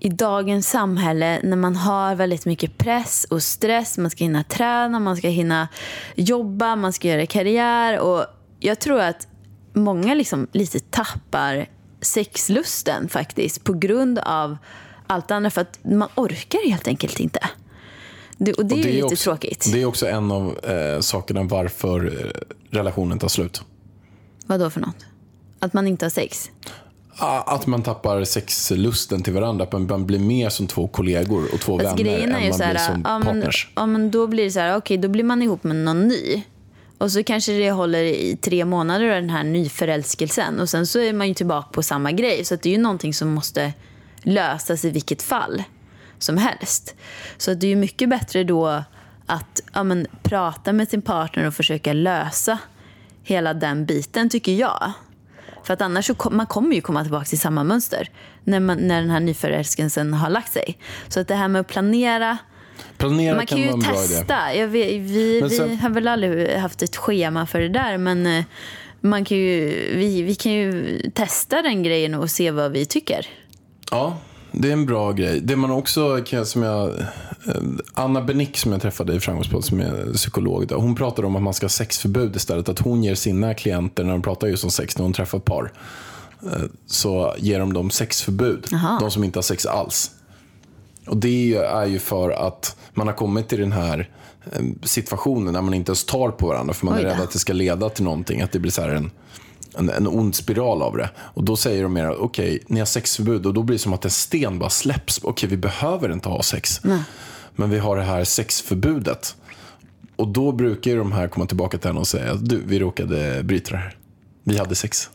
i 0.00 0.08
dagens 0.08 0.70
samhälle 0.70 1.40
när 1.42 1.56
man 1.56 1.76
har 1.76 2.14
väldigt 2.14 2.46
mycket 2.46 2.78
press 2.78 3.26
och 3.30 3.42
stress, 3.42 3.98
man 3.98 4.10
ska 4.10 4.24
hinna 4.24 4.44
träna, 4.44 5.00
man 5.00 5.16
ska 5.16 5.28
hinna 5.28 5.68
jobba, 6.14 6.76
man 6.76 6.92
ska 6.92 7.08
göra 7.08 7.26
karriär 7.26 7.98
och 7.98 8.26
jag 8.60 8.80
tror 8.80 9.00
att 9.00 9.28
många 9.72 10.14
liksom 10.14 10.46
lite 10.52 10.80
tappar 10.80 11.68
sexlusten 12.00 13.08
faktiskt 13.08 13.64
på 13.64 13.72
grund 13.72 14.18
av 14.18 14.56
allt 15.06 15.30
annat 15.30 15.54
för 15.54 15.60
att 15.60 15.78
man 15.84 16.08
orkar 16.14 16.68
helt 16.68 16.88
enkelt 16.88 17.20
inte. 17.20 17.40
Det, 18.36 18.52
och 18.52 18.66
det, 18.66 18.74
Och 18.74 18.80
är 18.80 18.92
lite 18.92 19.04
också, 19.04 19.24
tråkigt. 19.24 19.70
Det 19.72 19.82
är 19.82 19.86
också 19.86 20.06
en 20.06 20.30
av 20.30 20.58
eh, 20.64 21.00
sakerna 21.00 21.42
varför 21.42 22.06
eh, 22.06 22.40
relationen 22.70 23.18
tar 23.18 23.28
slut. 23.28 23.62
Vad 24.46 24.60
då 24.60 24.70
för 24.70 24.80
något? 24.80 25.06
Att 25.58 25.72
man 25.72 25.86
inte 25.86 26.04
har 26.04 26.10
sex? 26.10 26.50
Att 27.20 27.66
man 27.66 27.82
tappar 27.82 28.24
sexlusten 28.24 29.22
till 29.22 29.32
varandra. 29.32 29.64
Att 29.64 29.72
man- 29.72 30.06
blir 30.06 30.18
mer 30.18 30.48
som 30.48 30.66
två 30.66 30.88
kollegor 30.88 31.54
och 31.54 31.60
två 31.60 31.78
Fast 31.78 31.90
vänner 31.90 32.04
grejen 32.04 32.34
är 32.34 32.40
än 32.40 32.48
man 32.48 32.58
blir 32.58 32.66
här, 32.66 32.92
som 32.92 33.02
ja, 33.04 33.20
partners. 33.24 33.68
ja, 33.74 33.86
men 33.86 34.10
då 34.10 34.26
blir 34.26 34.44
det 34.44 34.50
så 34.50 34.60
här, 34.60 34.76
okej, 34.76 34.98
då 34.98 35.08
blir 35.08 35.24
man 35.24 35.42
ihop 35.42 35.64
med 35.64 35.76
någon 35.76 36.08
ny. 36.08 36.42
Och 36.98 37.12
så 37.12 37.22
kanske 37.24 37.52
det 37.52 37.70
håller 37.70 38.02
i 38.02 38.36
tre 38.40 38.64
månader 38.64 39.06
den 39.06 39.30
här 39.30 39.44
nyförälskelsen. 39.44 40.60
Och 40.60 40.68
sen 40.68 40.86
så 40.86 40.98
är 41.00 41.12
man 41.12 41.28
ju 41.28 41.34
tillbaka 41.34 41.68
på 41.72 41.82
samma 41.82 42.12
grej. 42.12 42.44
Så 42.44 42.56
det 42.56 42.68
är 42.68 42.72
ju 42.72 42.78
någonting 42.78 43.14
som 43.14 43.28
måste 43.28 43.72
lösas 44.22 44.84
i 44.84 44.90
vilket 44.90 45.22
fall 45.22 45.62
som 46.18 46.36
helst. 46.36 46.94
Så 47.38 47.54
det 47.54 47.66
är 47.66 47.68
ju 47.68 47.76
mycket 47.76 48.08
bättre 48.08 48.44
då 48.44 48.82
att 49.26 49.60
ja, 49.74 49.82
men, 49.84 50.06
prata 50.22 50.72
med 50.72 50.88
sin 50.88 51.02
partner 51.02 51.46
och 51.46 51.54
försöka 51.54 51.92
lösa 51.92 52.58
hela 53.22 53.54
den 53.54 53.86
biten 53.86 54.30
tycker 54.30 54.52
jag. 54.52 54.92
För 55.68 55.74
att 55.74 55.82
annars 55.82 56.06
så 56.06 56.14
kom, 56.14 56.36
man 56.36 56.46
kommer 56.46 56.74
ju 56.74 56.80
komma 56.80 57.02
tillbaka 57.02 57.24
till 57.24 57.38
samma 57.40 57.64
mönster 57.64 58.10
när, 58.44 58.60
man, 58.60 58.78
när 58.78 59.00
den 59.00 59.10
här 59.10 59.20
nyförälskelsen 59.20 60.12
har 60.14 60.30
lagt 60.30 60.52
sig. 60.52 60.78
Så 61.08 61.20
att 61.20 61.28
det 61.28 61.34
här 61.34 61.48
med 61.48 61.60
att 61.60 61.66
planera 61.66 62.38
Planera 62.98 63.36
man 63.36 63.46
kan 63.46 63.58
kan 63.58 63.66
ju 63.66 63.82
testa. 63.82 64.54
Jag 64.54 64.68
vet, 64.68 64.88
vi, 64.88 65.50
sen- 65.50 65.68
vi 65.68 65.76
har 65.76 65.90
väl 65.90 66.08
aldrig 66.08 66.56
haft 66.56 66.82
ett 66.82 66.96
schema 66.96 67.46
för 67.46 67.60
det 67.60 67.68
där. 67.68 67.98
Men 67.98 68.26
eh, 68.26 68.44
man 69.00 69.24
kan 69.24 69.36
ju, 69.38 69.68
vi, 69.96 70.22
vi 70.22 70.34
kan 70.34 70.52
ju 70.52 70.98
testa 71.14 71.62
den 71.62 71.82
grejen 71.82 72.14
och 72.14 72.30
se 72.30 72.50
vad 72.50 72.72
vi 72.72 72.86
tycker. 72.86 73.26
Ja, 73.90 74.18
det 74.52 74.68
är 74.68 74.72
en 74.72 74.86
bra 74.86 75.12
grej. 75.12 75.40
Det 75.40 75.56
man 75.56 75.70
också 75.70 76.20
kan, 76.26 76.46
som 76.46 76.62
jag... 76.62 76.92
Anna 77.94 78.22
Benick 78.22 78.56
som 78.58 78.72
jag 78.72 78.82
träffade 78.82 79.14
i 79.14 79.20
Framgångspodd 79.20 79.64
som 79.64 79.80
är 79.80 80.12
psykolog. 80.14 80.66
Då, 80.66 80.76
hon 80.76 80.94
pratade 80.94 81.26
om 81.26 81.36
att 81.36 81.42
man 81.42 81.54
ska 81.54 81.64
ha 81.64 81.68
sexförbud 81.68 82.36
istället. 82.36 82.68
Att 82.68 82.78
hon 82.78 83.04
ger 83.04 83.14
sina 83.14 83.54
klienter, 83.54 84.04
när 84.04 84.12
de 84.12 84.22
pratar 84.22 84.46
just 84.46 84.64
om 84.64 84.70
sex, 84.70 84.98
när 84.98 85.02
hon 85.02 85.12
träffar 85.12 85.38
par. 85.38 85.72
eh, 86.42 86.62
Så 86.86 87.34
ger 87.38 87.58
de 87.60 87.72
dem 87.72 87.90
sexförbud. 87.90 88.66
Jaha. 88.70 88.98
De 89.00 89.10
som 89.10 89.24
inte 89.24 89.38
har 89.38 89.42
sex 89.42 89.66
alls. 89.66 90.10
Och 91.06 91.16
det 91.16 91.54
är 91.56 91.86
ju 91.86 91.98
för 91.98 92.30
att 92.30 92.76
man 92.94 93.06
har 93.06 93.14
kommit 93.14 93.48
till 93.48 93.60
den 93.60 93.72
här 93.72 94.10
eh, 94.52 94.62
situationen 94.82 95.52
när 95.52 95.62
man 95.62 95.74
inte 95.74 95.90
ens 95.90 96.04
tar 96.04 96.30
på 96.30 96.46
varandra. 96.46 96.74
För 96.74 96.86
man 96.86 96.94
Oj 96.94 97.00
är 97.00 97.04
rädd 97.04 97.20
att 97.20 97.30
det 97.30 97.38
ska 97.38 97.52
leda 97.52 97.88
till 97.88 98.04
någonting. 98.04 98.40
Att 98.40 98.52
det 98.52 98.58
blir 98.58 98.72
så 98.72 98.82
här 98.82 98.88
en, 98.88 99.10
en, 99.76 99.90
en 99.90 100.06
ond 100.06 100.34
spiral 100.34 100.82
av 100.82 100.96
det. 100.96 101.10
Och 101.18 101.44
då 101.44 101.56
säger 101.56 101.82
de 101.82 101.92
mer, 101.92 102.22
okej, 102.22 102.62
ni 102.66 102.78
har 102.78 102.86
sexförbud. 102.86 103.46
Och 103.46 103.54
då 103.54 103.62
blir 103.62 103.74
det 103.76 103.82
som 103.82 103.92
att 103.92 104.04
en 104.04 104.10
sten 104.10 104.58
bara 104.58 104.70
släpps. 104.70 105.20
Okej, 105.22 105.48
vi 105.48 105.56
behöver 105.56 106.12
inte 106.12 106.28
ha 106.28 106.42
sex. 106.42 106.80
Men 107.56 107.70
vi 107.70 107.78
har 107.78 107.96
det 107.96 108.02
här 108.02 108.24
sexförbudet. 108.24 109.36
Och 110.16 110.28
då 110.28 110.52
brukar 110.52 110.96
de 110.96 111.12
här 111.12 111.28
komma 111.28 111.46
tillbaka 111.46 111.78
till 111.78 111.88
henne 111.88 112.00
och 112.00 112.06
säga, 112.08 112.34
du, 112.34 112.62
vi 112.66 112.78
råkade 112.78 113.42
bryta 113.42 113.70
det 113.70 113.76
här. 113.76 113.96
Vi 114.44 114.58
hade 114.58 114.74
sex. 114.74 115.10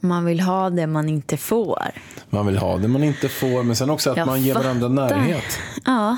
Man 0.00 0.24
vill 0.24 0.40
ha 0.40 0.70
det 0.70 0.86
man 0.86 1.08
inte 1.08 1.36
får. 1.36 1.90
Man 2.30 2.46
vill 2.46 2.58
ha 2.58 2.76
det 2.78 2.88
man 2.88 3.04
inte 3.04 3.28
får, 3.28 3.62
men 3.62 3.76
sen 3.76 3.90
också 3.90 4.10
att 4.10 4.16
Jag 4.16 4.26
man 4.26 4.42
ger 4.42 4.54
varandra 4.54 4.88
fattar. 4.88 5.16
närhet. 5.16 5.58
Ja, 5.84 6.16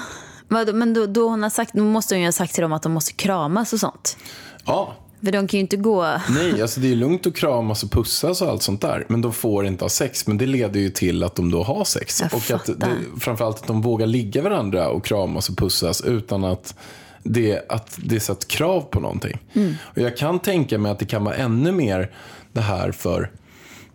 men 0.72 0.94
då, 0.94 1.06
då, 1.06 1.28
hon 1.28 1.42
har 1.42 1.50
sagt, 1.50 1.74
då 1.74 1.82
måste 1.84 2.14
hon 2.14 2.20
ju 2.20 2.26
ha 2.26 2.32
sagt 2.32 2.54
till 2.54 2.62
dem 2.62 2.72
att 2.72 2.82
de 2.82 2.92
måste 2.92 3.12
kramas 3.12 3.72
och 3.72 3.80
sånt. 3.80 4.16
Ja, 4.64 4.94
För 5.24 5.32
de 5.32 5.48
kan 5.48 5.58
ju 5.58 5.60
inte 5.60 5.76
gå... 5.76 6.20
Nej, 6.28 6.62
alltså 6.62 6.80
det 6.80 6.92
är 6.92 6.96
lugnt 6.96 7.26
att 7.26 7.36
kramas 7.36 7.82
och 7.82 7.90
pussas 7.90 8.42
och 8.42 8.48
allt 8.48 8.62
sånt 8.62 8.80
där. 8.80 9.04
Men 9.08 9.20
de 9.20 9.32
får 9.32 9.66
inte 9.66 9.84
ha 9.84 9.88
sex. 9.88 10.26
Men 10.26 10.38
det 10.38 10.46
leder 10.46 10.80
ju 10.80 10.90
till 10.90 11.22
att 11.22 11.34
de 11.34 11.50
då 11.50 11.62
har 11.62 11.84
sex. 11.84 12.20
Jag 12.20 12.34
och 12.34 12.50
att 12.50 12.66
det, 12.80 12.96
framförallt 13.20 13.60
att 13.60 13.66
de 13.66 13.82
vågar 13.82 14.06
ligga 14.06 14.42
varandra 14.42 14.88
och 14.88 15.04
kramas 15.04 15.48
och 15.48 15.56
pussas 15.56 16.00
utan 16.00 16.44
att 16.44 16.74
det, 17.22 17.64
att 17.68 17.98
det 18.04 18.20
sätter 18.20 18.48
krav 18.48 18.80
på 18.80 19.00
någonting. 19.00 19.38
Och 19.80 19.98
jag 19.98 20.16
kan 20.16 20.38
tänka 20.38 20.78
mig 20.78 20.92
att 20.92 20.98
det 20.98 21.06
kan 21.06 21.24
vara 21.24 21.34
ännu 21.34 21.72
mer 21.72 22.10
det 22.52 22.60
här 22.60 22.92
för 22.92 23.30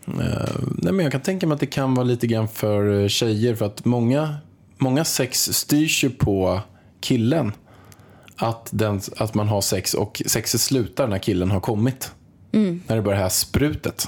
Eh, 0.07 0.55
nej, 0.77 0.93
men 0.93 0.99
jag 0.99 1.11
kan 1.11 1.21
tänka 1.21 1.47
mig 1.47 1.53
att 1.53 1.59
det 1.59 1.65
kan 1.65 1.93
vara 1.93 2.03
lite 2.03 2.27
grann 2.27 2.47
för 2.47 3.01
eh, 3.01 3.07
tjejer. 3.07 3.55
För 3.55 3.65
att 3.65 3.85
många, 3.85 4.35
många 4.77 5.05
sex 5.05 5.53
styrs 5.53 6.03
ju 6.03 6.09
på 6.09 6.59
killen. 7.01 7.51
Att, 8.37 8.69
den, 8.71 9.01
att 9.17 9.33
man 9.33 9.47
har 9.47 9.61
sex 9.61 9.93
och 9.93 10.21
sexet 10.25 10.61
slutar 10.61 11.07
när 11.07 11.19
killen 11.19 11.51
har 11.51 11.59
kommit. 11.59 12.11
När 12.51 12.95
det 12.95 13.01
börjar 13.01 13.17
det 13.17 13.23
här 13.23 13.29
sprutet. 13.29 14.07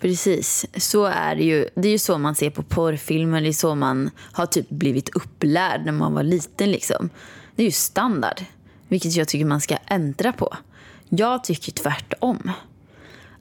Precis, 0.00 0.66
så 0.76 1.04
är 1.04 1.36
det 1.36 1.42
ju. 1.42 1.68
Det 1.74 1.88
är 1.88 1.92
ju 1.92 1.98
så 1.98 2.18
man 2.18 2.34
ser 2.34 2.50
på 2.50 2.62
porrfilmer. 2.62 3.40
Det 3.40 3.48
är 3.48 3.52
så 3.52 3.74
man 3.74 4.10
har 4.32 4.46
typ 4.46 4.68
blivit 4.68 5.08
upplärd 5.08 5.84
när 5.84 5.92
man 5.92 6.14
var 6.14 6.22
liten. 6.22 6.70
Liksom. 6.70 7.10
Det 7.56 7.62
är 7.62 7.66
ju 7.66 7.72
standard, 7.72 8.40
vilket 8.88 9.16
jag 9.16 9.28
tycker 9.28 9.44
man 9.44 9.60
ska 9.60 9.76
ändra 9.86 10.32
på. 10.32 10.56
Jag 11.08 11.44
tycker 11.44 11.72
tvärtom. 11.72 12.50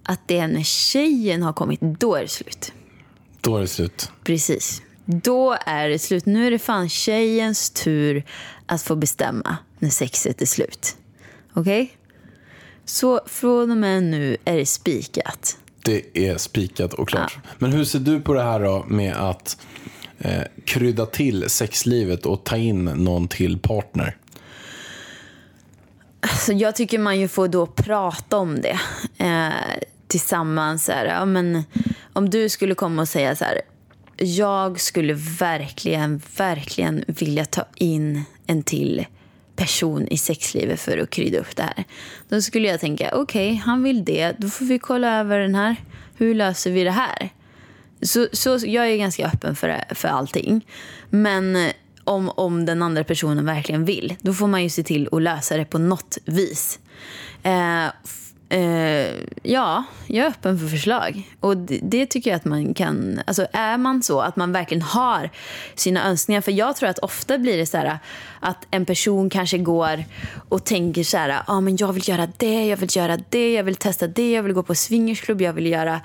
Att 0.04 0.20
det 0.26 0.38
är 0.38 0.48
när 0.48 0.63
tjejen 0.63 1.43
har 1.43 1.54
kommit, 1.54 1.82
då 1.82 2.15
är 2.15 2.22
det 2.22 2.28
slut. 2.28 2.74
Då 3.41 3.58
är 3.58 3.62
det 3.62 3.67
slut. 3.67 4.12
Precis. 4.24 4.82
Då 5.06 5.58
är 5.65 5.89
det 5.89 6.00
slut. 6.00 6.26
Nu 6.26 6.48
är 6.48 6.52
det 6.52 6.60
fan 6.60 6.89
tjejens 6.89 7.70
tur 7.70 8.24
att 8.65 8.82
få 8.82 8.96
bestämma 8.96 9.58
när 9.80 9.90
sexet 9.90 10.42
är 10.42 10.46
slut. 10.46 10.98
Okej? 11.54 11.98
Så 12.86 13.22
från 13.26 13.72
och 13.72 13.78
med 13.78 14.04
nu 14.04 14.38
är 14.46 14.58
det 14.58 14.66
spikat. 14.66 15.58
Det 15.84 16.18
är 16.28 16.38
spikat 16.38 16.94
och 16.94 17.10
klart. 17.10 17.38
Men 17.58 17.72
hur 17.72 17.86
ser 17.86 18.00
du 18.00 18.22
på 18.22 18.34
det 18.34 18.44
här 18.44 18.60
då 18.60 18.86
med 18.88 19.16
att 19.16 19.58
eh, 20.18 20.44
krydda 20.66 21.06
till 21.06 21.50
sexlivet 21.50 22.26
och 22.26 22.44
ta 22.44 22.58
in 22.58 22.86
någon 22.86 23.28
till 23.28 23.60
partner? 23.60 24.18
Så 26.46 26.54
jag 26.54 26.76
tycker 26.76 27.00
man 27.00 27.20
ju 27.20 27.28
får 27.28 27.48
då 27.48 27.66
prata 27.66 28.38
om 28.38 28.62
det 28.62 28.80
eh, 29.18 29.50
tillsammans. 30.08 30.86
Så 30.86 30.92
här, 30.92 31.06
ja, 31.06 31.26
men, 31.26 31.63
om 32.13 32.30
du 32.30 32.50
skulle 32.50 32.76
komma 32.76 33.02
och 33.02 33.10
säga 33.10 33.36
så 33.36 33.46
här. 33.46 33.62
Jag 34.18 34.80
skulle 34.80 35.13
verkligen, 35.40 36.22
verkligen 36.38 37.04
vilja 37.08 37.46
ta 37.46 37.66
in 37.76 38.24
en 38.48 38.63
till 38.63 39.06
person 39.58 40.08
i 40.08 40.17
sexlivet 40.17 40.82
för 40.82 40.98
att 40.98 41.10
krydda 41.10 41.39
upp 41.39 41.56
det 41.56 41.63
här. 41.63 41.84
Då 42.30 42.41
skulle 42.41 42.67
jag 42.67 42.80
tänka, 42.80 43.12
okej, 43.15 43.56
han 43.56 43.84
vill 43.84 44.06
det. 44.06 44.36
Då 44.38 44.50
får 44.50 44.65
vi 44.65 44.80
kolla 44.80 45.20
över 45.20 45.39
den 45.39 45.56
här. 45.56 45.76
Hur 46.17 46.36
löser 46.36 46.72
vi 46.72 46.84
det 46.84 46.91
här? 46.91 47.30
Så, 48.02 48.28
så 48.34 48.60
jag 48.65 48.89
är 48.91 48.98
ganska 48.98 49.28
öppen 49.28 49.56
för, 49.56 49.84
för 49.96 50.08
allting. 50.08 50.67
Men 51.10 51.56
eh, 51.56 51.72
om, 52.04 52.30
om 52.30 52.65
den 52.65 52.82
andra 52.82 53.04
personen 53.04 53.46
verkligen 53.46 53.86
vill, 53.86 54.15
då 54.22 54.34
får 54.34 54.48
man 54.48 54.63
ju 54.63 54.70
se 54.70 54.84
till 54.84 55.10
att 55.12 55.22
lösa 55.22 55.58
det 55.58 55.65
på 55.65 55.78
något 55.78 56.17
vis. 56.26 56.80
Eh, 57.43 57.86
Uh, 58.53 59.15
ja, 59.43 59.83
jag 60.07 60.25
är 60.25 60.29
öppen 60.29 60.60
för 60.60 60.67
förslag. 60.67 61.23
Och 61.39 61.57
det, 61.57 61.79
det 61.83 62.05
tycker 62.05 62.29
jag 62.29 62.38
att 62.38 62.45
man 62.45 62.73
kan... 62.73 63.21
Alltså 63.25 63.47
är 63.53 63.77
man 63.77 64.03
så 64.03 64.21
att 64.21 64.36
man 64.36 64.51
verkligen 64.51 64.81
har 64.81 65.29
sina 65.75 66.07
önskningar. 66.07 66.41
För 66.41 66.51
jag 66.51 66.75
tror 66.75 66.89
att 66.89 66.99
ofta 66.99 67.38
blir 67.38 67.57
det 67.57 67.65
så 67.65 67.77
här 67.77 67.99
att 68.39 68.67
en 68.71 68.86
person 68.86 69.29
kanske 69.29 69.57
går 69.57 70.03
och 70.49 70.63
tänker 70.63 71.03
så 71.03 71.17
här, 71.17 71.41
ah, 71.47 71.62
men 71.62 71.77
jag 71.77 71.93
vill 71.93 72.10
göra 72.10 72.27
det, 72.38 72.65
jag 72.65 72.77
vill 72.77 72.95
göra 72.97 73.17
det, 73.29 73.53
jag 73.53 73.63
vill 73.63 73.75
testa 73.75 74.07
det, 74.07 74.31
jag 74.31 74.43
vill 74.43 74.53
gå 74.53 74.63
på 74.63 74.75
swingersklubb, 74.75 75.41
jag 75.41 75.53
vill 75.53 75.67
göra 75.67 76.01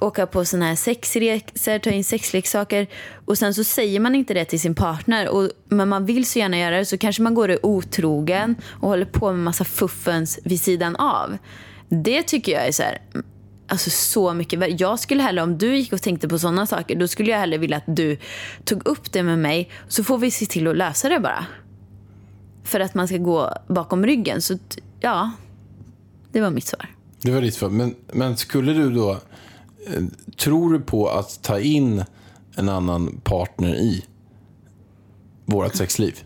åka 0.00 0.26
på 0.26 0.44
såna 0.44 0.66
här 0.66 0.76
sexresor, 0.76 1.78
ta 1.78 1.90
in 1.90 2.04
sexleksaker. 2.04 2.86
Och 3.24 3.38
sen 3.38 3.54
så 3.54 3.64
säger 3.64 4.00
man 4.00 4.14
inte 4.14 4.34
det 4.34 4.44
till 4.44 4.60
sin 4.60 4.74
partner. 4.74 5.28
Och, 5.28 5.50
men 5.68 5.88
man 5.88 6.06
vill 6.06 6.26
så 6.26 6.38
gärna 6.38 6.58
göra 6.58 6.76
det. 6.76 6.84
Så 6.84 6.98
kanske 6.98 7.22
man 7.22 7.34
går 7.34 7.48
och 7.48 7.54
är 7.54 7.66
otrogen 7.66 8.54
och 8.80 8.88
håller 8.88 9.04
på 9.04 9.32
med 9.32 9.44
massa 9.44 9.64
fuffens 9.64 10.38
vid 10.44 10.60
sidan 10.60 10.96
av. 10.96 11.38
Det 11.88 12.22
tycker 12.22 12.52
jag 12.52 12.66
är 12.66 12.72
så 12.72 12.82
här, 12.82 13.02
mm, 13.14 13.26
alltså 13.68 13.90
så 13.90 14.34
mycket 14.34 14.58
värre. 14.58 14.76
Jag 14.78 15.00
skulle 15.00 15.22
hellre, 15.22 15.42
om 15.42 15.58
du 15.58 15.76
gick 15.76 15.92
och 15.92 16.02
tänkte 16.02 16.28
på 16.28 16.38
sådana 16.38 16.66
saker, 16.66 16.96
då 16.96 17.08
skulle 17.08 17.30
jag 17.30 17.38
hellre 17.38 17.58
vilja 17.58 17.76
att 17.76 17.96
du 17.96 18.18
tog 18.64 18.86
upp 18.86 19.12
det 19.12 19.22
med 19.22 19.38
mig. 19.38 19.70
Så 19.88 20.04
får 20.04 20.18
vi 20.18 20.30
se 20.30 20.46
till 20.46 20.66
att 20.66 20.76
lösa 20.76 21.08
det 21.08 21.20
bara. 21.20 21.46
För 22.64 22.80
att 22.80 22.94
man 22.94 23.08
ska 23.08 23.16
gå 23.16 23.52
bakom 23.68 24.06
ryggen. 24.06 24.42
Så 24.42 24.58
ja, 25.00 25.30
det 26.32 26.40
var 26.40 26.50
mitt 26.50 26.66
svar. 26.66 26.86
Det 27.22 27.30
var 27.30 27.40
ditt 27.40 27.54
svar. 27.54 27.68
Men, 27.68 27.94
men 28.12 28.36
skulle 28.36 28.72
du 28.72 28.90
då... 28.90 29.20
Tror 30.36 30.72
du 30.72 30.80
på 30.80 31.08
att 31.08 31.42
ta 31.42 31.60
in 31.60 32.04
en 32.56 32.68
annan 32.68 33.20
partner 33.24 33.74
i 33.74 34.04
vårt 35.44 35.74
sexliv? 35.74 36.22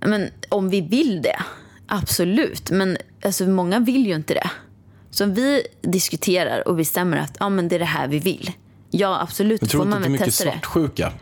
Men 0.00 0.28
om 0.48 0.68
vi 0.70 0.80
vill 0.80 1.22
det, 1.22 1.36
absolut. 1.86 2.70
Men 2.70 2.96
alltså, 3.24 3.44
många 3.46 3.80
vill 3.80 4.06
ju 4.06 4.14
inte 4.14 4.34
det. 4.34 4.50
Så 5.10 5.24
om 5.24 5.34
vi 5.34 5.62
diskuterar 5.82 6.68
och 6.68 6.76
bestämmer 6.76 7.16
att 7.16 7.36
ja, 7.40 7.48
men 7.48 7.68
det 7.68 7.74
är 7.74 7.78
det 7.78 7.84
här 7.84 8.08
vi 8.08 8.18
vill. 8.18 8.50
Ja, 8.90 9.20
absolut. 9.22 9.60
Jag 9.62 9.70
tror 9.70 9.78
får 9.80 9.86
inte 9.86 9.98
man 9.98 10.02
att 10.02 10.02
det 10.02 10.08
är 10.08 10.26
mycket 10.26 10.26
det. 10.26 10.32
svartsjuka. 10.32 11.12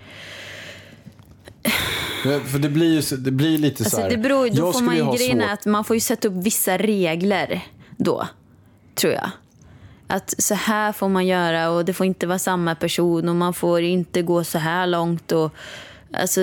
Ja, 2.24 2.40
För 2.40 2.58
det 2.58 2.68
blir 2.68 2.92
ju 2.94 3.02
så- 3.02 3.16
det 3.16 3.30
blir 3.30 3.58
lite 3.58 3.76
så 3.76 3.84
Alltså, 3.84 4.00
här... 4.00 4.10
det 4.10 4.16
beror, 4.16 4.50
då 4.50 4.72
får 4.72 4.80
man 4.80 4.96
ju 4.96 5.12
grejen 5.16 5.38
svårt- 5.40 5.50
att 5.50 5.66
man 5.66 5.84
får 5.84 5.96
ju 5.96 6.00
sätta 6.00 6.28
upp 6.28 6.34
vissa 6.34 6.78
regler 6.78 7.66
då, 7.96 8.28
tror 8.94 9.12
jag. 9.12 9.30
Att 10.14 10.34
så 10.38 10.54
här 10.54 10.92
får 10.92 11.08
man 11.08 11.26
göra 11.26 11.70
och 11.70 11.84
det 11.84 11.92
får 11.92 12.06
inte 12.06 12.26
vara 12.26 12.38
samma 12.38 12.74
person 12.74 13.28
och 13.28 13.36
man 13.36 13.54
får 13.54 13.80
inte 13.80 14.22
gå 14.22 14.44
så 14.44 14.58
här 14.58 14.86
långt. 14.86 15.32
Och, 15.32 15.54
alltså, 16.12 16.40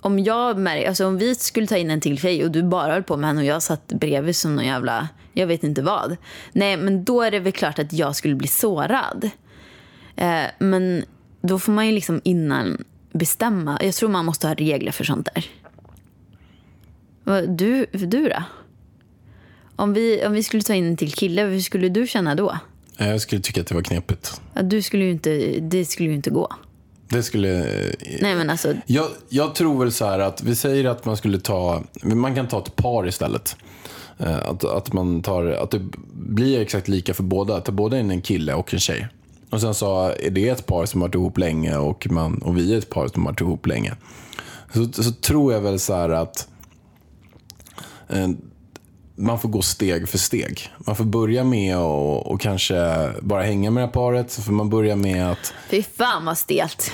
om, 0.00 0.18
jag 0.18 0.68
alltså, 0.68 1.06
om 1.06 1.18
vi 1.18 1.34
skulle 1.34 1.66
ta 1.66 1.76
in 1.76 1.90
en 1.90 2.00
till 2.00 2.18
tjej 2.18 2.44
och 2.44 2.50
du 2.50 2.62
bara 2.62 2.92
höll 2.92 3.02
på 3.02 3.16
med 3.16 3.28
henne 3.28 3.40
och 3.40 3.46
jag 3.46 3.62
satt 3.62 3.88
bredvid 3.88 4.36
som 4.36 4.56
någon 4.56 4.64
jävla, 4.64 5.08
jag 5.32 5.46
vet 5.46 5.64
inte 5.64 5.82
vad. 5.82 6.16
Nej, 6.52 6.76
men 6.76 7.04
då 7.04 7.22
är 7.22 7.30
det 7.30 7.38
väl 7.38 7.52
klart 7.52 7.78
att 7.78 7.92
jag 7.92 8.16
skulle 8.16 8.34
bli 8.34 8.48
sårad. 8.48 9.30
Eh, 10.16 10.44
men 10.58 11.04
då 11.40 11.58
får 11.58 11.72
man 11.72 11.86
ju 11.86 11.92
liksom 11.92 12.20
innan 12.24 12.84
bestämma. 13.12 13.78
Jag 13.82 13.94
tror 13.94 14.08
man 14.08 14.24
måste 14.24 14.48
ha 14.48 14.54
regler 14.54 14.92
för 14.92 15.04
sånt 15.04 15.28
där. 15.34 15.46
Du, 17.46 17.86
du 17.92 18.28
då? 18.28 18.42
Om 19.76 19.94
vi, 19.94 20.26
om 20.26 20.32
vi 20.32 20.42
skulle 20.42 20.62
ta 20.62 20.74
in 20.74 20.86
en 20.86 20.96
till 20.96 21.12
kille, 21.12 21.42
hur 21.42 21.60
skulle 21.60 21.88
du 21.88 22.06
känna 22.06 22.34
då? 22.34 22.58
Eh, 22.98 23.08
Jag 23.10 23.20
skulle 23.20 23.40
tycka 23.40 23.60
att 23.60 23.66
det 23.66 23.74
var 23.74 23.82
knepigt. 23.82 24.40
Ja, 24.54 24.62
du 24.62 24.82
skulle 24.82 25.04
ju 25.04 25.10
inte, 25.10 25.30
det 25.60 25.84
skulle 25.84 26.08
ju 26.08 26.14
inte 26.14 26.30
gå. 26.30 26.48
Det 27.08 27.22
skulle... 27.22 27.58
eh, 27.58 27.94
Nej 28.20 28.34
men 28.36 28.50
alltså, 28.50 28.74
Jag, 28.86 29.06
jag 29.28 29.54
tror 29.54 29.78
väl 29.84 29.92
så 29.92 30.04
här 30.06 30.18
att 30.18 30.42
vi 30.42 30.54
säger 30.56 30.84
att 30.84 31.04
man 31.04 31.16
skulle 31.16 31.40
ta, 31.40 31.82
man 32.02 32.34
kan 32.34 32.48
ta 32.48 32.58
ett 32.58 32.76
par 32.76 33.08
istället. 33.08 33.56
Eh, 34.18 34.36
Att, 34.48 34.64
att, 34.64 34.92
man 34.92 35.22
tar, 35.22 35.44
att 35.46 35.70
det 35.70 35.80
blir 36.14 36.60
exakt 36.60 36.88
lika 36.88 37.14
för 37.14 37.22
båda. 37.22 37.56
Att 37.56 37.68
båda 37.68 37.96
är 37.96 38.00
en 38.00 38.20
kille 38.22 38.54
och 38.54 38.74
en 38.74 38.80
tjej. 38.80 39.08
Och 39.50 39.60
sen 39.60 39.74
så 39.74 40.08
är 40.08 40.30
det 40.30 40.48
ett 40.48 40.66
par 40.66 40.86
som 40.86 41.00
har 41.00 41.08
varit 41.08 41.14
ihop 41.14 41.38
länge 41.38 41.76
och, 41.76 42.06
man, 42.10 42.42
och 42.42 42.58
vi 42.58 42.74
är 42.74 42.78
ett 42.78 42.90
par 42.90 43.08
som 43.08 43.22
har 43.26 43.32
varit 43.32 43.40
ihop 43.40 43.66
länge. 43.66 43.94
Så, 44.74 44.92
så 45.02 45.12
tror 45.12 45.52
jag 45.52 45.60
väl 45.60 45.78
så 45.78 45.94
här 45.94 46.08
att 46.08 46.48
man 49.16 49.40
får 49.40 49.48
gå 49.48 49.62
steg 49.62 50.08
för 50.08 50.18
steg. 50.18 50.70
Man 50.78 50.96
får 50.96 51.04
börja 51.04 51.44
med 51.44 51.76
att 51.76 52.26
och 52.26 52.40
kanske 52.40 53.10
bara 53.20 53.42
hänga 53.42 53.70
med 53.70 53.82
det 53.82 53.86
här 53.86 53.92
paret. 53.92 54.30
Så 54.30 54.42
får 54.42 54.52
man 54.52 54.70
börja 54.70 54.96
med 54.96 55.30
att... 55.30 55.54
fy 55.68 55.82
fan 55.82 56.24
vad 56.24 56.38
stelt. 56.38 56.90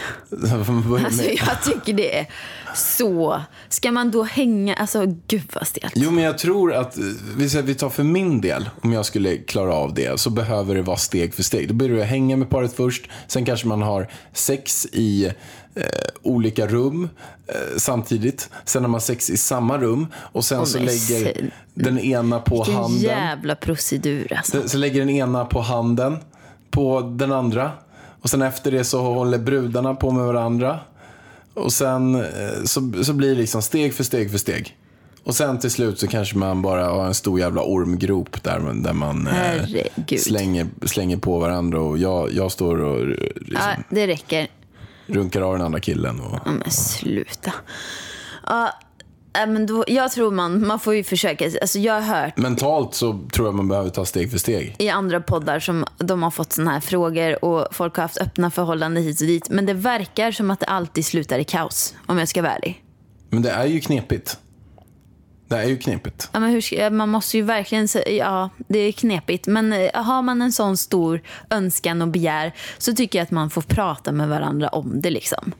Alltså 0.52 0.72
med, 0.72 1.38
jag 1.46 1.62
tycker 1.62 1.92
det 1.92 2.18
är 2.18 2.26
så. 2.74 3.42
Ska 3.68 3.92
man 3.92 4.10
då 4.10 4.22
hänga, 4.22 4.74
alltså 4.74 5.06
gud 5.26 5.50
vad 5.54 5.66
stelt. 5.66 5.92
Jo, 5.96 6.10
men 6.10 6.24
jag 6.24 6.38
tror 6.38 6.74
att, 6.74 6.98
vi 7.36 7.48
säger 7.48 7.64
vi 7.64 7.74
tar 7.74 7.90
för 7.90 8.02
min 8.02 8.40
del, 8.40 8.70
om 8.82 8.92
jag 8.92 9.06
skulle 9.06 9.36
klara 9.36 9.74
av 9.74 9.94
det, 9.94 10.20
så 10.20 10.30
behöver 10.30 10.74
det 10.74 10.82
vara 10.82 10.96
steg 10.96 11.34
för 11.34 11.42
steg. 11.42 11.68
Då 11.68 11.74
börjar 11.74 11.96
du 11.96 12.02
hänga 12.02 12.36
med 12.36 12.50
paret 12.50 12.76
först, 12.76 13.08
sen 13.26 13.44
kanske 13.44 13.66
man 13.66 13.82
har 13.82 14.10
sex 14.32 14.86
i 14.92 15.32
eh, 15.78 15.84
olika 16.22 16.66
rum 16.66 17.08
eh, 17.46 17.54
samtidigt. 17.76 18.50
Sen 18.64 18.82
har 18.82 18.88
man 18.90 19.00
sex 19.00 19.30
i 19.30 19.36
samma 19.36 19.78
rum 19.78 20.06
och 20.14 20.44
sen 20.44 20.58
Åh, 20.58 20.64
så 20.64 20.78
lägger 20.78 21.34
sen- 21.34 21.50
den 21.74 21.98
ena 21.98 22.40
på 22.40 22.54
Vilken 22.56 22.74
handen. 22.74 23.00
jävla 23.00 23.54
procedur 23.54 24.32
alltså. 24.36 24.62
Så, 24.62 24.68
så 24.68 24.78
lägger 24.78 25.00
den 25.00 25.10
ena 25.10 25.44
på 25.44 25.60
handen 25.60 26.16
på 26.70 27.00
den 27.00 27.32
andra. 27.32 27.70
Och 28.22 28.30
sen 28.30 28.42
efter 28.42 28.70
det 28.70 28.84
så 28.84 29.00
håller 29.00 29.38
brudarna 29.38 29.94
på 29.94 30.10
med 30.10 30.24
varandra. 30.24 30.80
Och 31.54 31.72
sen 31.72 32.14
eh, 32.14 32.22
så, 32.64 32.92
så 33.02 33.12
blir 33.12 33.28
det 33.28 33.34
liksom 33.34 33.62
steg 33.62 33.94
för 33.94 34.04
steg 34.04 34.30
för 34.30 34.38
steg. 34.38 34.76
Och 35.24 35.34
sen 35.34 35.58
till 35.58 35.70
slut 35.70 35.98
så 36.00 36.06
kanske 36.06 36.36
man 36.38 36.62
bara 36.62 36.84
har 36.84 37.06
en 37.06 37.14
stor 37.14 37.40
jävla 37.40 37.62
ormgrop 37.62 38.42
där, 38.42 38.58
man- 38.58 38.82
där 38.82 38.92
man 38.92 39.26
eh, 39.26 40.16
slänger, 40.18 40.66
slänger 40.86 41.16
på 41.16 41.38
varandra. 41.38 41.80
Och 41.80 41.98
jag, 41.98 42.32
jag 42.32 42.52
står 42.52 42.80
och 42.82 43.06
liksom, 43.06 43.46
Ja, 43.76 43.76
det 43.90 44.06
räcker. 44.06 44.48
Runkar 45.08 45.40
av 45.40 45.52
den 45.52 45.62
andra 45.66 45.80
killen. 45.80 46.20
Och, 46.20 46.38
Ja, 46.44 46.50
men 46.50 46.70
sluta. 46.70 47.52
Ja, 48.46 48.72
äh, 49.42 49.46
men 49.46 49.66
då, 49.66 49.84
jag 49.86 50.12
tror 50.12 50.30
man, 50.30 50.66
man 50.66 50.80
får 50.80 50.94
ju 50.94 51.04
försöka. 51.04 51.44
Alltså 51.44 51.78
jag 51.78 52.00
har 52.00 52.22
hört 52.22 52.36
mentalt 52.36 52.94
så 52.94 53.20
tror 53.32 53.46
jag 53.48 53.54
man 53.54 53.68
behöver 53.68 53.90
ta 53.90 54.04
steg 54.04 54.30
för 54.30 54.38
steg. 54.38 54.76
i 54.78 54.88
andra 54.88 55.20
poddar 55.20 55.60
som 55.60 55.84
de 55.98 56.22
har 56.22 56.30
fått 56.30 56.52
såna 56.52 56.70
här 56.70 56.80
frågor 56.80 57.44
och 57.44 57.68
folk 57.74 57.96
har 57.96 58.02
haft 58.02 58.18
öppna 58.18 58.50
förhållanden 58.50 59.02
hit 59.02 59.20
och 59.20 59.26
dit. 59.26 59.50
Men 59.50 59.66
det 59.66 59.74
verkar 59.74 60.32
som 60.32 60.50
att 60.50 60.60
det 60.60 60.66
alltid 60.66 61.06
slutar 61.06 61.38
i 61.38 61.44
kaos, 61.44 61.94
om 62.06 62.18
jag 62.18 62.28
ska 62.28 62.42
vara 62.42 62.52
ärlig. 62.52 62.84
Men 63.30 63.42
det 63.42 63.50
är 63.50 63.66
ju 63.66 63.80
knepigt. 63.80 64.38
Det 65.48 65.56
är 65.56 65.64
ju 65.64 65.78
knepigt. 65.78 66.30
Ja, 66.32 66.40
men 66.40 66.50
hur 66.50 66.90
man 66.90 67.08
måste 67.08 67.36
ju 67.36 67.42
verkligen 67.42 67.88
säga, 67.88 68.10
ja 68.10 68.50
det 68.68 68.78
är 68.78 68.92
knepigt. 68.92 69.46
Men 69.46 69.72
eh, 69.72 69.94
har 69.94 70.22
man 70.22 70.42
en 70.42 70.52
sån 70.52 70.76
stor 70.76 71.20
önskan 71.50 72.02
och 72.02 72.08
begär 72.08 72.52
så 72.78 72.92
tycker 72.92 73.18
jag 73.18 73.24
att 73.24 73.30
man 73.30 73.50
får 73.50 73.62
prata 73.62 74.12
med 74.12 74.28
varandra 74.28 74.68
om 74.68 75.00
det 75.00 75.10
liksom. 75.10 75.52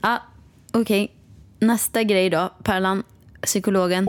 Ja, 0.00 0.22
okej. 0.72 1.12
Nästa 1.58 2.02
grej 2.02 2.30
då, 2.30 2.52
Pärlan, 2.62 3.02
psykologen. 3.42 4.08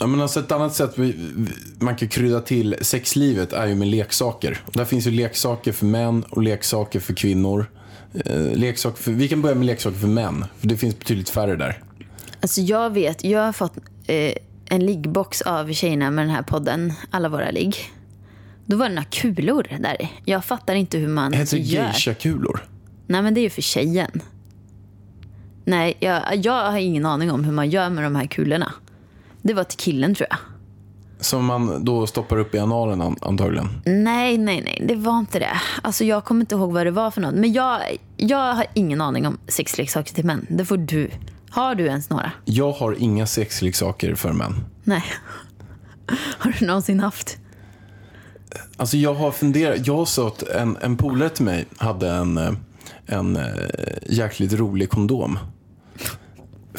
Ja, 0.00 0.06
men 0.06 0.20
alltså 0.20 0.40
ett 0.40 0.52
annat 0.52 0.74
sätt 0.74 0.92
vi, 0.94 1.16
man 1.78 1.96
kan 1.96 2.08
krydda 2.08 2.40
till 2.40 2.76
sexlivet 2.80 3.52
är 3.52 3.66
ju 3.66 3.74
med 3.74 3.88
leksaker. 3.88 4.60
Där 4.72 4.84
finns 4.84 5.06
ju 5.06 5.10
leksaker 5.10 5.72
för 5.72 5.86
män 5.86 6.24
och 6.30 6.42
leksaker 6.42 7.00
för 7.00 7.14
kvinnor. 7.14 7.66
Eh, 8.24 8.56
leksaker 8.56 9.02
för, 9.02 9.12
vi 9.12 9.28
kan 9.28 9.42
börja 9.42 9.54
med 9.54 9.66
leksaker 9.66 9.98
för 9.98 10.08
män, 10.08 10.44
för 10.58 10.66
det 10.66 10.76
finns 10.76 10.98
betydligt 10.98 11.28
färre 11.28 11.56
där. 11.56 11.82
Alltså 12.40 12.60
jag 12.60 12.90
vet, 12.90 13.24
jag 13.24 13.44
har 13.44 13.52
fått 13.52 13.76
eh, 14.06 14.32
en 14.66 14.86
liggbox 14.86 15.42
av 15.42 15.72
tjejerna 15.72 16.10
med 16.10 16.24
den 16.24 16.34
här 16.34 16.42
podden, 16.42 16.92
alla 17.10 17.28
våra 17.28 17.50
ligg. 17.50 17.76
Då 18.66 18.76
var 18.76 18.88
det 18.88 18.94
några 18.94 19.08
kulor 19.10 19.66
där 19.80 20.02
i. 20.02 20.10
Jag 20.24 20.44
fattar 20.44 20.74
inte 20.74 20.98
hur 20.98 21.08
man 21.08 21.32
Heter 21.32 21.56
det 21.56 21.62
geisha-kulor? 21.62 22.60
Nej 23.06 23.22
men 23.22 23.34
det 23.34 23.40
är 23.40 23.42
ju 23.42 23.50
för 23.50 23.62
tjejen. 23.62 24.22
Nej, 25.64 25.96
jag, 26.00 26.36
jag 26.36 26.70
har 26.70 26.78
ingen 26.78 27.06
aning 27.06 27.30
om 27.30 27.44
hur 27.44 27.52
man 27.52 27.70
gör 27.70 27.90
med 27.90 28.04
de 28.04 28.16
här 28.16 28.26
kulorna. 28.26 28.72
Det 29.42 29.54
var 29.54 29.64
till 29.64 29.78
killen 29.78 30.14
tror 30.14 30.26
jag. 30.30 30.38
Som 31.20 31.44
man 31.44 31.84
då 31.84 32.06
stoppar 32.06 32.38
upp 32.38 32.54
i 32.54 32.58
analen 32.58 33.00
an, 33.00 33.16
antagligen. 33.20 33.68
Nej, 33.84 34.38
nej, 34.38 34.62
nej, 34.64 34.84
det 34.88 34.94
var 34.94 35.18
inte 35.18 35.38
det. 35.38 35.60
Alltså 35.82 36.04
jag 36.04 36.24
kommer 36.24 36.40
inte 36.40 36.54
ihåg 36.54 36.72
vad 36.72 36.86
det 36.86 36.90
var 36.90 37.10
för 37.10 37.20
något. 37.20 37.34
Men 37.34 37.52
jag, 37.52 37.80
jag 38.16 38.54
har 38.54 38.66
ingen 38.74 39.00
aning 39.00 39.26
om 39.26 39.38
sexleksaker 39.48 40.14
till 40.14 40.24
män. 40.24 40.46
Det 40.48 40.64
får 40.64 40.76
du. 40.76 41.10
Har 41.50 41.74
du 41.74 41.86
ens 41.86 42.10
några? 42.10 42.32
Jag 42.44 42.72
har 42.72 42.96
inga 42.98 43.26
sexleksaker 43.26 44.14
för 44.14 44.32
män. 44.32 44.54
Nej. 44.84 45.04
Har 46.38 46.56
du 46.58 46.66
någonsin 46.66 47.00
haft? 47.00 47.38
Alltså 48.76 48.96
jag 48.96 49.14
har 49.14 49.30
funderat, 49.30 49.86
jag 49.86 50.08
sa 50.08 50.26
att 50.26 50.42
en, 50.42 50.76
en 50.80 50.96
polare 50.96 51.28
till 51.28 51.44
mig 51.44 51.66
hade 51.76 52.10
en, 52.10 52.38
eh, 52.38 52.52
en 53.06 53.36
eh, 53.36 53.44
jäkligt 54.06 54.52
rolig 54.52 54.90
kondom. 54.90 55.38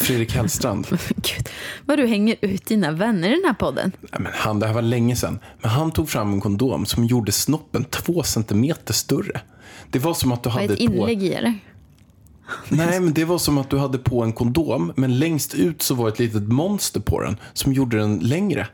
Fredrik 0.01 0.35
Hellstrand. 0.35 0.87
Gud, 1.15 1.49
vad 1.85 1.99
du 1.99 2.07
hänger 2.07 2.35
ut 2.41 2.65
dina 2.65 2.91
vänner 2.91 3.27
i 3.27 3.31
den 3.31 3.43
här 3.45 3.53
podden. 3.53 3.91
Nej, 4.01 4.21
men 4.21 4.31
han, 4.35 4.59
det 4.59 4.67
här 4.67 4.73
var 4.73 4.81
länge 4.81 5.15
sedan. 5.15 5.39
Men 5.61 5.71
han 5.71 5.91
tog 5.91 6.09
fram 6.09 6.33
en 6.33 6.41
kondom 6.41 6.85
som 6.85 7.05
gjorde 7.05 7.31
snoppen 7.31 7.83
två 7.83 8.23
centimeter 8.23 8.93
större. 8.93 9.41
Det 9.89 9.99
var 9.99 10.13
som 10.13 10.31
att 10.31 10.43
du 10.43 10.49
hade 10.49 10.65
ett 10.65 10.77
på... 10.77 10.83
inlägg 10.83 11.23
i 11.23 11.33
eller? 11.33 11.59
Nej, 12.69 12.99
men 12.99 13.13
det 13.13 13.25
var 13.25 13.37
som 13.37 13.57
att 13.57 13.69
du 13.69 13.77
hade 13.77 13.97
på 13.97 14.23
en 14.23 14.33
kondom, 14.33 14.93
men 14.95 15.19
längst 15.19 15.53
ut 15.53 15.81
så 15.81 15.95
var 15.95 16.07
ett 16.07 16.19
litet 16.19 16.43
monster 16.43 16.99
på 16.99 17.21
den 17.21 17.37
som 17.53 17.73
gjorde 17.73 17.97
den 17.97 18.19
längre. 18.19 18.67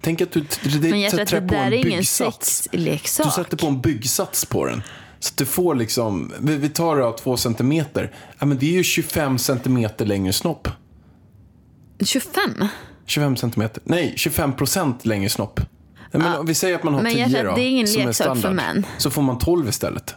Tänk 0.00 0.20
att 0.20 0.32
du 0.32 0.40
det, 0.40 0.90
Men 0.90 1.00
jag 1.00 1.10
tror 1.10 1.22
att 1.22 1.30
det 1.30 1.40
på 1.40 1.46
där 1.54 1.66
är 1.66 1.72
ingen 1.72 1.82
byggsats. 1.82 2.62
sexleksak. 2.62 3.26
Du 3.26 3.32
sätter 3.32 3.56
på 3.56 3.66
en 3.66 3.80
byggsats 3.80 4.44
på 4.46 4.66
den. 4.66 4.82
Så 5.24 5.32
att 5.32 5.36
du 5.36 5.46
får 5.46 5.74
liksom, 5.74 6.32
vi, 6.40 6.56
vi 6.56 6.68
tar 6.68 6.96
det 6.96 7.04
av 7.04 7.12
två 7.12 7.36
centimeter. 7.36 8.12
Ja, 8.38 8.46
men 8.46 8.58
det 8.58 8.66
är 8.66 8.72
ju 8.72 8.82
25 8.82 9.38
centimeter 9.38 10.06
längre 10.06 10.32
snopp. 10.32 10.68
25? 12.04 12.68
25 13.06 13.36
centimeter, 13.36 13.82
nej 13.84 14.12
25 14.16 14.52
procent 14.52 15.06
längre 15.06 15.28
snopp. 15.28 15.60
Ja, 16.10 16.18
men 16.18 16.34
om 16.34 16.46
vi 16.46 16.54
säger 16.54 16.74
att 16.74 16.82
man 16.82 16.94
har 16.94 17.02
Men 17.02 17.12
10 17.12 17.22
jag 17.22 17.30
tror 17.30 17.44
då, 17.44 17.54
det 17.54 17.62
är 17.62 17.68
ingen 17.68 17.86
som 17.86 18.02
för 18.02 18.12
standard. 18.12 18.82
Så 18.98 19.10
får 19.10 19.22
man 19.22 19.38
12 19.38 19.68
istället. 19.68 20.14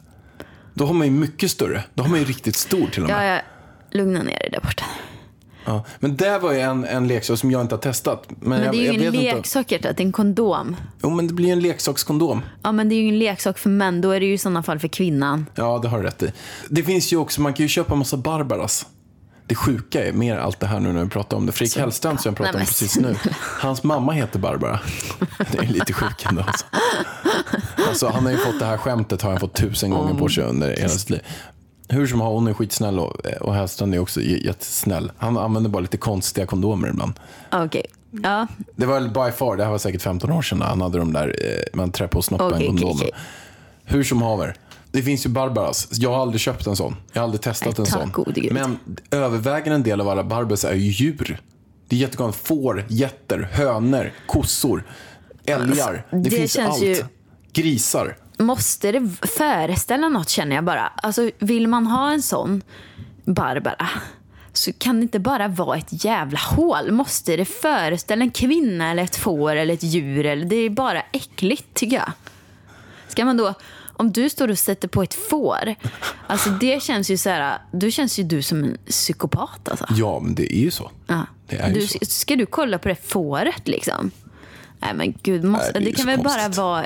Då 0.73 0.85
har 0.85 0.93
man 0.93 1.07
ju 1.07 1.13
mycket 1.13 1.51
större. 1.51 1.83
Då 1.93 2.03
har 2.03 2.09
man 2.09 2.19
ju 2.19 2.25
riktigt 2.25 2.55
stor 2.55 2.87
till 2.87 3.03
och 3.03 3.09
med. 3.09 3.29
Ja, 3.29 3.35
ja. 3.35 3.41
Lugna 3.91 4.23
ner 4.23 4.39
dig 4.39 4.49
där 4.51 4.61
borta. 4.61 4.85
Ja. 5.67 5.83
Men 5.99 6.15
det 6.15 6.39
var 6.39 6.53
ju 6.53 6.59
en, 6.59 6.85
en 6.85 7.07
leksak 7.07 7.39
som 7.39 7.51
jag 7.51 7.61
inte 7.61 7.75
har 7.75 7.81
testat. 7.81 8.23
Men, 8.29 8.49
Men 8.49 8.63
jag, 8.63 8.73
det 8.73 8.77
är 8.77 8.93
ju 8.93 9.03
jag 9.03 9.11
vet 9.11 9.21
inte. 9.23 9.35
leksak. 9.35 9.67
Det 9.69 9.85
är 9.85 10.01
en 10.01 10.11
kondom. 10.11 10.75
Jo, 11.03 11.09
men 11.09 11.27
det 11.27 11.33
blir 11.33 11.45
ju 11.45 11.51
en 11.51 11.59
leksakskondom. 11.59 12.41
Ja, 12.63 12.71
men 12.71 12.89
det 12.89 12.95
är 12.95 12.97
ju 12.97 13.03
ingen 13.03 13.19
leksak 13.19 13.57
för 13.57 13.69
män. 13.69 14.01
Då 14.01 14.11
är 14.11 14.19
det 14.19 14.25
ju 14.25 14.33
i 14.33 14.37
sådana 14.37 14.63
fall 14.63 14.79
för 14.79 14.87
kvinnan. 14.87 15.45
Ja, 15.55 15.79
det 15.81 15.87
har 15.87 15.97
du 15.97 16.03
rätt 16.03 16.23
i. 16.23 16.31
Det 16.69 16.83
finns 16.83 17.13
ju 17.13 17.17
också, 17.17 17.41
man 17.41 17.53
kan 17.53 17.63
ju 17.63 17.67
köpa 17.67 17.93
en 17.93 17.99
massa 17.99 18.17
Barbaras. 18.17 18.85
Det 19.47 19.55
sjuka 19.55 20.07
är 20.07 20.13
mer 20.13 20.37
allt 20.37 20.59
det 20.59 20.67
här 20.67 20.79
nu 20.79 20.93
när 20.93 21.03
vi 21.03 21.09
pratar 21.09 21.37
om 21.37 21.45
det. 21.45 21.51
Fredrik 21.51 21.77
Hellstrand 21.77 22.21
som 22.21 22.29
jag 22.29 22.37
pratade 22.37 22.57
om 22.57 22.65
precis 22.65 22.97
nu. 22.99 23.15
Hans 23.61 23.83
mamma 23.83 24.11
heter 24.11 24.39
Barbara. 24.39 24.79
Det 25.51 25.57
är 25.57 25.67
lite 25.67 25.93
sjukt 25.93 26.25
ändå. 26.29 26.41
Alltså. 26.41 26.65
Alltså, 27.87 28.07
han 28.07 28.23
har 28.25 28.31
ju 28.31 28.37
fått 28.37 28.59
det 28.59 28.65
här 28.65 28.77
skämtet 28.77 29.21
har 29.21 29.29
han 29.29 29.39
fått 29.39 29.53
tusen 29.53 29.89
gånger 29.89 30.13
på 30.13 30.29
sig 30.29 30.43
under 30.43 30.75
hela 30.75 30.89
sitt 30.89 31.09
liv. 31.09 31.21
Hur 31.89 32.07
som 32.07 32.21
har 32.21 32.29
hon 32.31 32.47
är 32.47 32.53
skitsnäll 32.53 32.99
och, 32.99 33.25
och 33.41 33.53
Hellstrand 33.53 33.95
är 33.95 33.99
också 33.99 34.21
jättesnäll. 34.21 35.11
Han 35.17 35.37
använder 35.37 35.69
bara 35.69 35.79
lite 35.79 35.97
konstiga 35.97 36.45
kondomer 36.47 36.87
ibland. 36.89 37.13
Okej. 37.51 37.85
Ja, 38.23 38.47
Det 38.75 38.85
var 38.85 39.01
by 39.01 39.31
far, 39.37 39.57
det 39.57 39.63
här 39.63 39.71
var 39.71 39.77
säkert 39.77 40.01
15 40.01 40.31
år 40.31 40.41
sedan, 40.41 40.61
han 40.61 40.81
hade 40.81 40.97
de 40.97 41.13
där, 41.13 41.27
eh, 41.27 41.77
man 41.77 41.91
trär 41.91 42.07
på 42.07 42.21
snoppen 42.21 42.47
okej, 42.47 42.67
kondomer. 42.67 42.93
okej. 42.95 43.11
Hur 43.83 44.03
som 44.03 44.21
haver. 44.21 44.55
Det 44.91 45.01
finns 45.01 45.25
ju 45.25 45.29
Barbaras. 45.29 45.87
Jag 45.91 46.11
har 46.13 46.21
aldrig 46.21 46.41
köpt 46.41 46.67
en 46.67 46.75
sån. 46.75 46.95
Jag 47.13 47.21
har 47.21 47.23
aldrig 47.23 47.41
testat 47.41 47.77
Nej, 47.77 47.87
en 47.87 48.11
sån. 48.11 48.23
gud. 48.33 48.51
Men 48.53 48.77
övervägande 49.11 49.89
del 49.89 50.01
av 50.01 50.09
alla 50.09 50.23
Barbaras 50.23 50.63
är 50.65 50.73
ju 50.73 50.91
djur. 50.91 51.39
Det 51.89 51.95
är 51.95 51.99
jättekonstigt. 51.99 52.47
Får, 52.47 52.85
getter, 52.87 53.49
hönor, 53.51 54.11
kossor, 54.27 54.83
älgar. 55.45 55.93
Det, 55.93 56.17
Alltså, 56.17 56.29
det 56.29 56.29
finns 56.29 56.53
känns 56.53 56.69
allt. 56.69 56.83
ju- 56.83 57.03
Grisar. 57.53 58.17
Måste 58.37 58.91
det 58.91 59.09
föreställa 59.37 60.09
något 60.09 60.29
känner 60.29 60.55
jag 60.55 60.63
bara. 60.65 60.87
Alltså 60.87 61.31
vill 61.39 61.67
man 61.67 61.87
ha 61.87 62.11
en 62.11 62.21
sån 62.21 62.61
Barbara 63.25 63.89
så 64.53 64.73
kan 64.73 64.95
det 64.95 65.01
inte 65.01 65.19
bara 65.19 65.47
vara 65.47 65.77
ett 65.77 66.03
jävla 66.05 66.39
hål. 66.39 66.91
Måste 66.91 67.35
det 67.37 67.45
föreställa 67.45 68.23
en 68.23 68.31
kvinna 68.31 68.91
eller 68.91 69.03
ett 69.03 69.15
får 69.15 69.55
eller 69.55 69.73
ett 69.73 69.83
djur? 69.83 70.25
Eller, 70.25 70.45
det 70.45 70.55
är 70.55 70.69
bara 70.69 71.01
äckligt 71.11 71.73
tycker 71.73 71.95
jag. 71.95 72.11
Ska 73.07 73.25
man 73.25 73.37
då, 73.37 73.53
om 73.83 74.11
du 74.11 74.29
står 74.29 74.47
och 74.47 74.59
sätter 74.59 74.87
på 74.87 75.03
ett 75.03 75.13
får, 75.13 75.75
alltså 76.27 76.49
det 76.49 76.83
känns 76.83 77.09
ju 77.09 77.17
så 77.17 77.29
här, 77.29 77.57
då 77.71 77.89
känns 77.89 78.19
ju 78.19 78.23
du 78.23 78.41
som 78.41 78.63
en 78.63 78.77
psykopat 78.87 79.69
alltså. 79.69 79.85
Ja, 79.89 80.19
men 80.19 80.35
det 80.35 80.55
är 80.57 80.61
ju 80.61 80.71
så. 80.71 80.91
Ja. 81.07 81.25
Det 81.47 81.55
är 81.55 81.67
ju 81.67 81.73
du, 81.73 81.87
så. 81.87 81.97
Ska 82.01 82.35
du 82.35 82.45
kolla 82.45 82.77
på 82.77 82.87
det 82.89 83.07
fåret 83.07 83.67
liksom? 83.67 84.11
Nej 84.79 84.93
men 84.93 85.13
gud, 85.23 85.43
måste, 85.43 85.71
Nej, 85.73 85.83
det 85.83 85.89
det, 85.89 85.95
kan 85.97 86.05
väl 86.05 86.23
bara 86.23 86.33
konstigt. 86.43 86.57
vara 86.57 86.85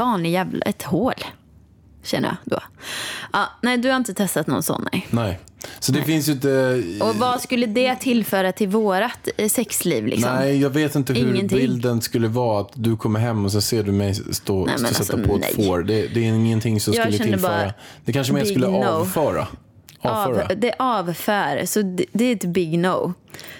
vanlig 0.00 0.30
jävla, 0.32 0.64
ett 0.66 0.82
hål. 0.82 1.14
Känner 2.02 2.28
jag 2.28 2.36
då. 2.44 2.58
Ja, 3.32 3.48
nej, 3.62 3.78
du 3.78 3.88
har 3.88 3.96
inte 3.96 4.14
testat 4.14 4.46
någon 4.46 4.62
sån 4.62 4.88
nej. 4.92 5.06
Nej. 5.10 5.38
Så 5.80 5.92
det 5.92 6.02
finns 6.02 6.28
ju 6.28 6.32
inte... 6.32 6.82
Och 7.00 7.14
vad 7.16 7.40
skulle 7.40 7.66
det 7.66 7.96
tillföra 7.96 8.52
till 8.52 8.68
vårat 8.68 9.28
eh, 9.36 9.48
sexliv 9.48 10.06
liksom? 10.06 10.34
Nej, 10.34 10.60
jag 10.60 10.70
vet 10.70 10.94
inte 10.94 11.12
hur 11.12 11.34
Ingenting. 11.34 11.58
bilden 11.58 12.00
skulle 12.00 12.28
vara. 12.28 12.60
Att 12.60 12.70
du 12.74 12.96
kommer 12.96 13.20
hem 13.20 13.44
och 13.44 13.52
så 13.52 13.60
ser 13.60 13.82
du 13.82 13.92
mig 13.92 14.14
stå, 14.14 14.64
Nej, 14.66 14.78
stå 14.78 14.88
och 14.88 14.94
sätta 14.94 15.12
alltså, 15.12 15.28
på 15.28 15.36
ett 15.36 15.40
nej. 15.56 15.66
får. 15.66 15.82
Det, 15.82 16.06
det 16.06 16.20
är 16.20 16.24
ingenting 16.32 16.80
som 16.80 16.94
Jag 16.94 17.12
skulle 17.12 17.24
tillföra. 17.30 17.50
bara 17.50 17.72
Det 18.04 18.12
kanske 18.12 18.32
mer 18.32 18.44
skulle 18.44 18.66
no. 18.68 18.84
avföra. 18.84 19.46
Avföra. 20.00 20.42
Av, 20.42 20.56
det 20.60 20.74
avför, 20.78 21.62
så 21.66 21.82
det, 21.82 22.04
det 22.12 22.24
är 22.24 22.32
ett 22.36 22.44
big 22.44 22.78
no. 22.78 23.14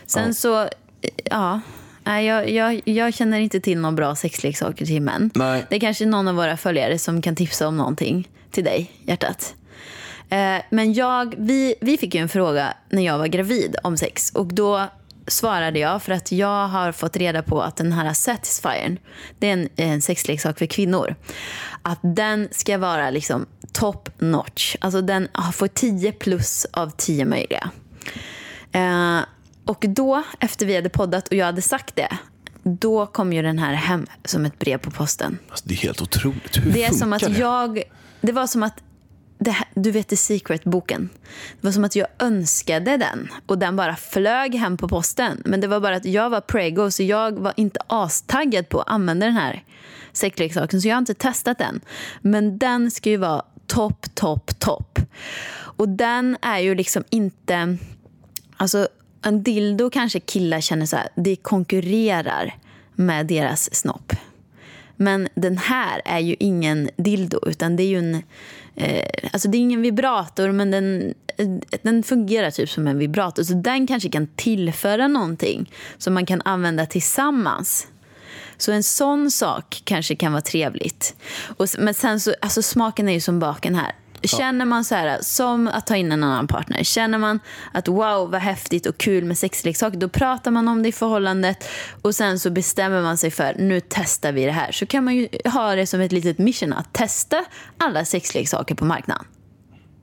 Sen 0.07 0.27
Ja. 0.27 0.33
så, 0.35 0.69
ja. 1.25 1.61
Nej, 2.05 2.27
jag, 2.27 2.51
jag, 2.51 2.81
jag 2.85 3.15
känner 3.15 3.41
inte 3.41 3.61
till 3.61 3.79
några 3.79 3.93
bra 3.93 4.15
sexleksaker 4.15 4.87
till 4.87 5.03
män. 5.03 5.31
Nej. 5.35 5.67
Det 5.69 5.77
är 5.77 5.81
kanske 5.81 6.07
någon 6.07 6.29
av 6.29 6.35
våra 6.35 6.57
följare 6.57 6.99
som 6.99 7.23
kan 7.23 7.37
tipsa 7.37 7.69
om 7.69 7.77
någonting 7.77 8.29
till 8.51 8.65
dig, 8.65 8.91
hjärtat. 9.03 9.55
Eh, 10.31 10.57
men 10.71 10.93
jag, 10.93 11.35
vi, 11.39 11.75
vi 11.81 11.99
fick 11.99 12.15
ju 12.15 12.21
en 12.21 12.29
fråga 12.29 12.75
när 12.89 13.03
jag 13.03 13.19
var 13.19 13.27
gravid 13.27 13.77
om 13.83 13.97
sex. 13.97 14.31
Och 14.31 14.47
då 14.47 14.89
svarade 15.27 15.79
jag 15.79 16.03
för 16.03 16.13
att 16.13 16.33
jag 16.33 16.69
har 16.69 16.93
fått 16.93 17.17
reda 17.17 17.43
på 17.43 17.63
att 17.63 17.77
den 17.77 17.93
här 17.93 18.13
Satisfyern, 18.13 18.99
det 19.39 19.49
är 19.49 19.53
en, 19.53 19.69
en 19.77 20.03
sexleksak 20.03 20.59
för 20.59 20.67
kvinnor. 20.67 21.15
Att 21.83 21.99
den 22.03 22.49
ska 22.51 22.79
vara 22.79 23.11
liksom 23.11 23.47
top 23.73 24.09
notch. 24.19 24.77
Alltså 24.81 25.01
den 25.01 25.29
får 25.53 25.67
10 25.67 26.13
plus 26.13 26.67
av 26.73 26.91
10 26.97 27.25
möjliga. 27.25 27.71
Eh, 28.73 29.19
och 29.71 29.85
då, 29.89 30.23
efter 30.41 30.67
vi 30.67 30.77
hade 30.77 30.89
poddat 30.89 31.29
och 31.29 31.35
jag 31.35 31.47
hade 31.47 31.63
sagt 31.63 31.97
det, 31.97 32.19
då 32.63 33.07
kom 33.07 33.33
ju 33.33 33.43
den 33.43 33.59
här 33.59 33.75
hem 33.75 34.07
som 34.25 34.45
ett 34.45 34.59
brev 34.59 34.79
på 34.79 34.91
posten. 34.91 35.39
Alltså, 35.49 35.69
det 35.69 35.75
är 35.75 35.79
helt 35.79 36.03
otroligt. 36.03 36.57
Hur 36.57 36.73
Det 36.73 36.85
är 36.85 36.93
som 36.93 37.13
att 37.13 37.23
det? 37.23 37.39
jag... 37.39 37.83
Det 38.21 38.33
var 38.33 38.47
som 38.47 38.63
att... 38.63 38.83
Här, 39.47 39.67
du 39.75 39.91
vet 39.91 40.09
The 40.09 40.17
Secret-boken. 40.17 41.09
Det 41.61 41.67
var 41.67 41.73
som 41.73 41.85
att 41.85 41.97
jag 41.97 42.09
önskade 42.19 42.97
den 42.97 43.29
och 43.47 43.59
den 43.59 43.77
bara 43.77 43.97
flög 43.97 44.55
hem 44.55 44.77
på 44.77 44.89
posten. 44.89 45.43
Men 45.45 45.61
det 45.61 45.67
var 45.67 45.81
bara 45.81 45.97
att 45.97 46.05
jag 46.05 46.31
var 46.31 46.41
prego 46.41 46.91
så 46.91 47.03
jag 47.03 47.39
var 47.39 47.53
inte 47.57 47.81
astaggad 47.87 48.69
på 48.69 48.81
att 48.81 48.91
använda 48.91 49.27
den 49.27 49.37
här 49.37 49.65
sexleksaken. 50.13 50.81
Så 50.81 50.89
jag 50.89 50.95
har 50.95 50.99
inte 51.01 51.15
testat 51.15 51.59
den. 51.59 51.81
Men 52.21 52.59
den 52.59 52.91
ska 52.91 53.11
ju 53.11 53.17
vara 53.17 53.43
topp, 53.67 54.15
topp, 54.15 54.59
topp. 54.59 54.99
Och 55.53 55.89
den 55.89 56.37
är 56.43 56.59
ju 56.59 56.75
liksom 56.75 57.05
inte... 57.11 57.77
Alltså 58.57 58.89
en 59.23 59.43
dildo 59.43 59.91
kanske 59.91 60.21
killar 60.21 60.61
känner 60.61 60.87
så 60.87 60.97
här, 60.97 61.09
det 61.15 61.37
konkurrerar 61.37 62.55
med 62.95 63.27
deras 63.27 63.75
snopp. 63.75 64.13
Men 64.97 65.29
den 65.35 65.59
här 65.59 66.03
är 66.05 66.19
ju 66.19 66.37
ingen 66.39 66.91
dildo, 66.97 67.41
utan 67.47 67.77
det 67.77 67.83
är 67.83 67.89
ju 67.89 67.99
en... 67.99 68.23
Eh, 68.77 69.29
alltså 69.33 69.49
det 69.49 69.59
är 69.59 69.61
ingen 69.61 69.83
vibrator, 69.83 70.53
men 70.53 70.71
den, 70.71 71.15
eh, 71.37 71.49
den 71.83 72.03
fungerar 72.03 72.51
typ 72.51 72.71
som 72.71 72.87
en 72.87 72.99
vibrator. 72.99 73.43
Så 73.43 73.55
den 73.55 73.87
kanske 73.87 74.09
kan 74.09 74.27
tillföra 74.27 75.09
någonting 75.09 75.73
som 75.99 76.15
man 76.15 76.27
kan 76.27 76.43
använda 76.45 76.87
tillsammans. 76.87 77.87
Så 78.57 78.73
en 78.73 78.83
sån 78.83 79.31
sak 79.31 79.83
kanske 79.85 80.17
kan 80.17 80.33
vara 80.33 80.43
trevligt. 80.43 81.17
Och, 81.57 81.67
men 81.79 81.95
sen 81.95 82.21
så, 82.21 82.35
alltså 82.41 82.63
smaken 82.63 83.09
är 83.09 83.13
ju 83.13 83.21
som 83.21 83.39
baken 83.39 83.75
här. 83.75 83.93
Känner 84.23 84.65
man 84.65 84.85
så 84.85 84.95
här, 84.95 85.19
som 85.23 85.69
att 85.69 85.87
ta 85.87 85.97
in 85.97 86.13
en 86.13 86.25
annan 86.25 86.47
partner, 86.47 86.83
känner 86.83 87.19
man 87.19 87.41
att 87.73 87.89
wow 87.89 88.31
vad 88.31 88.41
häftigt 88.41 88.87
och 88.87 88.99
kul 88.99 89.25
med 89.25 89.39
sexleksaker, 89.39 89.99
då 89.99 90.09
pratar 90.09 90.51
man 90.51 90.69
om 90.69 90.83
det 90.83 90.89
i 90.89 90.93
förhållandet 90.93 91.69
och 92.03 92.15
sen 92.15 92.39
så 92.39 92.51
bestämmer 92.51 93.03
man 93.03 93.17
sig 93.17 93.31
för 93.31 93.55
nu 93.59 93.81
testar 93.89 94.33
vi 94.33 94.45
det 94.45 94.53
här. 94.53 94.73
Så 94.73 94.87
kan 94.87 95.05
man 95.05 95.17
ju 95.17 95.29
ha 95.45 95.75
det 95.75 95.87
som 95.87 96.01
ett 96.01 96.13
litet 96.13 96.39
mission 96.39 96.73
att 96.73 96.93
testa 96.93 97.45
alla 97.79 98.05
sexleksaker 98.05 98.75
på 98.75 98.85
marknaden. 98.85 99.25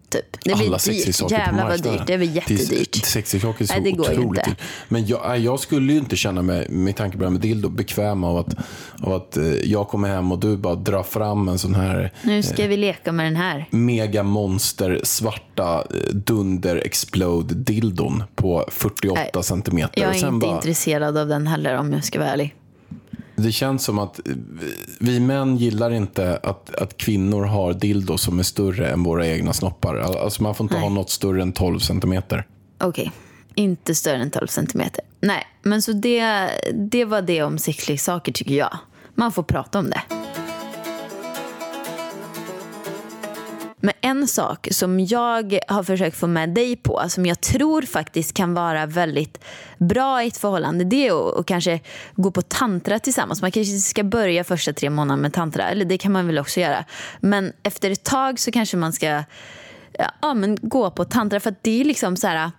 Typ. 0.09 0.25
Det 0.43 0.55
blir 0.55 0.67
Alla 0.67 0.77
dyrt. 0.77 1.31
Jävlar 1.31 1.67
vad 1.69 1.83
dyrt. 1.83 2.07
Det 2.07 2.17
blir 2.17 2.31
jättedyrt. 2.35 2.95
Sexleksaker 2.95 3.63
är 3.63 3.67
så 3.67 3.73
Nej, 3.73 3.81
det 3.83 3.91
går 3.91 4.11
otroligt 4.11 4.47
inte. 4.47 4.61
Men 4.87 5.07
jag, 5.07 5.39
jag 5.39 5.59
skulle 5.59 5.93
ju 5.93 5.99
inte 5.99 6.15
känna 6.15 6.41
mig, 6.41 6.69
med 6.69 6.95
tanke 6.95 7.17
på 7.17 7.19
det 7.19 7.25
här 7.25 7.31
med 7.31 7.41
dildo, 7.41 7.69
bekväm 7.69 8.23
av 8.23 8.37
att, 8.37 8.55
av 9.01 9.13
att 9.13 9.37
eh, 9.37 9.43
jag 9.45 9.87
kommer 9.87 10.09
hem 10.09 10.31
och 10.31 10.39
du 10.39 10.57
bara 10.57 10.75
drar 10.75 11.03
fram 11.03 11.47
en 11.49 11.59
sån 11.59 11.75
här 11.75 12.13
Nu 12.23 12.43
ska 12.43 12.67
vi 12.67 12.77
leka 12.77 13.11
med 13.11 13.25
den 13.25 13.35
här. 13.35 13.65
mega 13.69 14.23
monster 14.23 15.01
svarta 15.03 15.77
eh, 15.91 16.13
dunder 16.13 16.75
explode 16.85 17.55
dildon 17.55 18.23
på 18.35 18.65
48 18.71 19.21
Nej, 19.33 19.43
centimeter. 19.43 20.01
Jag 20.01 20.09
är 20.15 20.15
inte 20.15 20.31
bara- 20.47 20.55
intresserad 20.55 21.17
av 21.17 21.27
den 21.27 21.47
heller 21.47 21.77
om 21.77 21.93
jag 21.93 22.03
ska 22.03 22.19
vara 22.19 22.29
ärlig. 22.29 22.55
Det 23.37 23.51
känns 23.51 23.83
som 23.83 23.99
att 23.99 24.27
eh, 24.27 24.35
vi 24.99 25.19
män 25.19 25.57
gillar 25.57 25.91
inte 25.91 26.37
att, 26.43 26.75
att 26.75 26.97
kvinnor 26.97 27.43
har 27.43 27.73
dildo 27.73 28.17
som 28.17 28.39
är 28.39 28.43
större 28.43 28.89
än 28.89 29.03
våra 29.03 29.27
egna 29.27 29.53
snoppar. 29.53 29.95
Alltså 29.95 30.43
man 30.43 30.55
får 30.55 30.63
inte 30.63 30.75
Nej. 30.75 30.83
ha 30.83 30.89
något 30.89 31.09
större 31.09 31.41
än 31.41 31.53
12 31.53 31.79
centimeter. 31.79 32.47
Okej, 32.79 33.11
inte 33.55 33.95
större 33.95 34.17
än 34.17 34.31
12 34.31 34.47
centimeter. 34.47 35.03
Nej, 35.21 35.43
men 35.61 35.81
så 35.81 35.91
det, 35.91 36.49
det 36.73 37.05
var 37.05 37.21
det 37.21 37.43
om 37.43 37.57
sexleksaker 37.57 38.31
tycker 38.31 38.55
jag. 38.55 38.77
Man 39.15 39.31
får 39.31 39.43
prata 39.43 39.79
om 39.79 39.89
det. 39.89 40.01
Men 43.79 43.93
en 44.01 44.27
sak 44.27 44.67
som 44.71 44.99
jag 44.99 45.59
har 45.67 45.83
försökt 45.83 46.17
få 46.17 46.27
med 46.27 46.49
dig 46.49 46.75
på, 46.75 47.03
som 47.07 47.25
jag 47.25 47.41
tror 47.41 47.81
faktiskt 47.81 48.33
kan 48.33 48.53
vara 48.53 48.85
väldigt 48.85 49.43
bra 49.77 50.23
i 50.23 50.27
ett 50.27 50.37
förhållande, 50.37 50.83
det 50.83 51.07
är 51.07 51.29
att, 51.29 51.39
att 51.39 51.45
kanske 51.45 51.79
gå 52.15 52.31
på 52.31 52.41
tantra 52.41 52.99
tillsammans. 52.99 53.41
Man 53.41 53.51
kanske 53.51 53.77
ska 53.77 54.03
börja 54.03 54.43
första 54.43 54.73
tre 54.73 54.89
månaderna 54.89 55.21
med 55.21 55.33
tantra, 55.33 55.69
eller 55.69 55.85
det 55.85 55.97
kan 55.97 56.11
man 56.11 56.27
väl 56.27 56.39
också 56.39 56.59
göra. 56.59 56.85
Men 57.19 57.53
efter 57.63 57.91
ett 57.91 58.03
tag 58.03 58.39
så 58.39 58.51
kanske 58.51 58.77
man 58.77 58.93
ska 58.93 59.23
ja, 60.21 60.33
men 60.33 60.57
gå 60.61 60.91
på 60.91 61.05
tantra, 61.05 61.39
för 61.39 61.49
att 61.49 61.63
det 61.63 61.81
är 61.81 61.85
liksom 61.85 62.17
så 62.17 62.27
här... 62.27 62.51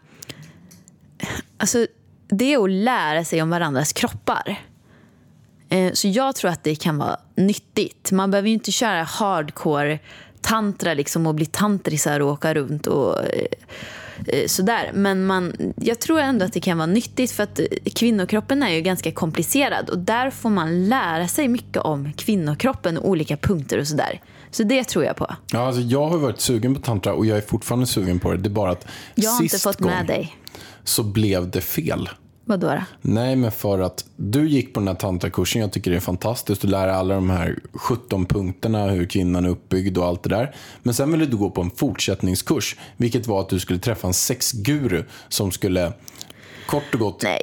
Alltså, 1.58 1.86
det 2.28 2.54
är 2.54 2.64
att 2.64 2.70
lära 2.70 3.24
sig 3.24 3.42
om 3.42 3.50
varandras 3.50 3.92
kroppar. 3.92 4.60
Eh, 5.68 5.92
så 5.92 6.08
jag 6.08 6.36
tror 6.36 6.50
att 6.50 6.64
det 6.64 6.74
kan 6.74 6.98
vara 6.98 7.16
nyttigt. 7.34 8.12
Man 8.12 8.30
behöver 8.30 8.48
ju 8.48 8.54
inte 8.54 8.72
köra 8.72 9.02
hardcore 9.02 9.98
tantra 10.42 10.94
liksom 10.94 11.26
och 11.26 11.34
bli 11.34 11.46
tantrisar 11.46 12.20
och 12.20 12.28
åka 12.32 12.54
runt 12.54 12.86
och 12.86 13.18
eh, 13.24 13.46
eh, 14.26 14.46
sådär. 14.46 14.90
Men 14.94 15.26
man, 15.26 15.72
jag 15.76 16.00
tror 16.00 16.20
ändå 16.20 16.44
att 16.44 16.52
det 16.52 16.60
kan 16.60 16.78
vara 16.78 16.86
nyttigt 16.86 17.30
för 17.32 17.42
att 17.42 17.58
eh, 17.60 17.66
kvinnokroppen 17.94 18.62
är 18.62 18.70
ju 18.70 18.80
ganska 18.80 19.12
komplicerad 19.12 19.90
och 19.90 19.98
där 19.98 20.30
får 20.30 20.50
man 20.50 20.88
lära 20.88 21.28
sig 21.28 21.48
mycket 21.48 21.82
om 21.82 22.12
kvinnokroppen 22.12 22.98
och 22.98 23.08
olika 23.08 23.36
punkter 23.36 23.78
och 23.78 23.88
sådär. 23.88 24.20
Så 24.50 24.62
det 24.62 24.84
tror 24.84 25.04
jag 25.04 25.16
på. 25.16 25.34
Ja, 25.52 25.66
alltså 25.66 25.82
jag 25.82 26.08
har 26.08 26.18
varit 26.18 26.40
sugen 26.40 26.74
på 26.74 26.80
tantra 26.80 27.12
och 27.12 27.26
jag 27.26 27.38
är 27.38 27.42
fortfarande 27.42 27.86
sugen 27.86 28.18
på 28.18 28.32
det. 28.32 28.38
Det 28.38 28.48
är 28.48 28.50
bara 28.50 28.70
att 28.70 28.86
Jag 29.14 29.30
har 29.30 29.42
inte 29.42 29.58
fått 29.58 29.78
gång 29.78 29.90
med 29.90 30.06
dig. 30.06 30.36
så 30.84 31.02
blev 31.02 31.50
det 31.50 31.60
fel. 31.60 32.08
Vadå 32.48 32.66
då? 32.66 32.82
Nej, 33.02 33.36
men 33.36 33.52
för 33.52 33.78
att 33.78 34.04
du 34.16 34.48
gick 34.48 34.74
på 34.74 34.80
den 34.80 34.88
här 34.88 34.94
tantrakursen. 34.94 35.62
Jag 35.62 35.72
tycker 35.72 35.90
det 35.90 35.96
är 35.96 36.00
fantastiskt 36.00 36.64
att 36.64 36.70
lära 36.70 36.94
alla 36.94 37.14
de 37.14 37.30
här 37.30 37.58
17 37.72 38.26
punkterna, 38.26 38.86
hur 38.86 39.06
kvinnan 39.06 39.44
är 39.44 39.48
uppbyggd 39.48 39.98
och 39.98 40.04
allt 40.06 40.22
det 40.22 40.28
där. 40.28 40.54
Men 40.82 40.94
sen 40.94 41.12
ville 41.12 41.26
du 41.26 41.36
gå 41.36 41.50
på 41.50 41.60
en 41.60 41.70
fortsättningskurs, 41.70 42.76
vilket 42.96 43.26
var 43.26 43.40
att 43.40 43.48
du 43.48 43.60
skulle 43.60 43.78
träffa 43.78 44.06
en 44.06 44.14
sexguru 44.14 45.04
som 45.28 45.50
skulle 45.50 45.92
kort 46.66 46.94
och 46.94 47.00
gott 47.00 47.22
Nej. 47.22 47.42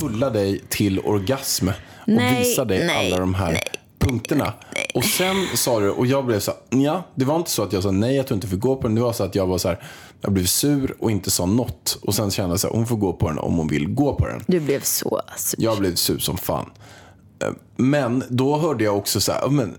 pulla 0.00 0.30
dig 0.30 0.60
till 0.68 0.98
orgasm 0.98 1.68
och 1.68 1.74
Nej, 2.06 2.38
visa 2.38 2.64
dig 2.64 2.86
nej, 2.86 3.06
alla 3.06 3.20
de 3.20 3.34
här 3.34 3.58
punkterna. 4.04 4.52
Och 4.94 5.04
sen 5.04 5.36
sa 5.54 5.80
du, 5.80 5.90
och 5.90 6.06
jag 6.06 6.26
blev 6.26 6.40
så 6.40 6.50
här, 6.50 6.80
ja, 6.82 7.04
det 7.14 7.24
var 7.24 7.36
inte 7.36 7.50
så 7.50 7.62
att 7.62 7.72
jag 7.72 7.82
sa 7.82 7.90
nej 7.90 8.18
att 8.18 8.26
du 8.26 8.34
inte 8.34 8.46
fick 8.46 8.60
gå 8.60 8.76
på 8.76 8.82
den. 8.88 8.94
Det 8.94 9.00
var 9.00 9.12
så 9.12 9.24
att 9.24 9.34
jag 9.34 9.46
var 9.46 9.58
så 9.58 9.68
här, 9.68 9.82
jag 10.20 10.32
blev 10.32 10.46
sur 10.46 10.94
och 10.98 11.10
inte 11.10 11.30
sa 11.30 11.46
något. 11.46 11.98
Och 12.02 12.14
sen 12.14 12.30
kände 12.30 12.52
jag 12.52 12.60
så 12.60 12.68
här, 12.68 12.74
hon 12.74 12.86
får 12.86 12.96
gå 12.96 13.12
på 13.12 13.28
den 13.28 13.38
om 13.38 13.54
hon 13.56 13.68
vill 13.68 13.94
gå 13.94 14.14
på 14.14 14.26
den. 14.26 14.44
Du 14.46 14.60
blev 14.60 14.80
så 14.80 15.20
sur. 15.36 15.62
Jag 15.62 15.78
blev 15.78 15.94
sur 15.94 16.18
som 16.18 16.36
fan. 16.38 16.70
Eh, 17.42 17.48
Men 17.76 18.24
då 18.28 18.58
hörde 18.58 18.84
jag 18.84 18.96
också 18.96 19.20
så 19.20 19.32
här, 19.32 19.48
men, 19.48 19.74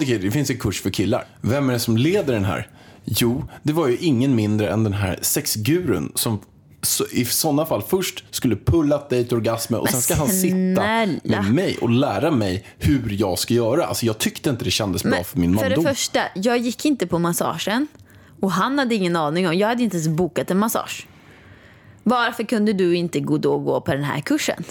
det, 0.00 0.18
det 0.18 0.30
finns 0.30 0.50
en 0.50 0.58
kurs 0.58 0.82
för 0.82 0.90
killar. 0.90 1.24
Vem 1.40 1.68
är 1.68 1.72
det 1.72 1.78
som 1.78 1.96
leder 1.96 2.32
den 2.32 2.44
här? 2.44 2.68
Jo, 3.04 3.44
det 3.62 3.72
var 3.72 3.88
ju 3.88 3.96
ingen 3.96 4.34
mindre 4.34 4.68
än 4.68 4.84
den 4.84 4.92
här 4.92 5.18
sexgurun 5.22 6.12
som 6.14 6.38
så, 6.82 7.06
i 7.06 7.24
sådana 7.24 7.66
fall 7.66 7.82
först 7.82 8.24
skulle 8.30 8.56
pullat 8.56 9.10
dig 9.10 9.24
till 9.24 9.36
orgasm 9.36 9.74
och 9.74 9.88
sen 9.88 10.02
ska 10.02 10.14
han 10.14 10.28
sitta 10.28 11.06
med 11.22 11.52
mig 11.54 11.76
och 11.80 11.90
lära 11.90 12.30
mig 12.30 12.66
hur 12.78 13.16
jag 13.20 13.38
ska 13.38 13.54
göra. 13.54 13.86
Alltså 13.86 14.06
jag 14.06 14.18
tyckte 14.18 14.50
inte 14.50 14.64
det 14.64 14.70
kändes 14.70 15.02
bra 15.02 15.10
Men 15.10 15.24
för 15.24 15.38
min 15.38 15.58
för 15.58 15.70
det 15.70 15.82
första, 15.82 16.20
jag 16.34 16.58
gick 16.58 16.84
inte 16.84 17.06
på 17.06 17.18
massagen. 17.18 17.86
Och 18.40 18.52
han 18.52 18.78
hade 18.78 18.94
ingen 18.94 19.16
aning 19.16 19.48
om, 19.48 19.54
jag 19.54 19.68
hade 19.68 19.82
inte 19.82 19.96
ens 19.96 20.08
bokat 20.08 20.50
en 20.50 20.58
massage. 20.58 21.06
Varför 22.02 22.44
kunde 22.44 22.72
du 22.72 22.96
inte 22.96 23.20
gå 23.20 23.38
då 23.38 23.58
gå 23.58 23.80
på 23.80 23.94
den 23.94 24.04
här 24.04 24.20
kursen? 24.20 24.64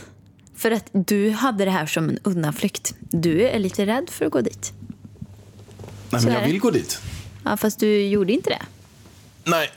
För 0.55 0.72
att 0.72 0.89
du 0.91 1.30
hade 1.30 1.66
det 1.66 1.72
här 1.72 1.86
som 1.86 2.10
en 2.10 2.20
undanflykt. 2.24 2.95
Du 2.99 3.47
är 3.47 3.60
lite 3.60 3.86
rädd 3.86 4.10
för 4.10 4.26
att 4.26 4.32
gå 4.32 4.41
dit. 4.41 4.74
Nej 6.10 6.22
men 6.24 6.34
jag 6.34 6.47
vill 6.47 6.60
gå 6.60 6.72
dit. 6.72 7.01
Ja, 7.43 7.57
fast 7.57 7.80
du 7.80 8.07
gjorde 8.07 8.34
inte 8.34 8.49
det. 8.49 8.62
Nej, 9.43 9.70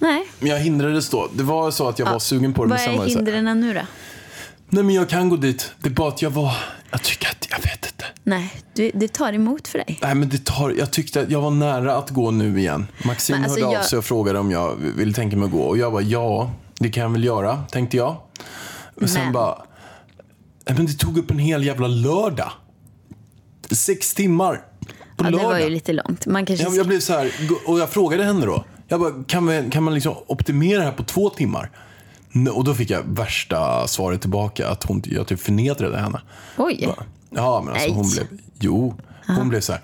Nej. 0.00 0.26
men 0.38 0.48
jag 0.50 0.58
hindrades 0.58 1.08
då. 1.10 1.28
Det 1.34 1.42
var 1.42 1.70
så 1.70 1.88
att 1.88 1.98
jag 1.98 2.06
var 2.06 2.18
sugen 2.18 2.54
på 2.54 2.64
det. 2.64 2.70
Vad 2.70 2.80
är 2.80 2.96
var 2.98 3.04
det 3.04 3.10
hindren 3.10 3.60
nu 3.60 3.74
då? 3.74 3.80
Nej 4.68 4.84
men 4.84 4.94
jag 4.94 5.08
kan 5.08 5.28
gå 5.28 5.36
dit. 5.36 5.72
Det 5.82 5.88
är 5.88 5.92
bara 5.92 6.08
att 6.08 6.22
jag 6.22 6.30
var, 6.30 6.56
jag 6.90 7.02
tycker 7.02 7.28
att, 7.28 7.46
jag 7.50 7.58
vet 7.58 7.86
inte. 7.86 8.04
Nej, 8.24 8.54
du, 8.74 8.90
det 8.94 9.08
tar 9.12 9.32
emot 9.32 9.68
för 9.68 9.78
dig. 9.78 9.98
Nej 10.02 10.14
men 10.14 10.28
det 10.28 10.44
tar, 10.44 10.70
jag 10.78 10.90
tyckte 10.90 11.20
att 11.20 11.30
jag 11.30 11.40
var 11.40 11.50
nära 11.50 11.96
att 11.96 12.10
gå 12.10 12.30
nu 12.30 12.58
igen. 12.58 12.86
Maxine 13.04 13.38
Men 13.38 13.44
alltså, 13.44 13.60
hörde 13.60 13.66
av 13.68 13.72
jag- 13.82 13.84
sig 13.84 13.98
och 13.98 14.04
frågade 14.04 14.38
om 14.38 14.50
jag 14.50 14.76
ville 14.76 15.12
tänka 15.12 15.36
mig 15.36 15.46
att 15.46 15.52
gå. 15.52 15.62
Och 15.62 15.78
jag 15.78 15.92
bara 15.92 16.02
ja, 16.02 16.50
det 16.78 16.88
kan 16.90 17.02
jag 17.02 17.10
väl 17.10 17.24
göra, 17.24 17.64
tänkte 17.70 17.96
jag. 17.96 18.16
Men 18.94 19.08
sen 19.08 19.32
bara, 19.32 19.62
nej, 20.66 20.76
men 20.76 20.86
det 20.86 20.92
tog 20.92 21.18
upp 21.18 21.30
en 21.30 21.38
hel 21.38 21.64
jävla 21.66 21.86
lördag. 21.88 22.52
Sex 23.70 24.14
timmar 24.14 24.54
på 24.56 25.24
Ja, 25.24 25.24
det 25.24 25.30
lördag. 25.30 25.48
var 25.48 25.58
ju 25.58 25.70
lite 25.70 25.92
långt. 25.92 26.26
Man 26.26 26.46
kanske... 26.46 26.64
Jag, 26.66 26.76
jag 26.76 26.86
blev 26.86 27.00
så 27.00 27.12
här, 27.12 27.32
och 27.66 27.78
jag 27.78 27.90
frågade 27.90 28.24
henne 28.24 28.46
då. 28.46 28.64
Jag 28.90 29.00
bara, 29.00 29.12
kan, 29.26 29.46
vi, 29.46 29.70
kan 29.70 29.82
man 29.82 29.94
liksom 29.94 30.14
optimera 30.26 30.78
det 30.78 30.84
här 30.84 30.92
på 30.92 31.04
två 31.04 31.30
timmar? 31.30 31.70
Och 32.54 32.64
då 32.64 32.74
fick 32.74 32.90
jag 32.90 33.02
värsta 33.06 33.86
svaret 33.86 34.20
tillbaka, 34.20 34.68
att 34.68 34.84
hon, 34.84 35.02
jag 35.06 35.26
typ 35.26 35.40
förnedrade 35.40 35.98
henne. 35.98 36.20
Oj. 36.56 36.84
Bara, 36.86 37.04
Ja, 37.30 37.62
men 37.64 37.74
alltså 37.74 37.90
hon 37.90 38.10
blev, 38.10 38.26
jo, 38.58 38.94
hon 39.26 39.48
blev 39.48 39.60
så 39.60 39.72
här. 39.72 39.82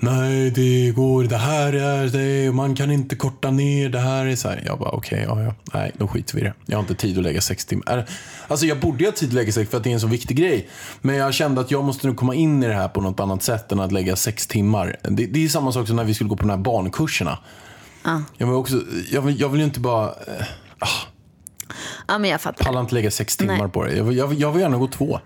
Nej, 0.00 0.50
det 0.50 0.90
går, 0.90 1.24
det 1.24 1.36
här 1.36 1.72
är 1.72 2.06
det, 2.06 2.52
man 2.52 2.74
kan 2.74 2.90
inte 2.90 3.16
korta 3.16 3.50
ner, 3.50 3.88
det 3.88 3.98
här 3.98 4.26
är 4.26 4.36
så 4.36 4.48
här. 4.48 4.62
Jag 4.66 4.78
bara, 4.78 4.90
okej, 4.90 5.24
ja, 5.28 5.42
ja, 5.42 5.54
nej, 5.74 5.92
då 5.98 6.08
skiter 6.08 6.34
vi 6.34 6.40
i 6.40 6.44
det. 6.44 6.52
Jag 6.66 6.76
har 6.76 6.80
inte 6.80 6.94
tid 6.94 7.18
att 7.18 7.24
lägga 7.24 7.40
sex 7.40 7.64
timmar. 7.64 8.08
Alltså 8.48 8.66
jag 8.66 8.80
borde 8.80 9.04
ha 9.04 9.12
tid 9.12 9.28
att 9.28 9.34
lägga 9.34 9.52
sex 9.52 9.70
för 9.70 9.76
att 9.76 9.84
det 9.84 9.90
är 9.90 9.94
en 9.94 10.00
så 10.00 10.06
viktig 10.06 10.36
grej. 10.36 10.68
Men 11.00 11.16
jag 11.16 11.34
kände 11.34 11.60
att 11.60 11.70
jag 11.70 11.84
måste 11.84 12.06
nu 12.06 12.14
komma 12.14 12.34
in 12.34 12.62
i 12.62 12.66
det 12.66 12.74
här 12.74 12.88
på 12.88 13.00
något 13.00 13.20
annat 13.20 13.42
sätt 13.42 13.72
än 13.72 13.80
att 13.80 13.92
lägga 13.92 14.16
sex 14.16 14.46
timmar. 14.46 14.96
Det, 15.02 15.26
det 15.26 15.44
är 15.44 15.48
samma 15.48 15.72
sak 15.72 15.86
som 15.86 15.96
när 15.96 16.04
vi 16.04 16.14
skulle 16.14 16.30
gå 16.30 16.36
på 16.36 16.42
de 16.42 16.50
här 16.50 16.56
barnkurserna. 16.56 17.38
Jag 18.36 18.46
vill, 18.46 18.56
också, 18.56 18.82
jag 19.10 19.22
vill, 19.22 19.40
jag 19.40 19.48
vill 19.48 19.60
ju 19.60 19.66
inte 19.66 19.80
bara, 19.80 20.06
eh, 20.06 20.46
Ja, 22.08 22.18
men 22.18 22.30
jag 22.30 22.40
fattar. 22.40 22.64
palla 22.64 22.80
inte 22.80 22.94
lägga 22.94 23.10
sex 23.10 23.36
timmar 23.36 23.58
Nej. 23.58 23.68
på 23.68 23.84
det. 23.84 23.96
Jag 23.96 24.04
vill, 24.04 24.16
jag, 24.16 24.26
vill, 24.26 24.40
jag 24.40 24.52
vill 24.52 24.60
gärna 24.62 24.76
gå 24.76 24.86
två. 24.86 25.20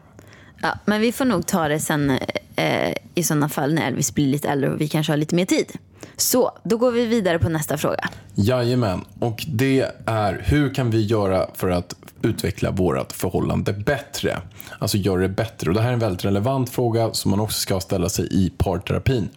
Ja, 0.62 0.78
men 0.84 1.00
vi 1.00 1.12
får 1.12 1.24
nog 1.24 1.46
ta 1.46 1.68
det 1.68 1.80
sen 1.80 2.10
eh, 2.56 2.94
i 3.14 3.22
sådana 3.22 3.48
fall 3.48 3.74
när 3.74 3.86
Elvis 3.86 4.14
blir 4.14 4.26
lite 4.26 4.48
äldre 4.48 4.70
och 4.70 4.80
vi 4.80 4.88
kanske 4.88 5.12
har 5.12 5.16
lite 5.16 5.34
mer 5.34 5.44
tid. 5.44 5.72
Så, 6.16 6.58
då 6.64 6.76
går 6.76 6.92
vi 6.92 7.06
vidare 7.06 7.38
på 7.38 7.48
nästa 7.48 7.76
fråga. 7.78 8.08
Jajamän, 8.34 9.04
och 9.18 9.44
det 9.48 9.86
är 10.06 10.42
hur 10.44 10.74
kan 10.74 10.90
vi 10.90 11.02
göra 11.06 11.46
för 11.54 11.70
att 11.70 11.94
utveckla 12.22 12.70
vårt 12.70 13.12
förhållande 13.12 13.72
bättre? 13.72 14.38
Alltså 14.78 14.96
göra 14.96 15.20
det 15.20 15.28
bättre. 15.28 15.68
Och 15.70 15.74
det 15.74 15.80
här 15.82 15.88
är 15.88 15.92
en 15.92 15.98
väldigt 15.98 16.24
relevant 16.24 16.70
fråga 16.70 17.12
som 17.12 17.30
man 17.30 17.40
också 17.40 17.60
ska 17.60 17.80
ställa 17.80 18.08
sig 18.08 18.28
i 18.30 18.50
parterapin. 18.56 19.28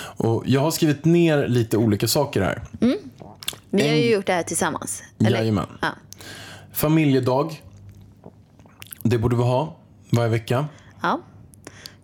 Och 0.00 0.42
jag 0.46 0.60
har 0.60 0.70
skrivit 0.70 1.04
ner 1.04 1.48
lite 1.48 1.76
olika 1.76 2.08
saker 2.08 2.42
här. 2.42 2.62
Vi 3.70 3.88
har 3.88 3.96
ju 3.96 4.04
En- 4.06 4.12
gjort 4.12 4.26
det 4.26 4.32
här 4.32 4.42
tillsammans. 4.42 5.02
Jajamän. 5.18 5.66
Ja. 5.82 5.88
Familjedag. 6.72 7.62
Det 9.02 9.18
borde 9.18 9.36
vi 9.36 9.42
ha 9.42 9.76
varje 10.10 10.28
vecka. 10.28 10.66
ja. 11.02 11.20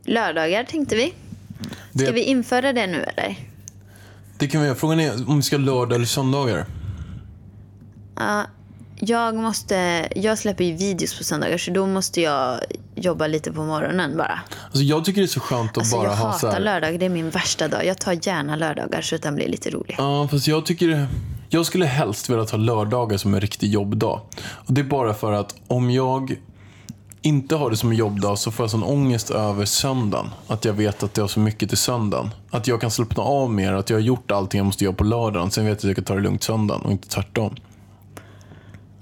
Lördagar 0.07 0.65
tänkte 0.65 0.97
vi. 0.97 1.07
Ska 1.95 2.05
Det, 2.07 2.13
vi 2.13 2.23
införa 2.25 2.73
det 2.73 2.87
nu 2.87 3.03
eller? 3.03 3.37
det 4.39 4.47
kan 4.49 4.61
vi 4.61 4.67
göra. 4.67 4.77
Frågan 4.77 5.01
är 5.01 5.29
om 5.31 5.37
vi 5.37 5.43
ska 5.43 5.57
lördag 5.57 5.97
eller 5.97 6.07
söndagar. 6.07 6.67
Ja, 8.17 8.47
jag 9.01 9.35
måste, 9.35 10.09
jag 10.17 10.39
släpper 10.39 10.65
ju 10.65 10.77
videos 10.77 11.19
på 11.19 11.25
söndagar 11.25 11.59
så 11.59 11.71
då 11.71 11.87
måste 11.87 12.21
jag 12.21 12.61
jobba 12.95 13.27
lite 13.27 13.53
på 13.53 13.63
morgonen 13.65 14.17
bara. 14.17 14.41
Alltså 14.67 14.83
jag 14.83 15.05
tycker 15.05 15.21
det 15.21 15.25
är 15.25 15.29
så 15.29 15.41
skönt 15.41 15.71
att 15.71 15.79
Alltså 15.79 15.97
bara 15.97 16.09
jag 16.09 16.17
ha 16.17 16.33
så 16.33 16.47
hatar 16.47 16.53
här. 16.53 16.61
lördagar, 16.65 16.99
det 16.99 17.05
är 17.07 17.11
min 17.11 17.31
värsta 17.31 17.69
dag. 17.69 17.87
Jag 17.87 17.99
tar 17.99 18.27
gärna 18.29 18.57
lördagar 18.57 19.03
så 19.03 19.15
att 19.15 19.23
den 19.23 19.35
blir 19.35 19.49
lite 19.49 19.71
rolig. 19.71 19.95
Ja, 19.99 20.29
fast 20.31 20.47
jag 20.47 20.67
tycker... 20.67 21.07
Jag 21.49 21.67
skulle 21.67 21.87
helst 21.87 22.31
vilja 22.31 22.45
ta 22.45 22.57
lördagar 22.57 23.17
som 23.17 23.35
en 23.35 23.41
riktig 23.41 23.71
jobbdag. 23.73 24.21
Och 24.45 24.73
det 24.75 24.81
är 24.81 24.85
bara 24.85 25.15
för 25.15 25.33
att 25.33 25.55
om 25.67 25.91
jag 25.91 26.37
inte 27.25 27.57
har 27.57 27.70
det 27.70 27.77
som 27.77 27.91
en 27.91 27.97
jobbdag 27.97 28.39
så 28.39 28.51
får 28.51 28.64
jag 28.64 28.70
sån 28.70 28.83
ångest 28.83 29.31
över 29.31 29.64
söndagen. 29.64 30.27
Att 30.47 30.64
jag 30.64 30.72
vet 30.72 31.03
att 31.03 31.16
jag 31.16 31.25
har 31.25 31.29
så 31.29 31.41
mycket 31.41 31.68
till 31.68 31.79
söndagen. 31.79 32.31
Att 32.51 32.66
jag 32.66 32.81
kan 32.81 32.91
slappna 32.91 33.22
av 33.22 33.53
mer, 33.53 33.72
att 33.72 33.91
jag 33.91 33.97
har 33.97 34.03
gjort 34.03 34.31
allting 34.31 34.59
jag 34.59 34.66
måste 34.66 34.85
göra 34.85 34.95
på 34.95 35.05
lördagen. 35.05 35.51
Sen 35.51 35.66
vet 35.66 35.70
jag 35.70 35.77
att 35.79 35.85
jag 35.85 35.97
kan 35.97 36.05
ta 36.05 36.14
det 36.14 36.20
lugnt 36.20 36.43
söndagen 36.43 36.83
och 36.83 36.93
inte 36.93 37.09
tvärtom. 37.09 37.55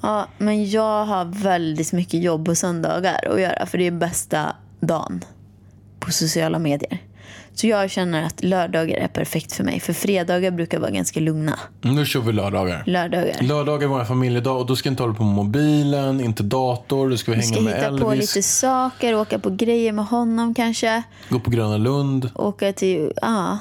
Ja, 0.02 0.26
men 0.38 0.70
jag 0.70 1.04
har 1.04 1.24
väldigt 1.24 1.92
mycket 1.92 2.22
jobb 2.22 2.46
på 2.46 2.54
söndagar 2.54 3.28
att 3.30 3.40
göra 3.40 3.66
för 3.66 3.78
det 3.78 3.86
är 3.86 3.90
bästa 3.90 4.56
dagen 4.80 5.24
på 6.00 6.12
sociala 6.12 6.58
medier. 6.58 6.98
Så 7.55 7.66
jag 7.66 7.90
känner 7.90 8.22
att 8.22 8.44
lördagar 8.44 8.96
är 8.96 9.09
perfekt 9.09 9.53
för 9.53 9.64
mig 9.64 9.80
för 9.80 9.92
fredagar 9.92 10.50
brukar 10.50 10.78
vara 10.78 10.90
ganska 10.90 11.20
lugna. 11.20 11.59
Nu 11.80 12.07
kör 12.07 12.20
vi 12.20 12.32
lördagar. 12.32 12.82
Lördagar. 12.86 13.36
Lördagar 13.40 13.86
är 13.86 13.90
vår 13.90 14.05
familjedag 14.05 14.61
och 14.61 14.66
då 14.66 14.76
ska 14.76 14.86
jag 14.86 14.92
inte 14.92 15.03
hålla 15.03 15.14
på 15.14 15.24
med 15.24 15.34
mobilen, 15.34 16.20
inte 16.20 16.42
dator, 16.42 17.11
då 17.11 17.16
ska 17.16 17.30
vi 17.32 17.36
Vi 17.36 17.42
hänga 17.42 17.55
ska 17.55 17.62
med 17.62 17.74
hitta 17.74 17.86
Elvis, 17.86 18.03
på 18.03 18.14
lite 18.14 18.42
saker, 18.42 19.14
åka 19.14 19.38
på 19.38 19.50
grejer 19.50 19.92
med 19.92 20.05
honom 20.05 20.55
kanske. 20.55 21.03
gå 21.28 21.40
på 21.40 21.50
Gröna 21.50 21.76
Lund. 21.76 22.30
Åka 22.34 22.72
till, 22.72 23.12
ja. 23.22 23.59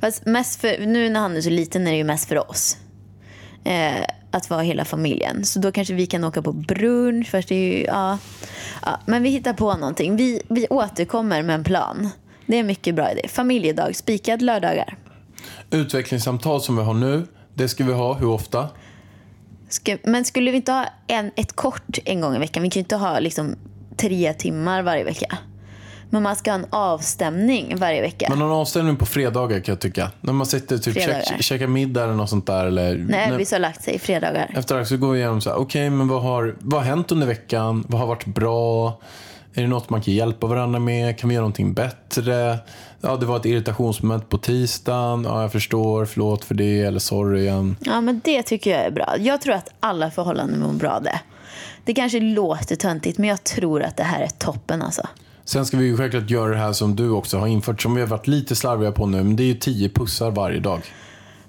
Fast 0.00 0.26
mest 0.26 0.60
för, 0.60 0.86
nu 0.86 1.10
när 1.10 1.20
han 1.20 1.36
är 1.36 1.40
så 1.40 1.50
liten 1.50 1.86
är 1.86 1.90
det 1.90 1.96
ju 1.96 2.04
mest 2.04 2.28
för 2.28 2.50
oss. 2.50 2.76
Eh, 3.64 4.04
att 4.30 4.50
vara 4.50 4.60
hela 4.60 4.84
familjen. 4.84 5.44
Så 5.44 5.58
då 5.58 5.72
kanske 5.72 5.94
vi 5.94 6.06
kan 6.06 6.24
åka 6.24 6.42
på 6.42 6.52
brunch. 6.52 7.30
Fast 7.30 7.48
det 7.48 7.54
är 7.54 7.78
ju, 7.78 7.84
ja. 7.84 8.18
ja. 8.82 9.00
Men 9.06 9.22
vi 9.22 9.30
hittar 9.30 9.52
på 9.52 9.74
någonting. 9.74 10.16
Vi, 10.16 10.42
vi 10.48 10.66
återkommer 10.70 11.42
med 11.42 11.54
en 11.54 11.64
plan. 11.64 12.10
Det 12.46 12.56
är 12.56 12.60
en 12.60 12.66
mycket 12.66 12.94
bra 12.94 13.12
idé. 13.12 13.28
Familjedag, 13.28 13.96
spikad 13.96 14.42
lördagar. 14.42 14.96
Utvecklingssamtal 15.70 16.60
som 16.60 16.76
vi 16.76 16.82
har 16.82 16.94
nu, 16.94 17.26
det 17.54 17.68
ska 17.68 17.84
vi 17.84 17.92
ha 17.92 18.14
hur 18.14 18.28
ofta? 18.28 18.68
Ska, 19.68 19.96
men 20.04 20.24
skulle 20.24 20.50
vi 20.50 20.56
inte 20.56 20.72
ha 20.72 20.86
en, 21.06 21.30
ett 21.36 21.52
kort 21.52 21.98
en 22.04 22.20
gång 22.20 22.36
i 22.36 22.38
veckan? 22.38 22.62
Vi 22.62 22.70
kan 22.70 22.80
ju 22.80 22.84
inte 22.84 22.96
ha 22.96 23.18
liksom 23.18 23.56
tre 23.96 24.32
timmar 24.32 24.82
varje 24.82 25.04
vecka. 25.04 25.38
Men 26.10 26.22
man 26.22 26.36
ska 26.36 26.50
ha 26.50 26.58
en 26.58 26.66
avstämning 26.70 27.76
varje 27.76 28.00
vecka. 28.02 28.26
Man 28.28 28.38
har 28.38 28.46
en 28.46 28.52
avställning 28.52 28.96
på 28.96 29.06
fredagar 29.06 29.60
kan 29.60 29.72
jag 29.72 29.80
tycka. 29.80 30.10
När 30.20 30.32
man 30.32 30.46
sitter 30.46 30.78
typ 30.78 30.94
Fredagar. 30.94 31.22
käk, 31.22 31.42
käkar 31.42 31.66
middag 31.66 32.04
eller 32.04 32.14
något 32.14 32.30
sånt 32.30 32.46
där. 32.46 32.66
Eller, 32.66 32.96
när 32.96 33.28
Elvis 33.28 33.52
har 33.52 33.58
lagt 33.58 33.82
sig 33.82 33.98
fredagar. 33.98 34.50
Efter 34.54 34.78
det 34.78 34.86
så 34.86 34.96
går 34.96 35.12
vi 35.12 35.18
igenom 35.18 35.40
så 35.40 35.50
här, 35.50 35.56
okej 35.56 35.90
men 35.90 36.08
vad 36.08 36.22
har, 36.22 36.56
vad 36.58 36.80
har 36.80 36.88
hänt 36.88 37.12
under 37.12 37.26
veckan? 37.26 37.84
Vad 37.88 38.00
har 38.00 38.06
varit 38.06 38.24
bra? 38.24 39.00
Är 39.54 39.62
det 39.62 39.68
något 39.68 39.90
man 39.90 40.02
kan 40.02 40.14
hjälpa 40.14 40.46
varandra 40.46 40.78
med? 40.78 41.18
Kan 41.18 41.28
vi 41.28 41.34
göra 41.34 41.42
någonting 41.42 41.72
bättre? 41.72 42.58
Ja, 43.00 43.16
det 43.16 43.26
var 43.26 43.36
ett 43.36 43.46
irritationsmoment 43.46 44.28
på 44.28 44.38
tisdagen. 44.38 45.24
Ja, 45.24 45.42
jag 45.42 45.52
förstår. 45.52 46.04
Förlåt 46.04 46.44
för 46.44 46.54
det. 46.54 46.80
Eller 46.80 46.98
sorry 46.98 47.40
igen. 47.40 47.76
Ja, 47.80 48.00
men 48.00 48.20
det 48.24 48.42
tycker 48.42 48.70
jag 48.70 48.80
är 48.80 48.90
bra. 48.90 49.14
Jag 49.18 49.40
tror 49.40 49.54
att 49.54 49.68
alla 49.80 50.10
förhållanden 50.10 50.60
mår 50.60 50.72
bra 50.72 51.00
det. 51.00 51.20
Det 51.84 51.94
kanske 51.94 52.20
låter 52.20 52.76
töntigt, 52.76 53.18
men 53.18 53.28
jag 53.28 53.44
tror 53.44 53.82
att 53.82 53.96
det 53.96 54.02
här 54.02 54.20
är 54.20 54.28
toppen 54.28 54.82
alltså. 54.82 55.02
Sen 55.44 55.66
ska 55.66 55.76
vi 55.76 55.84
ju 55.84 55.96
självklart 55.96 56.30
göra 56.30 56.50
det 56.50 56.56
här 56.56 56.72
som 56.72 56.96
du 56.96 57.10
också 57.10 57.38
har 57.38 57.46
infört, 57.46 57.82
som 57.82 57.94
vi 57.94 58.00
har 58.00 58.08
varit 58.08 58.26
lite 58.26 58.56
slarviga 58.56 58.92
på 58.92 59.06
nu. 59.06 59.22
Men 59.22 59.36
det 59.36 59.42
är 59.42 59.46
ju 59.46 59.54
tio 59.54 59.88
pussar 59.88 60.30
varje 60.30 60.60
dag. 60.60 60.80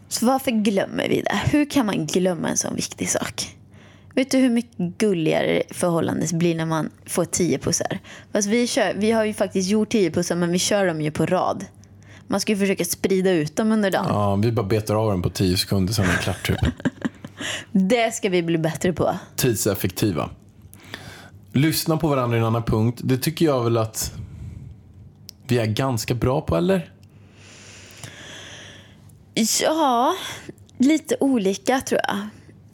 Så 0.09 0.25
varför 0.25 0.51
glömmer 0.51 1.09
vi 1.09 1.21
det? 1.21 1.41
Hur 1.51 1.69
kan 1.69 1.85
man 1.85 2.05
glömma 2.05 2.47
en 2.49 2.57
sån 2.57 2.75
viktig 2.75 3.09
sak? 3.09 3.55
Vet 4.15 4.31
du 4.31 4.37
hur 4.37 4.49
mycket 4.49 4.77
gulligare 4.77 5.63
förhållandet 5.71 6.31
blir 6.31 6.55
när 6.55 6.65
man 6.65 6.89
får 7.05 7.25
tio 7.25 7.59
pussar? 7.59 7.99
Fast 8.31 8.47
vi, 8.47 8.67
kör, 8.67 8.93
vi 8.93 9.11
har 9.11 9.25
ju 9.25 9.33
faktiskt 9.33 9.69
gjort 9.69 9.89
tio 9.89 10.11
pussar, 10.11 10.35
men 10.35 10.51
vi 10.51 10.59
kör 10.59 10.85
dem 10.85 11.01
ju 11.01 11.11
på 11.11 11.25
rad. 11.25 11.65
Man 12.27 12.39
ska 12.39 12.51
ju 12.51 12.57
försöka 12.57 12.85
sprida 12.85 13.31
ut 13.31 13.55
dem 13.55 13.71
under 13.71 13.91
dagen. 13.91 14.05
Ja, 14.09 14.35
vi 14.35 14.51
bara 14.51 14.65
betar 14.65 14.95
av 14.95 15.11
den 15.11 15.21
på 15.21 15.29
tio 15.29 15.57
sekunder, 15.57 15.93
sen 15.93 16.05
är 16.05 16.11
det 16.11 16.17
klart 16.17 16.47
typ. 16.47 16.57
Det 17.71 18.13
ska 18.13 18.29
vi 18.29 18.43
bli 18.43 18.57
bättre 18.57 18.93
på. 18.93 19.15
Tidseffektiva. 19.35 20.29
Lyssna 21.51 21.97
på 21.97 22.07
varandra 22.07 22.37
i 22.37 22.39
en 22.39 22.45
annan 22.45 22.63
punkt. 22.63 23.01
Det 23.03 23.17
tycker 23.17 23.45
jag 23.45 23.63
väl 23.63 23.77
att 23.77 24.13
vi 25.47 25.57
är 25.57 25.65
ganska 25.65 26.13
bra 26.13 26.41
på, 26.41 26.55
eller? 26.55 26.91
Ja, 29.61 30.15
lite 30.77 31.17
olika 31.19 31.81
tror 31.81 32.01
jag. 32.07 32.17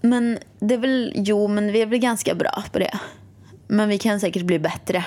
Men 0.02 0.38
det 0.60 0.74
är 0.74 0.78
väl, 0.78 1.14
jo, 1.16 1.48
men 1.48 1.72
vi 1.72 1.82
är 1.82 1.86
väl 1.86 2.00
ganska 2.00 2.36
bra 2.36 2.64
på 2.72 2.80
det. 2.80 3.00
Men 3.68 3.90
vi 3.90 3.98
kan 3.98 4.20
säkert 4.20 4.44
bli 4.44 4.60
bättre. 4.60 5.06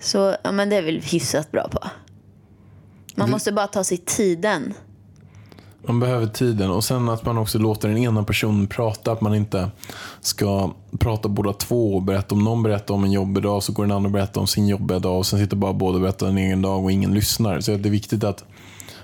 Så 0.00 0.36
ja, 0.44 0.52
men 0.52 0.68
det 0.70 0.76
är 0.76 0.82
väl 0.82 1.00
hyfsat 1.00 1.50
bra 1.52 1.68
på. 1.68 1.78
Man 3.14 3.26
Vi- 3.26 3.32
måste 3.32 3.52
bara 3.52 3.66
ta 3.66 3.84
sig 3.84 3.98
tiden. 3.98 4.74
Man 5.88 6.00
behöver 6.00 6.26
tiden 6.26 6.70
och 6.70 6.84
sen 6.84 7.08
att 7.08 7.24
man 7.24 7.38
också 7.38 7.58
låter 7.58 7.88
den 7.88 7.98
ena 7.98 8.22
personen 8.24 8.66
prata. 8.66 9.12
Att 9.12 9.20
man 9.20 9.34
inte 9.34 9.70
ska 10.20 10.74
prata 10.98 11.28
båda 11.28 11.52
två 11.52 11.94
och 11.94 12.02
berätta 12.02 12.34
om 12.34 12.44
någon 12.44 12.62
berättar 12.62 12.94
om 12.94 13.04
en 13.04 13.12
jobbig 13.12 13.42
dag 13.42 13.62
så 13.62 13.72
går 13.72 13.84
den 13.84 13.92
andra 13.96 14.08
och 14.08 14.12
berättar 14.12 14.40
om 14.40 14.46
sin 14.46 14.66
jobbiga 14.68 14.98
dag 14.98 15.18
och 15.18 15.26
sen 15.26 15.38
sitter 15.38 15.56
bara 15.56 15.72
båda 15.72 15.94
och 15.94 16.00
berättar 16.02 16.26
en 16.28 16.38
egen 16.38 16.62
dag 16.62 16.84
och 16.84 16.92
ingen 16.92 17.14
lyssnar. 17.14 17.60
Så 17.60 17.70
det 17.70 17.88
är 17.88 17.90
viktigt 17.90 18.24
att 18.24 18.44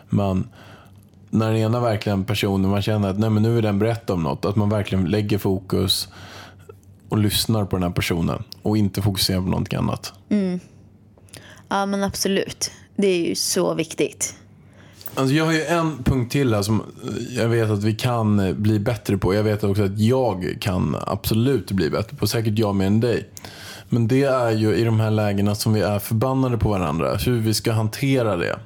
man 0.08 0.48
när 1.32 1.52
den 1.52 1.56
ena 1.56 1.80
verkligen 1.80 2.24
personen, 2.24 2.70
man 2.70 2.82
känner 2.82 3.08
att 3.08 3.18
nej, 3.18 3.30
men 3.30 3.42
nu 3.42 3.58
är 3.58 3.62
den 3.62 3.78
berätta 3.78 4.12
om 4.12 4.22
något, 4.22 4.44
att 4.44 4.56
man 4.56 4.68
verkligen 4.68 5.04
lägger 5.04 5.38
fokus 5.38 6.08
och 7.08 7.18
lyssnar 7.18 7.64
på 7.64 7.76
den 7.76 7.82
här 7.82 7.90
personen 7.90 8.42
och 8.62 8.76
inte 8.76 9.02
fokuserar 9.02 9.40
på 9.40 9.46
någonting 9.46 9.78
annat. 9.78 10.12
Ja, 11.68 11.86
men 11.86 12.02
absolut. 12.02 12.70
Det 12.96 13.06
är 13.06 13.28
ju 13.28 13.34
så 13.34 13.74
viktigt. 13.74 14.34
Alltså 15.14 15.34
jag 15.34 15.44
har 15.44 15.52
ju 15.52 15.64
en 15.64 16.02
punkt 16.04 16.32
till 16.32 16.54
här 16.54 16.62
som 16.62 16.82
jag 17.30 17.48
vet 17.48 17.70
att 17.70 17.84
vi 17.84 17.94
kan 17.94 18.54
bli 18.62 18.78
bättre 18.78 19.18
på. 19.18 19.34
Jag 19.34 19.42
vet 19.42 19.64
också 19.64 19.82
att 19.82 19.98
jag 19.98 20.56
kan 20.60 20.96
absolut 21.06 21.70
bli 21.70 21.90
bättre 21.90 22.16
på. 22.16 22.26
Säkert 22.26 22.58
jag 22.58 22.74
mer 22.74 22.86
än 22.86 23.00
dig. 23.00 23.28
Men 23.88 24.08
det 24.08 24.22
är 24.22 24.50
ju 24.50 24.74
i 24.74 24.84
de 24.84 25.00
här 25.00 25.10
lägena 25.10 25.54
som 25.54 25.72
vi 25.72 25.80
är 25.80 25.98
förbannade 25.98 26.58
på 26.58 26.68
varandra. 26.68 27.16
Hur 27.16 27.40
vi 27.40 27.54
ska 27.54 27.72
hantera 27.72 28.36
det. 28.36 28.58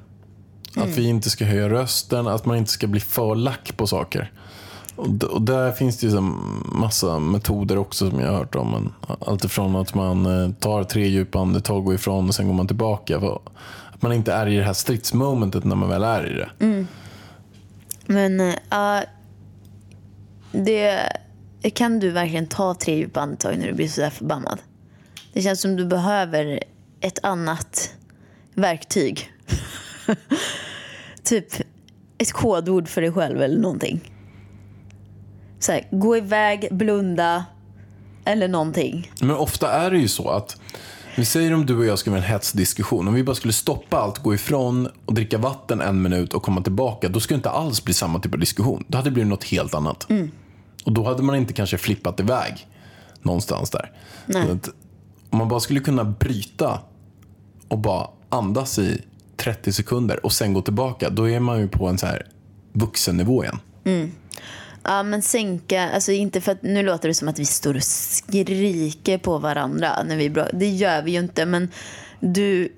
Att 0.76 0.96
vi 0.96 1.08
inte 1.08 1.30
ska 1.30 1.44
höja 1.44 1.68
rösten, 1.68 2.26
att 2.26 2.46
man 2.46 2.56
inte 2.56 2.70
ska 2.70 2.86
bli 2.86 3.00
för 3.00 3.34
lack 3.34 3.76
på 3.76 3.86
saker. 3.86 4.32
Och, 4.96 5.24
och 5.24 5.42
där 5.42 5.72
finns 5.72 5.96
det 5.96 6.06
ju 6.06 6.20
massa 6.64 7.18
metoder 7.18 7.78
också 7.78 8.10
som 8.10 8.20
jag 8.20 8.28
har 8.28 8.38
hört 8.38 8.54
om. 8.54 8.70
Men 8.70 8.92
allt 9.20 9.44
ifrån 9.44 9.76
att 9.76 9.94
man 9.94 10.26
eh, 10.26 10.52
tar 10.52 10.84
tre 10.84 11.06
djupa 11.06 11.38
andetag, 11.38 11.84
går 11.84 11.94
ifrån 11.94 12.28
och 12.28 12.34
sen 12.34 12.46
går 12.46 12.54
man 12.54 12.66
tillbaka. 12.66 13.16
Att 13.16 14.02
man 14.02 14.12
inte 14.12 14.32
är 14.32 14.46
i 14.46 14.56
det 14.56 14.62
här 14.62 14.72
stridsmomentet 14.72 15.64
när 15.64 15.76
man 15.76 15.88
väl 15.88 16.02
är 16.02 16.30
i 16.30 16.34
det. 16.34 16.64
Mm. 16.64 16.86
Men 18.06 18.40
uh, 18.40 18.54
ja, 18.70 19.02
det 20.52 21.10
kan 21.74 21.98
du 21.98 22.10
verkligen 22.10 22.46
ta 22.46 22.74
tre 22.74 22.96
djupa 22.96 23.20
andetag 23.20 23.58
när 23.58 23.66
du 23.66 23.72
blir 23.72 23.88
så 23.88 24.00
där 24.00 24.10
förbannad. 24.10 24.58
Det 25.32 25.42
känns 25.42 25.60
som 25.60 25.76
du 25.76 25.86
behöver 25.86 26.62
ett 27.00 27.24
annat 27.24 27.94
verktyg. 28.54 29.32
typ 31.22 31.46
ett 32.18 32.32
kodord 32.32 32.88
för 32.88 33.00
dig 33.00 33.12
själv 33.12 33.42
eller 33.42 33.59
någonting. 33.59 34.12
Så 35.59 35.72
här, 35.72 35.88
gå 35.90 36.16
iväg, 36.16 36.68
blunda 36.70 37.44
eller 38.24 38.48
någonting. 38.48 39.12
Men 39.20 39.36
ofta 39.36 39.72
är 39.72 39.90
det 39.90 39.98
ju 39.98 40.09
så 40.09 40.30
att 40.30 40.61
vi 41.16 41.24
säger 41.24 41.54
om 41.54 41.66
du 41.66 41.76
och 41.76 41.86
jag 41.86 41.98
ska 41.98 42.11
ha 42.11 42.16
en 42.16 42.22
hetsdiskussion. 42.22 43.09
Om 43.09 43.14
vi 43.14 43.24
bara 43.24 43.36
skulle 43.36 43.52
stoppa 43.52 43.98
allt, 43.98 44.18
gå 44.18 44.34
ifrån 44.34 44.88
och 45.07 45.14
dricka 45.14 45.38
vatten 45.38 45.80
en 45.80 46.02
minut 46.02 46.34
och 46.34 46.42
komma 46.42 46.62
tillbaka. 46.62 47.09
Då 47.09 47.20
skulle 47.20 47.36
det 47.36 47.38
inte 47.38 47.50
alls 47.50 47.84
bli 47.84 47.94
samma 47.94 48.18
typ 48.18 48.34
av 48.34 48.40
diskussion. 48.40 48.84
Då 48.88 48.98
hade 48.98 49.11
det 49.11 49.14
blivit 49.14 49.30
något 49.30 49.44
helt 49.44 49.74
annat. 49.74 50.07
Och 50.84 50.92
då 50.92 51.04
hade 51.04 51.22
man 51.22 51.36
inte 51.36 51.52
kanske 51.52 51.78
flippat 51.78 52.20
iväg 52.20 52.66
någonstans 53.22 53.70
där. 53.70 53.92
Om 55.30 55.38
man 55.38 55.48
bara 55.48 55.61
skulle 55.61 55.80
kunna 55.80 56.04
bryta 56.04 56.80
och 57.68 57.78
bara 57.78 58.09
andas 58.28 58.78
i 58.78 59.02
30 59.37 59.72
sekunder 59.72 60.26
och 60.26 60.32
sen 60.32 60.53
gå 60.53 60.62
tillbaka. 60.62 61.11
Då 61.11 61.28
är 61.28 61.41
man 61.41 61.61
ju 61.61 61.68
på 61.68 61.89
en 61.89 61.99
så 61.99 62.07
här 62.07 62.26
vuxennivå 62.72 63.45
igen. 63.45 63.59
Mm. 63.84 64.12
Ja, 64.82 65.03
men 65.03 65.22
sänka, 65.22 65.91
alltså 65.91 66.12
inte 66.12 66.41
för 66.41 66.53
att 66.53 66.62
nu 66.62 66.82
låter 66.82 67.09
det 67.09 67.14
som 67.14 67.28
att 67.28 67.39
vi 67.39 67.45
står 67.45 67.76
och 67.76 67.82
skriker 67.82 69.18
på 69.18 69.39
varandra 69.39 70.03
när 70.03 70.16
vi 70.16 70.26
är 70.26 70.30
bra. 70.30 70.47
Det 70.53 70.68
gör 70.68 71.03
vi 71.03 71.11
ju 71.11 71.18
inte, 71.18 71.47
men 71.47 71.70
du 72.20 72.72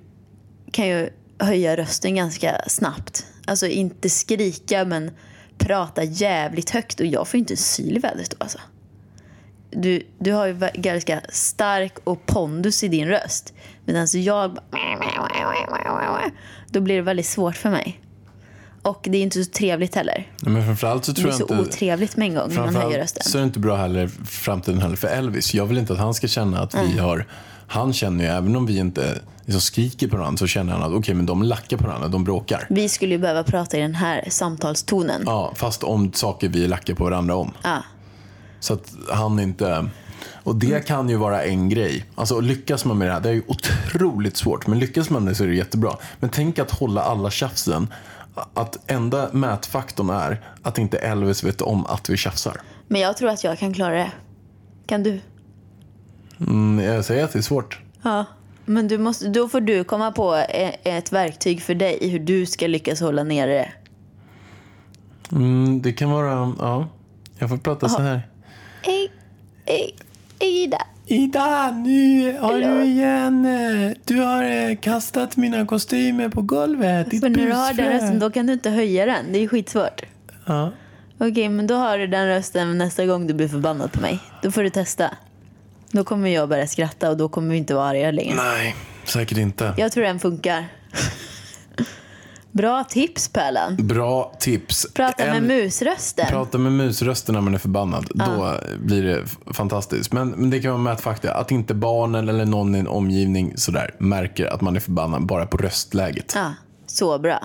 kan 0.70 0.88
ju 0.88 1.10
höja 1.38 1.76
rösten 1.76 2.14
ganska 2.14 2.62
snabbt. 2.66 3.26
Alltså 3.46 3.66
inte 3.66 4.10
skrika, 4.10 4.84
men 4.84 5.10
prata 5.58 6.04
jävligt 6.04 6.70
högt 6.70 7.00
och 7.00 7.06
jag 7.06 7.28
får 7.28 7.38
ju 7.38 7.38
inte 7.38 7.52
en 7.52 7.58
syl 7.58 7.96
i 7.96 8.00
vädret 8.00 8.30
då 8.30 8.36
alltså. 8.40 8.58
Du, 9.70 10.06
du 10.18 10.32
har 10.32 10.46
ju 10.46 10.58
ganska 10.74 11.20
stark 11.28 11.94
och 12.04 12.26
pondus 12.26 12.84
i 12.84 12.88
din 12.88 13.08
röst. 13.08 13.54
Medan 13.88 14.06
jag. 14.12 14.58
Då 16.70 16.80
blir 16.80 16.96
det 16.96 17.02
väldigt 17.02 17.26
svårt 17.26 17.56
för 17.56 17.70
mig. 17.70 18.00
Och 18.82 19.00
det 19.10 19.18
är 19.18 19.22
inte 19.22 19.44
så 19.44 19.50
trevligt 19.50 19.94
heller. 19.94 20.26
Men 20.40 20.64
framförallt 20.64 21.04
så 21.04 21.12
Det 21.12 21.20
tror 21.20 21.28
är 21.28 21.32
jag 21.32 21.48
så 21.48 21.54
inte... 21.54 21.68
otrevligt 21.68 22.16
med 22.16 22.28
en 22.28 22.34
gång 22.34 22.48
när 22.54 22.64
man 22.64 22.76
höjer 22.76 22.98
rösten. 22.98 23.22
så 23.22 23.38
är 23.38 23.42
det 23.42 23.46
inte 23.46 23.58
bra 23.58 23.76
heller 23.76 24.10
framtiden 24.26 24.82
heller 24.82 24.96
för 24.96 25.08
Elvis. 25.08 25.54
Jag 25.54 25.66
vill 25.66 25.78
inte 25.78 25.92
att 25.92 25.98
han 25.98 26.14
ska 26.14 26.26
känna 26.28 26.60
att 26.60 26.74
vi 26.74 26.98
har... 26.98 27.26
Han 27.66 27.92
känner 27.92 28.24
ju, 28.24 28.30
även 28.30 28.56
om 28.56 28.66
vi 28.66 28.78
inte 28.78 29.20
liksom 29.44 29.60
skriker 29.60 30.08
på 30.08 30.16
varandra, 30.16 30.36
så 30.38 30.46
känner 30.46 30.72
han 30.72 30.82
att 30.82 30.98
okej, 30.98 31.14
men 31.14 31.26
de 31.26 31.42
lackar 31.42 31.76
på 31.76 31.86
varandra, 31.86 32.08
de 32.08 32.24
bråkar. 32.24 32.66
Vi 32.70 32.88
skulle 32.88 33.12
ju 33.14 33.18
behöva 33.18 33.42
prata 33.42 33.78
i 33.78 33.80
den 33.80 33.94
här 33.94 34.24
samtalstonen. 34.30 35.22
Ja, 35.26 35.52
fast 35.56 35.82
om 35.84 36.12
saker 36.12 36.48
vi 36.48 36.68
lackar 36.68 36.94
på 36.94 37.04
varandra 37.04 37.34
om. 37.36 37.52
Ja. 37.62 37.82
Så 38.60 38.74
att 38.74 38.92
han 39.10 39.40
inte... 39.40 39.88
Och 40.26 40.56
det 40.56 40.86
kan 40.86 41.08
ju 41.08 41.16
vara 41.16 41.44
en 41.44 41.68
grej. 41.68 42.04
Alltså 42.14 42.40
lyckas 42.40 42.84
man 42.84 42.98
med 42.98 43.08
det 43.08 43.12
här, 43.12 43.20
det 43.20 43.28
är 43.28 43.32
ju 43.32 43.42
otroligt 43.46 44.36
svårt. 44.36 44.66
Men 44.66 44.78
lyckas 44.78 45.10
man 45.10 45.24
med 45.24 45.32
det 45.32 45.36
så 45.36 45.44
är 45.44 45.48
det 45.48 45.54
jättebra. 45.54 45.96
Men 46.20 46.30
tänk 46.30 46.58
att 46.58 46.70
hålla 46.70 47.02
alla 47.02 47.30
tjafsen. 47.30 47.92
Att 48.54 48.90
enda 48.90 49.28
mätfaktorn 49.32 50.10
är 50.10 50.44
att 50.62 50.78
inte 50.78 50.98
Elvis 50.98 51.44
vet 51.44 51.60
om 51.60 51.86
att 51.86 52.08
vi 52.08 52.16
tjafsar. 52.16 52.60
Men 52.88 53.00
jag 53.00 53.16
tror 53.16 53.30
att 53.30 53.44
jag 53.44 53.58
kan 53.58 53.74
klara 53.74 53.94
det. 53.94 54.12
Kan 54.86 55.02
du? 55.02 55.20
Mm, 56.40 56.84
jag 56.84 57.04
säger 57.04 57.24
att 57.24 57.32
det 57.32 57.38
är 57.38 57.42
svårt. 57.42 57.80
Ja. 58.02 58.24
Men 58.64 58.88
du 58.88 58.98
måste, 58.98 59.28
då 59.28 59.48
får 59.48 59.60
du 59.60 59.84
komma 59.84 60.12
på 60.12 60.36
e- 60.36 60.76
ett 60.82 61.12
verktyg 61.12 61.62
för 61.62 61.74
dig 61.74 62.08
hur 62.10 62.18
du 62.18 62.46
ska 62.46 62.66
lyckas 62.66 63.00
hålla 63.00 63.24
nere 63.24 63.52
det. 63.52 63.72
Mm, 65.32 65.82
det 65.82 65.92
kan 65.92 66.10
vara, 66.10 66.54
ja. 66.58 66.88
Jag 67.38 67.48
får 67.48 67.56
prata 67.56 67.88
så 67.88 68.02
här. 68.02 68.28
Hej, 68.82 69.12
hej 69.66 69.96
Ida. 70.40 70.86
Ida, 71.06 71.70
nu 71.70 72.38
har 72.38 72.52
Hello. 72.60 72.74
du 72.78 72.84
igen... 72.84 73.44
eh, 73.46 73.92
Du 74.04 74.20
har 74.20 74.42
eh, 74.44 74.76
kastat 74.76 75.36
mina 75.36 75.66
kostymer 75.66 76.28
på 76.28 76.42
golvet. 76.42 77.10
Ditt 77.10 77.20
För 77.20 77.28
när 77.28 77.46
du 77.46 77.52
har 77.52 77.72
den 77.74 77.92
rösten 77.92 78.18
då 78.18 78.30
kan 78.30 78.46
du 78.46 78.52
inte 78.52 78.70
höja 78.70 79.06
den. 79.06 79.32
Det 79.32 79.38
är 79.38 79.48
skitsvårt. 79.48 80.02
Ja. 80.46 80.72
Okej, 81.18 81.48
men 81.48 81.66
då 81.66 81.74
har 81.74 81.98
du 81.98 82.06
den 82.06 82.26
rösten 82.26 82.78
nästa 82.78 83.06
gång 83.06 83.26
du 83.26 83.34
blir 83.34 83.48
förbannad 83.48 83.92
på 83.92 84.00
mig. 84.00 84.18
Då 84.42 84.50
får 84.50 84.62
du 84.62 84.70
testa. 84.70 85.10
Då 85.90 86.04
kommer 86.04 86.28
jag 86.30 86.48
börja 86.48 86.66
skratta 86.66 87.10
och 87.10 87.16
då 87.16 87.28
kommer 87.28 87.50
vi 87.50 87.56
inte 87.56 87.74
vara 87.74 87.88
arga 87.88 88.10
längre. 88.10 88.34
Nej, 88.36 88.76
säkert 89.04 89.38
inte. 89.38 89.74
Jag 89.76 89.92
tror 89.92 90.04
den 90.04 90.18
funkar. 90.20 90.64
Bra 92.58 92.84
tips 92.84 93.28
Pärlan. 93.28 93.76
Bra 93.76 94.32
tips. 94.40 94.86
Prata 94.94 95.24
med 95.24 95.36
En- 95.36 95.46
musrösten. 95.46 96.26
Prata 96.28 96.58
med 96.58 96.72
musrösten 96.72 97.34
när 97.34 97.40
man 97.42 97.54
är 97.54 97.58
förbannad. 97.58 98.06
Då 98.14 98.54
blir 98.80 99.02
det 99.02 99.24
fantastiskt. 99.54 100.12
Men, 100.12 100.28
men 100.28 100.50
det 100.50 100.60
kan 100.60 100.70
vara 100.70 100.82
mätfakta. 100.82 101.34
Att 101.34 101.50
inte 101.50 101.74
barnen 101.74 102.28
eller 102.28 102.44
någon 102.44 102.74
i 102.74 102.78
en 102.78 102.88
omgivning 102.88 103.52
sådär 103.56 103.94
märker 103.98 104.46
att 104.46 104.60
man 104.60 104.76
är 104.76 104.80
förbannad 104.80 105.26
bara 105.26 105.46
på 105.46 105.56
röstläget. 105.56 106.32
Ja, 106.36 106.52
så 106.86 107.18
bra. 107.18 107.38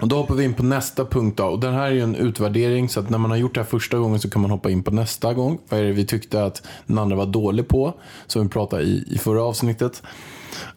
Och 0.00 0.08
då 0.08 0.16
hoppar 0.16 0.34
vi 0.34 0.44
in 0.44 0.54
på 0.54 0.62
nästa 0.62 1.04
punkt. 1.04 1.36
Då. 1.36 1.44
Och 1.44 1.60
den 1.60 1.74
här 1.74 1.86
är 1.86 1.90
ju 1.90 2.00
en 2.02 2.14
utvärdering. 2.14 2.88
Så 2.88 3.00
att 3.00 3.10
när 3.10 3.18
man 3.18 3.30
har 3.30 3.38
gjort 3.38 3.54
det 3.54 3.60
här 3.60 3.68
första 3.68 3.98
gången 3.98 4.20
så 4.20 4.30
kan 4.30 4.42
man 4.42 4.50
hoppa 4.50 4.70
in 4.70 4.82
på 4.82 4.90
nästa 4.90 5.34
gång. 5.34 5.58
Vad 5.68 5.80
är 5.80 5.84
det 5.84 5.92
vi 5.92 6.06
tyckte 6.06 6.44
att 6.44 6.62
den 6.86 6.98
andra 6.98 7.16
var 7.16 7.26
dålig 7.26 7.68
på? 7.68 7.94
Som 8.26 8.42
vi 8.42 8.48
pratade 8.48 8.82
i, 8.82 9.04
i 9.10 9.18
förra 9.18 9.42
avsnittet. 9.42 10.02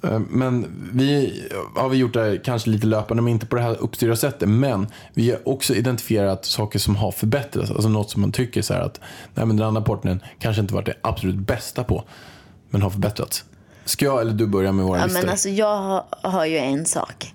Eh, 0.04 0.20
Men 0.20 0.68
vi 0.94 1.44
har 1.76 1.90
vi 1.90 1.98
gjort 1.98 2.14
det 2.14 2.20
här 2.20 2.42
kanske 2.44 2.70
lite 2.70 2.88
löpande, 2.88 3.24
men 3.24 3.32
inte 3.34 3.46
på 3.46 3.56
det 3.56 3.62
här 3.62 3.76
uppstyrda 3.82 4.16
sättet. 4.16 4.50
Men 4.50 4.88
vi 5.14 5.32
har 5.32 5.48
också 5.50 5.76
identifierat 5.76 6.46
saker 6.46 6.80
som 6.80 6.96
har 6.96 7.12
förbättrats. 7.12 7.72
Alltså 7.72 7.90
något 7.90 8.10
som 8.10 8.22
man 8.22 8.32
tycker 8.32 8.62
så 8.62 8.74
här 8.74 8.82
att 8.82 9.00
nej, 9.34 9.46
men 9.46 9.58
den 9.58 9.68
andra 9.68 9.82
partnern 9.82 10.20
kanske 10.40 10.62
inte 10.62 10.74
varit 10.74 10.86
det 10.86 10.96
absolut 11.02 11.36
bästa 11.36 11.84
på, 11.84 12.04
men 12.70 12.82
har 12.82 12.90
förbättrats. 12.90 13.46
Ska 13.86 14.06
jag 14.06 14.22
eller 14.22 14.34
du 14.34 14.48
börja 14.48 14.72
med 14.72 14.86
våra 14.86 15.00
Ja, 15.00 15.06
listor? 15.06 15.22
men 15.22 15.30
alltså 15.30 15.50
jag 15.50 15.78
har, 15.78 16.04
har 16.22 16.46
ju 16.46 16.58
en 16.58 16.86
sak. 16.86 17.34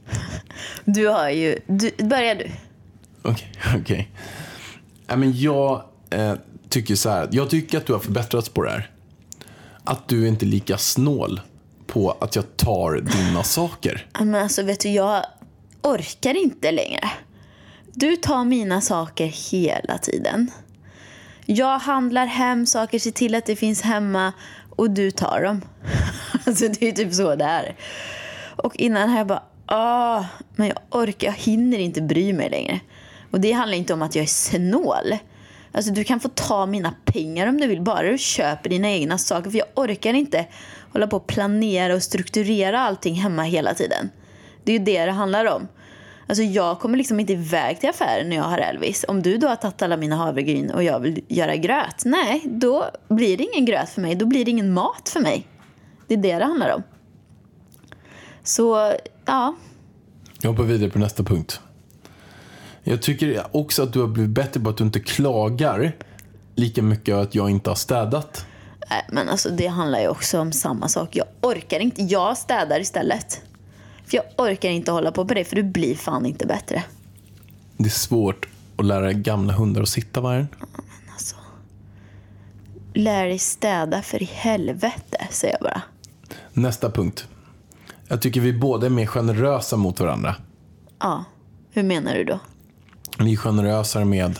Du 0.85 1.09
har 1.09 1.31
ju... 1.31 1.59
Du, 1.67 1.91
börja 2.05 2.35
du. 2.35 2.51
Okej, 3.23 3.53
okej. 3.81 4.11
Nej, 5.07 5.17
men 5.19 5.41
jag 5.41 5.83
eh, 6.11 6.35
tycker 6.69 6.95
så 6.95 7.11
här. 7.11 7.29
Jag 7.33 7.51
tycker 7.51 7.79
att 7.79 7.87
du 7.87 7.93
har 7.93 8.01
förbättrats 8.01 8.49
på 8.49 8.63
det 8.63 8.71
här. 8.71 8.91
Att 9.85 10.09
du 10.09 10.25
är 10.25 10.29
inte 10.29 10.45
är 10.45 10.49
lika 10.49 10.79
snål 10.79 11.41
på 11.93 12.17
att 12.21 12.37
jag 12.37 12.57
tar 12.57 12.97
dina 12.97 13.43
saker. 13.43 14.07
Men 14.21 14.35
alltså 14.35 14.63
vet 14.63 14.81
du, 14.81 14.89
jag 14.89 15.25
orkar 15.83 16.37
inte 16.37 16.73
längre. 16.73 17.11
Du 17.95 18.17
tar 18.17 18.45
mina 18.45 18.81
saker 18.81 19.27
hela 19.51 19.99
tiden. 19.99 20.51
Jag 21.47 21.79
handlar 21.79 22.27
hem 22.27 22.67
saker, 22.67 22.99
ser 22.99 23.11
till 23.11 23.35
att 23.35 23.47
det 23.47 23.57
finns 23.57 23.83
hemma 23.83 24.33
och 24.71 24.91
du 24.91 25.11
tar 25.11 25.43
dem. 25.43 25.63
Alltså 26.47 26.69
det 26.69 26.89
är 26.89 26.93
typ 26.93 27.15
så 27.15 27.35
det 27.35 27.45
är. 27.45 27.77
Och 28.57 28.77
innan 28.77 29.09
här 29.09 29.19
jag 29.19 29.27
bara, 29.27 29.43
ah, 29.67 30.25
men 30.57 30.69
jag 30.69 30.79
orkar, 30.91 31.27
jag 31.27 31.35
hinner 31.35 31.79
inte 31.79 32.03
bry 32.03 32.33
mig 32.33 32.51
längre. 32.51 32.81
Och 33.31 33.41
det 33.41 33.53
handlar 33.53 33.79
inte 33.79 33.95
om 33.95 34.03
att 34.03 34.15
jag 34.15 34.23
är 34.23 34.27
snål. 34.27 35.17
Alltså 35.73 35.93
du 35.93 36.05
kan 36.05 36.21
få 36.21 36.29
ta 36.29 36.67
mina 36.67 36.95
pengar 37.05 37.47
om 37.47 37.61
du 37.61 37.67
vill, 37.67 37.81
bara 37.81 38.03
du 38.03 38.19
köper 38.19 38.71
dina 38.71 38.91
egna 38.91 39.19
saker. 39.19 39.51
För 39.51 39.59
jag 39.59 39.69
orkar 39.75 40.15
inte 40.15 40.47
hålla 40.93 41.07
på 41.07 41.17
och 41.17 41.27
planera 41.27 41.95
och 41.95 42.03
strukturera 42.03 42.81
allting 42.81 43.15
hemma 43.15 43.43
hela 43.43 43.75
tiden. 43.75 44.11
Det 44.65 44.73
är 44.73 44.79
ju 44.79 44.85
det 44.85 45.05
det 45.05 45.13
handlar 45.13 45.45
om. 45.45 45.69
Alltså 46.27 46.43
jag 46.43 46.81
kommer 46.81 46.99
liksom 46.99 47.21
inte 47.21 47.33
iväg 47.33 47.81
till 47.81 47.89
affären 47.89 48.29
när 48.29 48.37
jag 48.37 48.43
har 48.43 48.59
Elvis. 48.59 49.05
Om 49.09 49.23
du 49.23 49.39
då 49.39 49.49
har 49.49 49.57
tagit 49.57 49.83
alla 49.83 49.97
mina 49.97 50.17
havregryn 50.17 50.71
och 50.71 50.83
jag 50.83 51.01
vill 51.01 51.25
göra 51.29 51.57
gröt, 51.57 52.03
nej, 52.05 52.43
då 52.45 52.91
blir 53.09 53.37
det 53.37 53.45
ingen 53.45 53.65
gröt 53.65 53.89
för 53.89 54.01
mig. 54.01 54.15
Då 54.15 54.27
blir 54.27 54.45
det 54.45 54.51
ingen 54.51 54.73
mat 54.73 55.09
för 55.09 55.21
mig. 55.21 55.47
Det 56.07 56.15
är 56.15 56.19
det 56.19 56.39
det 56.39 56.45
handlar 56.45 56.75
om. 56.75 56.83
Så, 58.43 58.93
ja. 59.25 59.57
Jag 60.41 60.51
hoppar 60.51 60.65
vidare 60.65 60.91
på 60.91 60.99
nästa 60.99 61.23
punkt. 61.23 61.61
Jag 62.83 63.03
tycker 63.03 63.57
också 63.57 63.83
att 63.83 63.93
du 63.93 64.01
har 64.01 64.09
blivit 64.09 64.31
bättre 64.31 64.61
på 64.61 64.71
att 64.71 64.77
du 64.77 64.85
inte 64.85 65.01
klagar 65.01 65.93
lika 66.55 66.83
mycket 66.83 67.15
att 67.15 67.35
jag 67.35 67.51
inte 67.51 67.71
har 67.71 67.75
städat. 67.75 68.47
Men 69.09 69.29
alltså 69.29 69.51
det 69.51 69.67
handlar 69.67 70.01
ju 70.01 70.09
också 70.09 70.41
om 70.41 70.53
samma 70.53 70.89
sak. 70.89 71.17
Jag 71.17 71.27
orkar 71.41 71.81
inte. 71.81 72.03
Jag 72.03 72.39
städar 72.39 72.81
istället. 72.81 73.43
För 74.07 74.17
jag 74.17 74.25
orkar 74.39 74.69
inte 74.71 74.93
hålla 74.93 75.13
på 75.13 75.25
på 75.25 75.35
det, 75.35 75.45
för 75.45 75.57
du 75.57 75.63
blir 75.63 75.95
fan 75.95 76.27
inte 76.27 76.47
bättre. 76.47 76.85
Det 77.77 77.85
är 77.85 77.91
svårt 77.91 78.49
att 78.77 78.85
lära 78.85 79.13
gamla 79.13 79.53
hundar 79.53 79.83
att 79.83 79.89
sitta, 79.89 80.21
Vargen. 80.21 80.49
Alltså. 81.13 81.37
Lär 82.95 83.27
dig 83.27 83.39
städa 83.39 84.03
för 84.03 84.23
i 84.23 84.31
helvete, 84.33 85.27
säger 85.31 85.55
jag 85.55 85.63
bara. 85.63 85.83
Nästa 86.53 86.91
punkt. 86.91 87.27
Jag 88.09 88.23
tycker 88.23 88.41
vi 88.41 88.53
båda 88.53 88.87
är 88.87 88.91
mer 88.91 89.07
generösa 89.07 89.77
mot 89.77 90.01
varandra. 90.01 90.37
Ja, 90.99 91.25
hur 91.71 91.83
menar 91.83 92.15
du 92.15 92.25
då? 92.25 92.39
Vi 93.19 93.33
är 93.33 93.37
generösare 93.37 94.05
med 94.05 94.39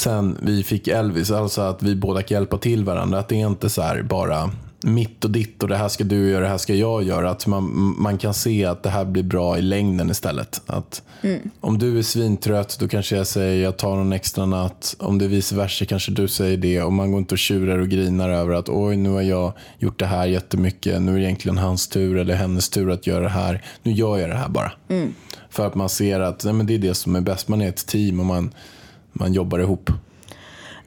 sen 0.00 0.38
vi 0.42 0.62
fick 0.62 0.88
Elvis, 0.88 1.30
alltså 1.30 1.60
att 1.60 1.82
vi 1.82 1.94
båda 1.94 2.22
kan 2.22 2.34
hjälpa 2.34 2.58
till 2.58 2.84
varandra. 2.84 3.18
Att 3.18 3.28
det 3.28 3.40
är 3.40 3.46
inte 3.46 3.70
så 3.70 3.82
här 3.82 4.02
bara 4.02 4.50
mitt 4.82 5.24
och 5.24 5.30
ditt 5.30 5.62
och 5.62 5.68
det 5.68 5.76
här 5.76 5.88
ska 5.88 6.04
du 6.04 6.30
göra, 6.30 6.40
det 6.40 6.48
här 6.48 6.58
ska 6.58 6.74
jag 6.74 7.02
göra. 7.02 7.30
Att 7.30 7.46
man, 7.46 7.94
man 7.98 8.18
kan 8.18 8.34
se 8.34 8.64
att 8.64 8.82
det 8.82 8.90
här 8.90 9.04
blir 9.04 9.22
bra 9.22 9.58
i 9.58 9.62
längden 9.62 10.10
istället. 10.10 10.62
Att 10.66 11.02
Om 11.60 11.78
du 11.78 11.98
är 11.98 12.02
svintrött 12.02 12.76
då 12.80 12.88
kanske 12.88 13.16
jag 13.16 13.26
säger 13.26 13.62
jag 13.64 13.76
tar 13.76 13.96
någon 13.96 14.12
extra 14.12 14.46
natt. 14.46 14.96
Om 14.98 15.18
det 15.18 15.24
är 15.24 15.28
vice 15.28 15.56
versa 15.56 15.84
kanske 15.84 16.12
du 16.12 16.28
säger 16.28 16.56
det. 16.56 16.82
Och 16.82 16.92
man 16.92 17.10
går 17.10 17.18
inte 17.18 17.34
och 17.34 17.38
tjurar 17.38 17.78
och 17.78 17.88
grinar 17.88 18.30
över 18.30 18.54
att 18.54 18.68
oj 18.68 18.96
nu 18.96 19.10
har 19.10 19.22
jag 19.22 19.52
gjort 19.78 19.98
det 19.98 20.06
här 20.06 20.26
jättemycket. 20.26 21.02
Nu 21.02 21.12
är 21.12 21.18
det 21.18 21.24
egentligen 21.24 21.58
hans 21.58 21.88
tur 21.88 22.18
eller 22.18 22.34
hennes 22.34 22.68
tur 22.68 22.90
att 22.90 23.06
göra 23.06 23.22
det 23.22 23.28
här. 23.28 23.64
Nu 23.82 23.92
gör 23.92 24.18
jag 24.18 24.30
det 24.30 24.36
här 24.36 24.48
bara. 24.48 24.72
För 25.50 25.66
att 25.66 25.74
man 25.74 25.88
ser 25.88 26.20
att 26.20 26.44
nej, 26.44 26.54
men 26.54 26.66
det 26.66 26.74
är 26.74 26.78
det 26.78 26.94
som 26.94 27.16
är 27.16 27.20
bäst. 27.20 27.48
Man 27.48 27.60
är 27.60 27.68
ett 27.68 27.86
team 27.86 28.20
och 28.20 28.26
man, 28.26 28.50
man 29.20 29.32
jobbar 29.32 29.58
ihop. 29.58 29.90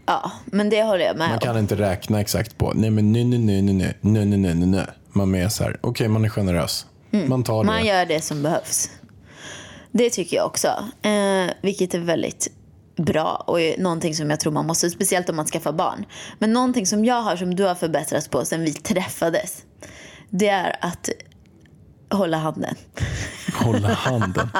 Ja, 0.06 0.32
men 0.46 0.70
det 0.70 0.84
håller 0.84 1.06
jag 1.06 1.18
med 1.18 1.28
Man 1.28 1.34
om. 1.34 1.40
kan 1.40 1.58
inte 1.58 1.76
räkna 1.76 2.22
exakt 2.22 2.58
på, 2.58 2.72
nej 2.76 2.90
men 2.90 3.12
nej, 3.12 3.24
nej, 3.24 3.40
nej, 3.40 3.62
nej, 3.62 3.98
nej, 4.02 4.26
nej, 4.26 4.38
nej, 4.56 4.68
nej. 4.68 4.86
Man 5.12 5.36
är 5.36 5.50
så 5.50 5.64
här, 5.64 5.78
okej 5.82 6.08
man 6.08 6.26
är 6.26 6.30
generös. 6.30 6.86
Man 7.28 7.44
tar 7.44 7.64
det. 7.64 7.66
Man 7.68 7.86
gör 7.86 8.06
det 8.06 8.22
som 8.22 8.44
behövs. 8.44 8.90
Det 9.92 10.10
tycker 10.10 10.38
jag 10.38 10.46
också. 10.46 10.68
Eh, 11.02 11.54
vilket 11.62 11.94
är 11.94 12.00
väldigt 12.00 12.48
bra 12.98 13.44
och 13.48 13.62
är 13.62 13.78
någonting 13.78 14.16
som 14.16 14.30
jag 14.30 14.40
tror 14.40 14.54
man 14.54 14.68
måste, 14.68 14.90
speciellt 14.90 15.30
om 15.30 15.36
man 15.36 15.46
skaffar 15.46 15.72
barn. 15.72 16.06
Men 16.40 16.54
någonting 16.54 16.86
som 16.86 17.06
jag 17.06 17.22
har 17.22 17.36
som 17.36 17.56
du 17.56 17.64
har 17.64 17.76
förbättrats 17.76 18.28
på 18.28 18.46
sen 18.46 18.62
vi 18.62 18.74
träffades. 18.74 19.64
Det 20.30 20.48
är 20.50 20.76
att 20.82 21.10
hålla 22.12 22.38
handen. 22.38 22.76
Hålla 23.54 23.94
handen. 23.94 24.50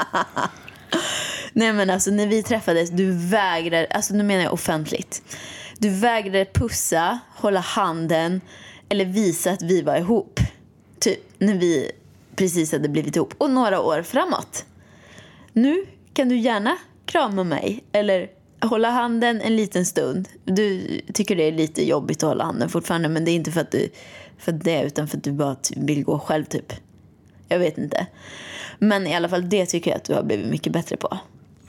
Nej 1.54 1.74
men 1.74 1.90
alltså 1.90 2.12
när 2.12 2.28
vi 2.28 2.44
träffades, 2.44 2.90
du 2.90 3.12
vägrade, 3.12 3.88
alltså 3.88 4.14
nu 4.14 4.24
menar 4.24 4.44
jag 4.44 4.54
offentligt. 4.54 5.22
Du 5.78 5.90
vägrade 5.90 6.46
pussa, 6.46 7.20
hålla 7.36 7.60
handen 7.60 8.42
eller 8.90 9.06
visa 9.06 9.52
att 9.52 9.62
vi 9.62 9.82
var 9.82 9.98
ihop. 9.98 10.40
Typ 11.00 11.20
när 11.38 11.54
vi 11.54 11.92
precis 12.36 12.72
hade 12.72 12.90
blivit 12.90 13.16
ihop. 13.16 13.34
Och 13.38 13.50
några 13.50 13.82
år 13.82 14.02
framåt. 14.02 14.66
Nu 15.54 15.86
kan 16.14 16.30
du 16.30 16.38
gärna 16.38 16.78
krama 17.06 17.44
mig 17.44 17.84
eller 17.92 18.30
hålla 18.62 18.90
handen 18.90 19.42
en 19.42 19.56
liten 19.56 19.86
stund. 19.86 20.30
Du 20.46 21.00
tycker 21.14 21.36
det 21.36 21.44
är 21.44 21.52
lite 21.52 21.88
jobbigt 21.88 22.24
att 22.24 22.30
hålla 22.30 22.44
handen 22.44 22.70
fortfarande 22.70 23.10
men 23.10 23.26
det 23.26 23.32
är 23.32 23.36
inte 23.36 23.52
för 23.52 23.62
att 23.62 23.72
du 23.72 23.90
för 24.38 24.52
det 24.52 24.84
utan 24.84 25.08
för 25.08 25.18
att 25.18 25.24
du 25.24 25.32
bara 25.32 25.56
vill 25.76 26.04
gå 26.04 26.20
själv 26.20 26.46
typ. 26.46 26.74
Jag 27.48 27.60
vet 27.60 27.78
inte. 27.78 28.08
Men 28.80 29.08
i 29.08 29.16
alla 29.16 29.30
fall 29.30 29.50
det 29.50 29.66
tycker 29.66 29.92
jag 29.92 29.98
att 29.98 30.04
du 30.04 30.14
har 30.14 30.24
blivit 30.24 30.48
mycket 30.48 30.74
bättre 30.74 30.98
på. 30.98 31.18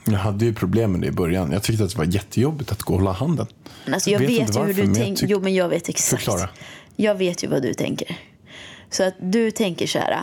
Jag 0.05 0.19
hade 0.19 0.45
ju 0.45 0.53
problem 0.53 0.91
med 0.91 1.01
det 1.01 1.07
i 1.07 1.11
början. 1.11 1.51
Jag 1.51 1.63
tyckte 1.63 1.83
att 1.83 1.91
det 1.91 1.97
var 1.97 2.05
jättejobbigt 2.05 2.71
att 2.71 2.81
gå 2.81 2.93
och 2.93 2.99
hålla 2.99 3.11
handen. 3.11 3.47
Men 3.85 3.93
alltså, 3.93 4.09
jag, 4.09 4.19
vet 4.19 4.29
vet, 4.29 4.39
inte 4.39 4.59
ju 4.59 4.65
hur 4.65 4.73
du 4.73 4.81
jag 4.83 4.95
tänker. 4.95 5.27
Jo, 5.27 5.39
men 5.39 5.53
jag 5.53 5.69
vet 5.69 5.89
exakt. 5.89 6.23
Förklara. 6.23 6.49
Jag 6.95 7.15
vet 7.15 7.43
ju 7.43 7.47
vad 7.47 7.61
du 7.61 7.73
tänker. 7.73 8.17
Så 8.89 9.03
att 9.03 9.15
du 9.19 9.51
tänker 9.51 9.87
så 9.87 9.99
här. 9.99 10.21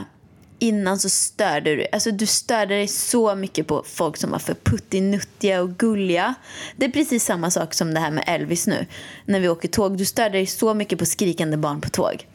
Innan 0.58 0.98
så 0.98 1.08
störde 1.08 1.76
du 1.76 1.86
Alltså 1.92 2.10
du 2.10 2.26
störde 2.26 2.74
dig 2.74 2.88
så 2.88 3.34
mycket 3.34 3.66
på 3.66 3.82
folk 3.86 4.16
som 4.16 4.30
var 4.30 4.38
för 4.38 4.54
puttinuttiga 4.54 5.62
och 5.62 5.76
gulliga. 5.76 6.34
Det 6.76 6.86
är 6.86 6.90
precis 6.90 7.24
samma 7.24 7.50
sak 7.50 7.74
som 7.74 7.94
det 7.94 8.00
här 8.00 8.10
med 8.10 8.24
Elvis 8.26 8.66
nu. 8.66 8.86
När 9.24 9.40
vi 9.40 9.48
åker 9.48 9.68
tåg. 9.68 9.98
Du 9.98 10.04
störde 10.04 10.38
dig 10.38 10.46
så 10.46 10.74
mycket 10.74 10.98
på 10.98 11.06
skrikande 11.06 11.56
barn 11.56 11.80
på 11.80 11.88
tåg. 11.88 12.26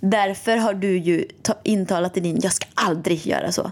Därför 0.00 0.56
har 0.56 0.74
du 0.74 0.98
ju 0.98 1.28
ta- 1.42 1.60
intalat 1.64 2.16
i 2.16 2.20
din, 2.20 2.40
jag 2.42 2.52
ska 2.52 2.66
aldrig 2.74 3.26
göra 3.26 3.52
så. 3.52 3.70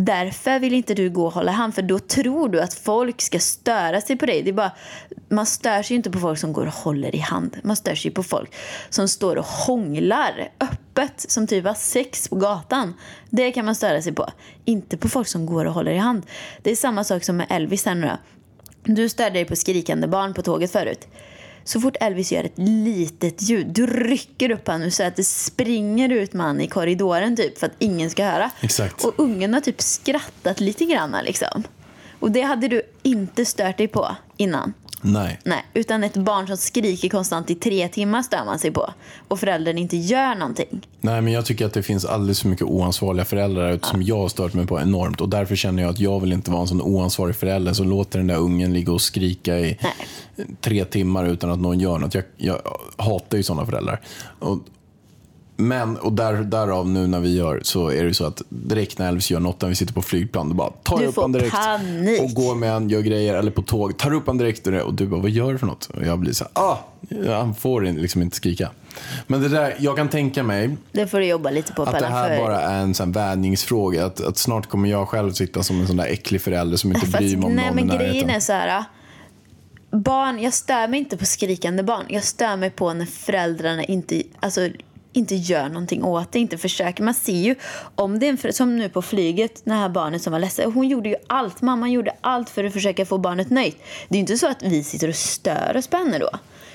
Därför 0.00 0.58
vill 0.58 0.74
inte 0.74 0.94
du 0.94 1.10
gå 1.10 1.26
och 1.26 1.32
hålla 1.32 1.52
hand 1.52 1.74
för 1.74 1.82
då 1.82 1.98
tror 1.98 2.48
du 2.48 2.60
att 2.60 2.74
folk 2.74 3.22
ska 3.22 3.38
störa 3.38 4.00
sig 4.00 4.16
på 4.16 4.26
dig. 4.26 4.42
Det 4.42 4.50
är 4.50 4.54
bara, 4.54 4.72
man 5.28 5.46
stör 5.46 5.82
sig 5.82 5.94
ju 5.94 5.96
inte 5.96 6.10
på 6.10 6.18
folk 6.18 6.38
som 6.38 6.52
går 6.52 6.66
och 6.66 6.72
håller 6.72 7.14
i 7.14 7.18
hand. 7.18 7.56
Man 7.62 7.76
stör 7.76 7.94
sig 7.94 8.10
på 8.10 8.22
folk 8.22 8.54
som 8.90 9.08
står 9.08 9.36
och 9.36 9.44
hånglar 9.44 10.48
öppet 10.60 11.30
som 11.30 11.46
typ 11.46 11.64
har 11.64 11.74
sex 11.74 12.28
på 12.28 12.36
gatan. 12.36 12.94
Det 13.30 13.52
kan 13.52 13.64
man 13.64 13.74
störa 13.74 14.02
sig 14.02 14.12
på. 14.12 14.28
Inte 14.64 14.96
på 14.96 15.08
folk 15.08 15.28
som 15.28 15.46
går 15.46 15.64
och 15.64 15.72
håller 15.72 15.92
i 15.92 15.98
hand. 15.98 16.26
Det 16.62 16.70
är 16.70 16.76
samma 16.76 17.04
sak 17.04 17.24
som 17.24 17.36
med 17.36 17.46
Elvis 17.50 17.86
här 17.86 17.94
nu 17.94 18.06
då. 18.06 18.16
Du 18.92 19.08
störde 19.08 19.30
dig 19.30 19.44
på 19.44 19.56
skrikande 19.56 20.06
barn 20.06 20.34
på 20.34 20.42
tåget 20.42 20.72
förut. 20.72 21.08
Så 21.68 21.80
fort 21.80 21.96
Elvis 22.00 22.32
gör 22.32 22.44
ett 22.44 22.58
litet 22.58 23.42
ljud, 23.42 23.66
du 23.66 23.86
rycker 23.86 24.50
upp 24.50 24.66
honom 24.66 24.90
så 24.90 25.02
att 25.02 25.16
det 25.16 25.24
springer 25.24 26.08
ut 26.08 26.32
man 26.32 26.60
i 26.60 26.68
korridoren 26.68 27.36
typ 27.36 27.58
för 27.58 27.66
att 27.66 27.72
ingen 27.78 28.10
ska 28.10 28.24
höra. 28.24 28.50
Exakt. 28.60 29.04
Och 29.04 29.14
ungen 29.16 29.54
har 29.54 29.60
typ 29.60 29.80
skrattat 29.80 30.60
lite 30.60 30.84
grann 30.84 31.16
liksom. 31.24 31.62
Och 32.18 32.30
det 32.30 32.40
hade 32.40 32.68
du 32.68 32.82
inte 33.02 33.44
stört 33.44 33.76
dig 33.76 33.88
på 33.88 34.16
innan. 34.36 34.72
Nej. 35.02 35.38
Nej, 35.44 35.64
utan 35.74 36.04
ett 36.04 36.16
barn 36.16 36.46
som 36.46 36.56
skriker 36.56 37.08
konstant 37.08 37.50
i 37.50 37.54
tre 37.54 37.88
timmar 37.88 38.22
stör 38.22 38.44
man 38.44 38.58
sig 38.58 38.70
på. 38.70 38.92
Och 39.28 39.40
föräldern 39.40 39.78
inte 39.78 39.96
gör 39.96 40.34
någonting. 40.34 40.86
Nej, 41.00 41.20
men 41.20 41.32
jag 41.32 41.46
tycker 41.46 41.66
att 41.66 41.72
det 41.72 41.82
finns 41.82 42.04
alldeles 42.04 42.42
för 42.42 42.48
mycket 42.48 42.66
oansvariga 42.66 43.24
föräldrar 43.24 43.72
ute 43.72 43.88
som 43.88 44.02
jag 44.02 44.18
har 44.18 44.28
stört 44.28 44.54
mig 44.54 44.66
på 44.66 44.80
enormt. 44.80 45.20
Och 45.20 45.28
därför 45.28 45.56
känner 45.56 45.82
jag 45.82 45.90
att 45.90 46.00
jag 46.00 46.20
vill 46.20 46.32
inte 46.32 46.50
vara 46.50 46.62
en 46.62 46.68
sån 46.68 46.82
oansvarig 46.82 47.36
förälder 47.36 47.72
som 47.72 47.88
låter 47.88 48.18
den 48.18 48.26
där 48.26 48.36
ungen 48.38 48.72
ligga 48.72 48.92
och 48.92 49.02
skrika 49.02 49.58
i 49.58 49.78
tre 50.60 50.84
timmar 50.84 51.26
utan 51.26 51.50
att 51.50 51.60
någon 51.60 51.80
gör 51.80 51.98
något. 51.98 52.14
Jag, 52.14 52.24
jag 52.36 52.60
hatar 52.96 53.36
ju 53.36 53.42
sådana 53.42 53.66
föräldrar. 53.66 54.00
Och, 54.38 54.58
men, 55.60 55.96
och 55.96 56.12
där, 56.12 56.32
därav 56.34 56.88
nu 56.88 57.06
när 57.06 57.20
vi 57.20 57.36
gör 57.36 57.60
så 57.62 57.88
är 57.90 58.04
det 58.04 58.14
så 58.14 58.24
att 58.24 58.42
direkt 58.48 58.98
när 58.98 59.08
Elvis 59.08 59.30
gör 59.30 59.40
något 59.40 59.60
när 59.60 59.68
vi 59.68 59.74
sitter 59.74 59.92
på 59.94 60.02
flygplan, 60.02 60.48
då 60.48 60.54
bara 60.54 60.70
tar 60.70 61.00
jag 61.00 61.08
upp 61.08 61.16
han 61.16 61.32
direkt 61.32 61.54
panik. 61.54 62.22
och 62.22 62.30
går 62.30 62.54
med 62.54 62.72
han, 62.72 62.88
gör 62.88 63.00
grejer, 63.00 63.34
eller 63.34 63.50
på 63.50 63.62
tåg, 63.62 63.96
tar 63.98 64.12
upp 64.14 64.26
han 64.26 64.38
direkt 64.38 64.66
och, 64.66 64.72
det, 64.72 64.82
och 64.82 64.94
du 64.94 65.06
bara, 65.06 65.20
vad 65.20 65.30
gör 65.30 65.52
du 65.52 65.58
för 65.58 65.66
något? 65.66 65.86
Och 65.86 66.06
jag 66.06 66.18
blir 66.18 66.32
så 66.32 66.44
här, 66.54 66.62
ah, 66.64 66.78
han 67.40 67.54
får 67.54 67.80
liksom 67.80 68.22
inte 68.22 68.36
skrika. 68.36 68.70
Men 69.26 69.42
det 69.42 69.48
där, 69.48 69.74
jag 69.78 69.96
kan 69.96 70.08
tänka 70.08 70.42
mig 70.42 70.76
Det 70.92 71.06
får 71.06 71.18
du 71.18 71.26
jobba 71.26 71.50
lite 71.50 71.72
på 71.72 71.82
att 71.82 71.98
det 71.98 72.06
här 72.06 72.36
för- 72.36 72.44
bara 72.44 72.60
är 72.60 72.82
en 72.82 72.94
sån 72.94 73.12
värjningsfråga. 73.12 74.06
Att, 74.06 74.20
att 74.20 74.38
snart 74.38 74.66
kommer 74.66 74.88
jag 74.88 75.08
själv 75.08 75.32
sitta 75.32 75.62
som 75.62 75.80
en 75.80 75.86
sån 75.86 75.96
där 75.96 76.06
äcklig 76.06 76.40
förälder 76.42 76.76
som 76.76 76.90
inte 76.90 77.06
Fast, 77.06 77.18
bryr 77.18 77.36
mig 77.36 77.46
om 77.46 77.54
nej, 77.54 77.66
någon 77.66 77.74
men 77.74 77.84
i 77.84 77.96
grejen 77.96 78.06
närheten. 78.12 78.30
är 78.30 78.40
så 78.40 78.52
här. 78.52 78.84
Barn, 79.90 80.38
jag 80.42 80.54
stör 80.54 80.88
mig 80.88 80.98
inte 80.98 81.16
på 81.16 81.24
skrikande 81.24 81.82
barn. 81.82 82.04
Jag 82.08 82.24
stör 82.24 82.56
mig 82.56 82.70
på 82.70 82.92
när 82.92 83.06
föräldrarna 83.06 83.84
inte, 83.84 84.22
alltså, 84.40 84.68
inte 85.18 85.34
gör 85.34 85.68
någonting 85.68 86.04
åt 86.04 86.32
det, 86.32 86.38
inte 86.38 86.58
försöker. 86.58 87.02
Man 87.02 87.14
ser 87.14 87.32
ju, 87.32 87.54
om 87.94 88.18
det 88.18 88.28
är 88.28 88.46
en 88.46 88.52
som 88.52 88.76
nu 88.76 88.88
på 88.88 89.02
flyget, 89.02 89.60
det 89.64 89.72
här 89.72 89.88
barnet 89.88 90.22
som 90.22 90.32
var 90.32 90.40
ledsen. 90.40 90.72
Hon 90.72 90.88
gjorde 90.88 91.08
ju 91.08 91.16
allt, 91.26 91.62
mamman 91.62 91.92
gjorde 91.92 92.12
allt 92.20 92.50
för 92.50 92.64
att 92.64 92.72
försöka 92.72 93.06
få 93.06 93.18
barnet 93.18 93.50
nöjt. 93.50 93.76
Det 94.08 94.14
är 94.14 94.16
ju 94.16 94.20
inte 94.20 94.38
så 94.38 94.48
att 94.48 94.62
vi 94.62 94.84
sitter 94.84 95.08
och 95.08 95.14
stör 95.14 95.76
oss 95.76 95.88
på 95.88 95.96
henne 95.96 96.18
då. 96.18 96.30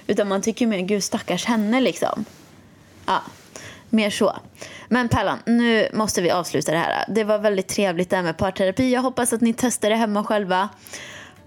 Utan 0.07 0.27
man 0.27 0.41
tycker 0.41 0.67
mer, 0.67 0.79
gud 0.79 1.03
stackars 1.03 1.45
henne 1.45 1.81
liksom. 1.81 2.25
Ja, 3.05 3.21
mer 3.89 4.09
så. 4.09 4.35
Men 4.87 5.09
Pärlan, 5.09 5.39
nu 5.45 5.89
måste 5.93 6.21
vi 6.21 6.31
avsluta 6.31 6.71
det 6.71 6.77
här. 6.77 7.05
Det 7.07 7.23
var 7.23 7.39
väldigt 7.39 7.67
trevligt 7.67 8.09
det 8.09 8.15
här 8.15 8.23
med 8.23 8.37
parterapi. 8.37 8.93
Jag 8.93 9.01
hoppas 9.01 9.33
att 9.33 9.41
ni 9.41 9.53
testar 9.53 9.89
det 9.89 9.95
hemma 9.95 10.23
själva. 10.23 10.69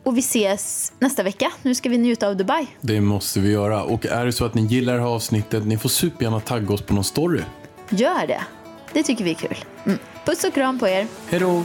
Och 0.06 0.16
vi 0.16 0.20
ses 0.20 0.92
nästa 0.98 1.22
vecka. 1.22 1.52
Nu 1.62 1.74
ska 1.74 1.88
vi 1.88 1.98
njuta 1.98 2.28
av 2.28 2.36
Dubai. 2.36 2.66
Det 2.80 3.00
måste 3.00 3.40
vi 3.40 3.50
göra. 3.50 3.82
Och 3.82 4.06
är 4.06 4.26
det 4.26 4.32
så 4.32 4.44
att 4.44 4.54
ni 4.54 4.62
gillar 4.62 4.94
det 4.94 5.00
här 5.00 5.08
avsnittet, 5.08 5.66
ni 5.66 5.78
får 5.78 5.88
supergärna 5.88 6.40
tagga 6.40 6.74
oss 6.74 6.82
på 6.82 6.94
någon 6.94 7.04
story. 7.04 7.40
Gör 7.88 8.26
det. 8.26 8.40
Det 8.92 9.02
tycker 9.02 9.24
vi 9.24 9.30
är 9.30 9.34
kul. 9.34 9.56
Mm. 9.86 9.98
Puss 10.24 10.44
och 10.44 10.54
kram 10.54 10.78
på 10.78 10.88
er. 10.88 11.06
Hej 11.28 11.40
då! 11.40 11.64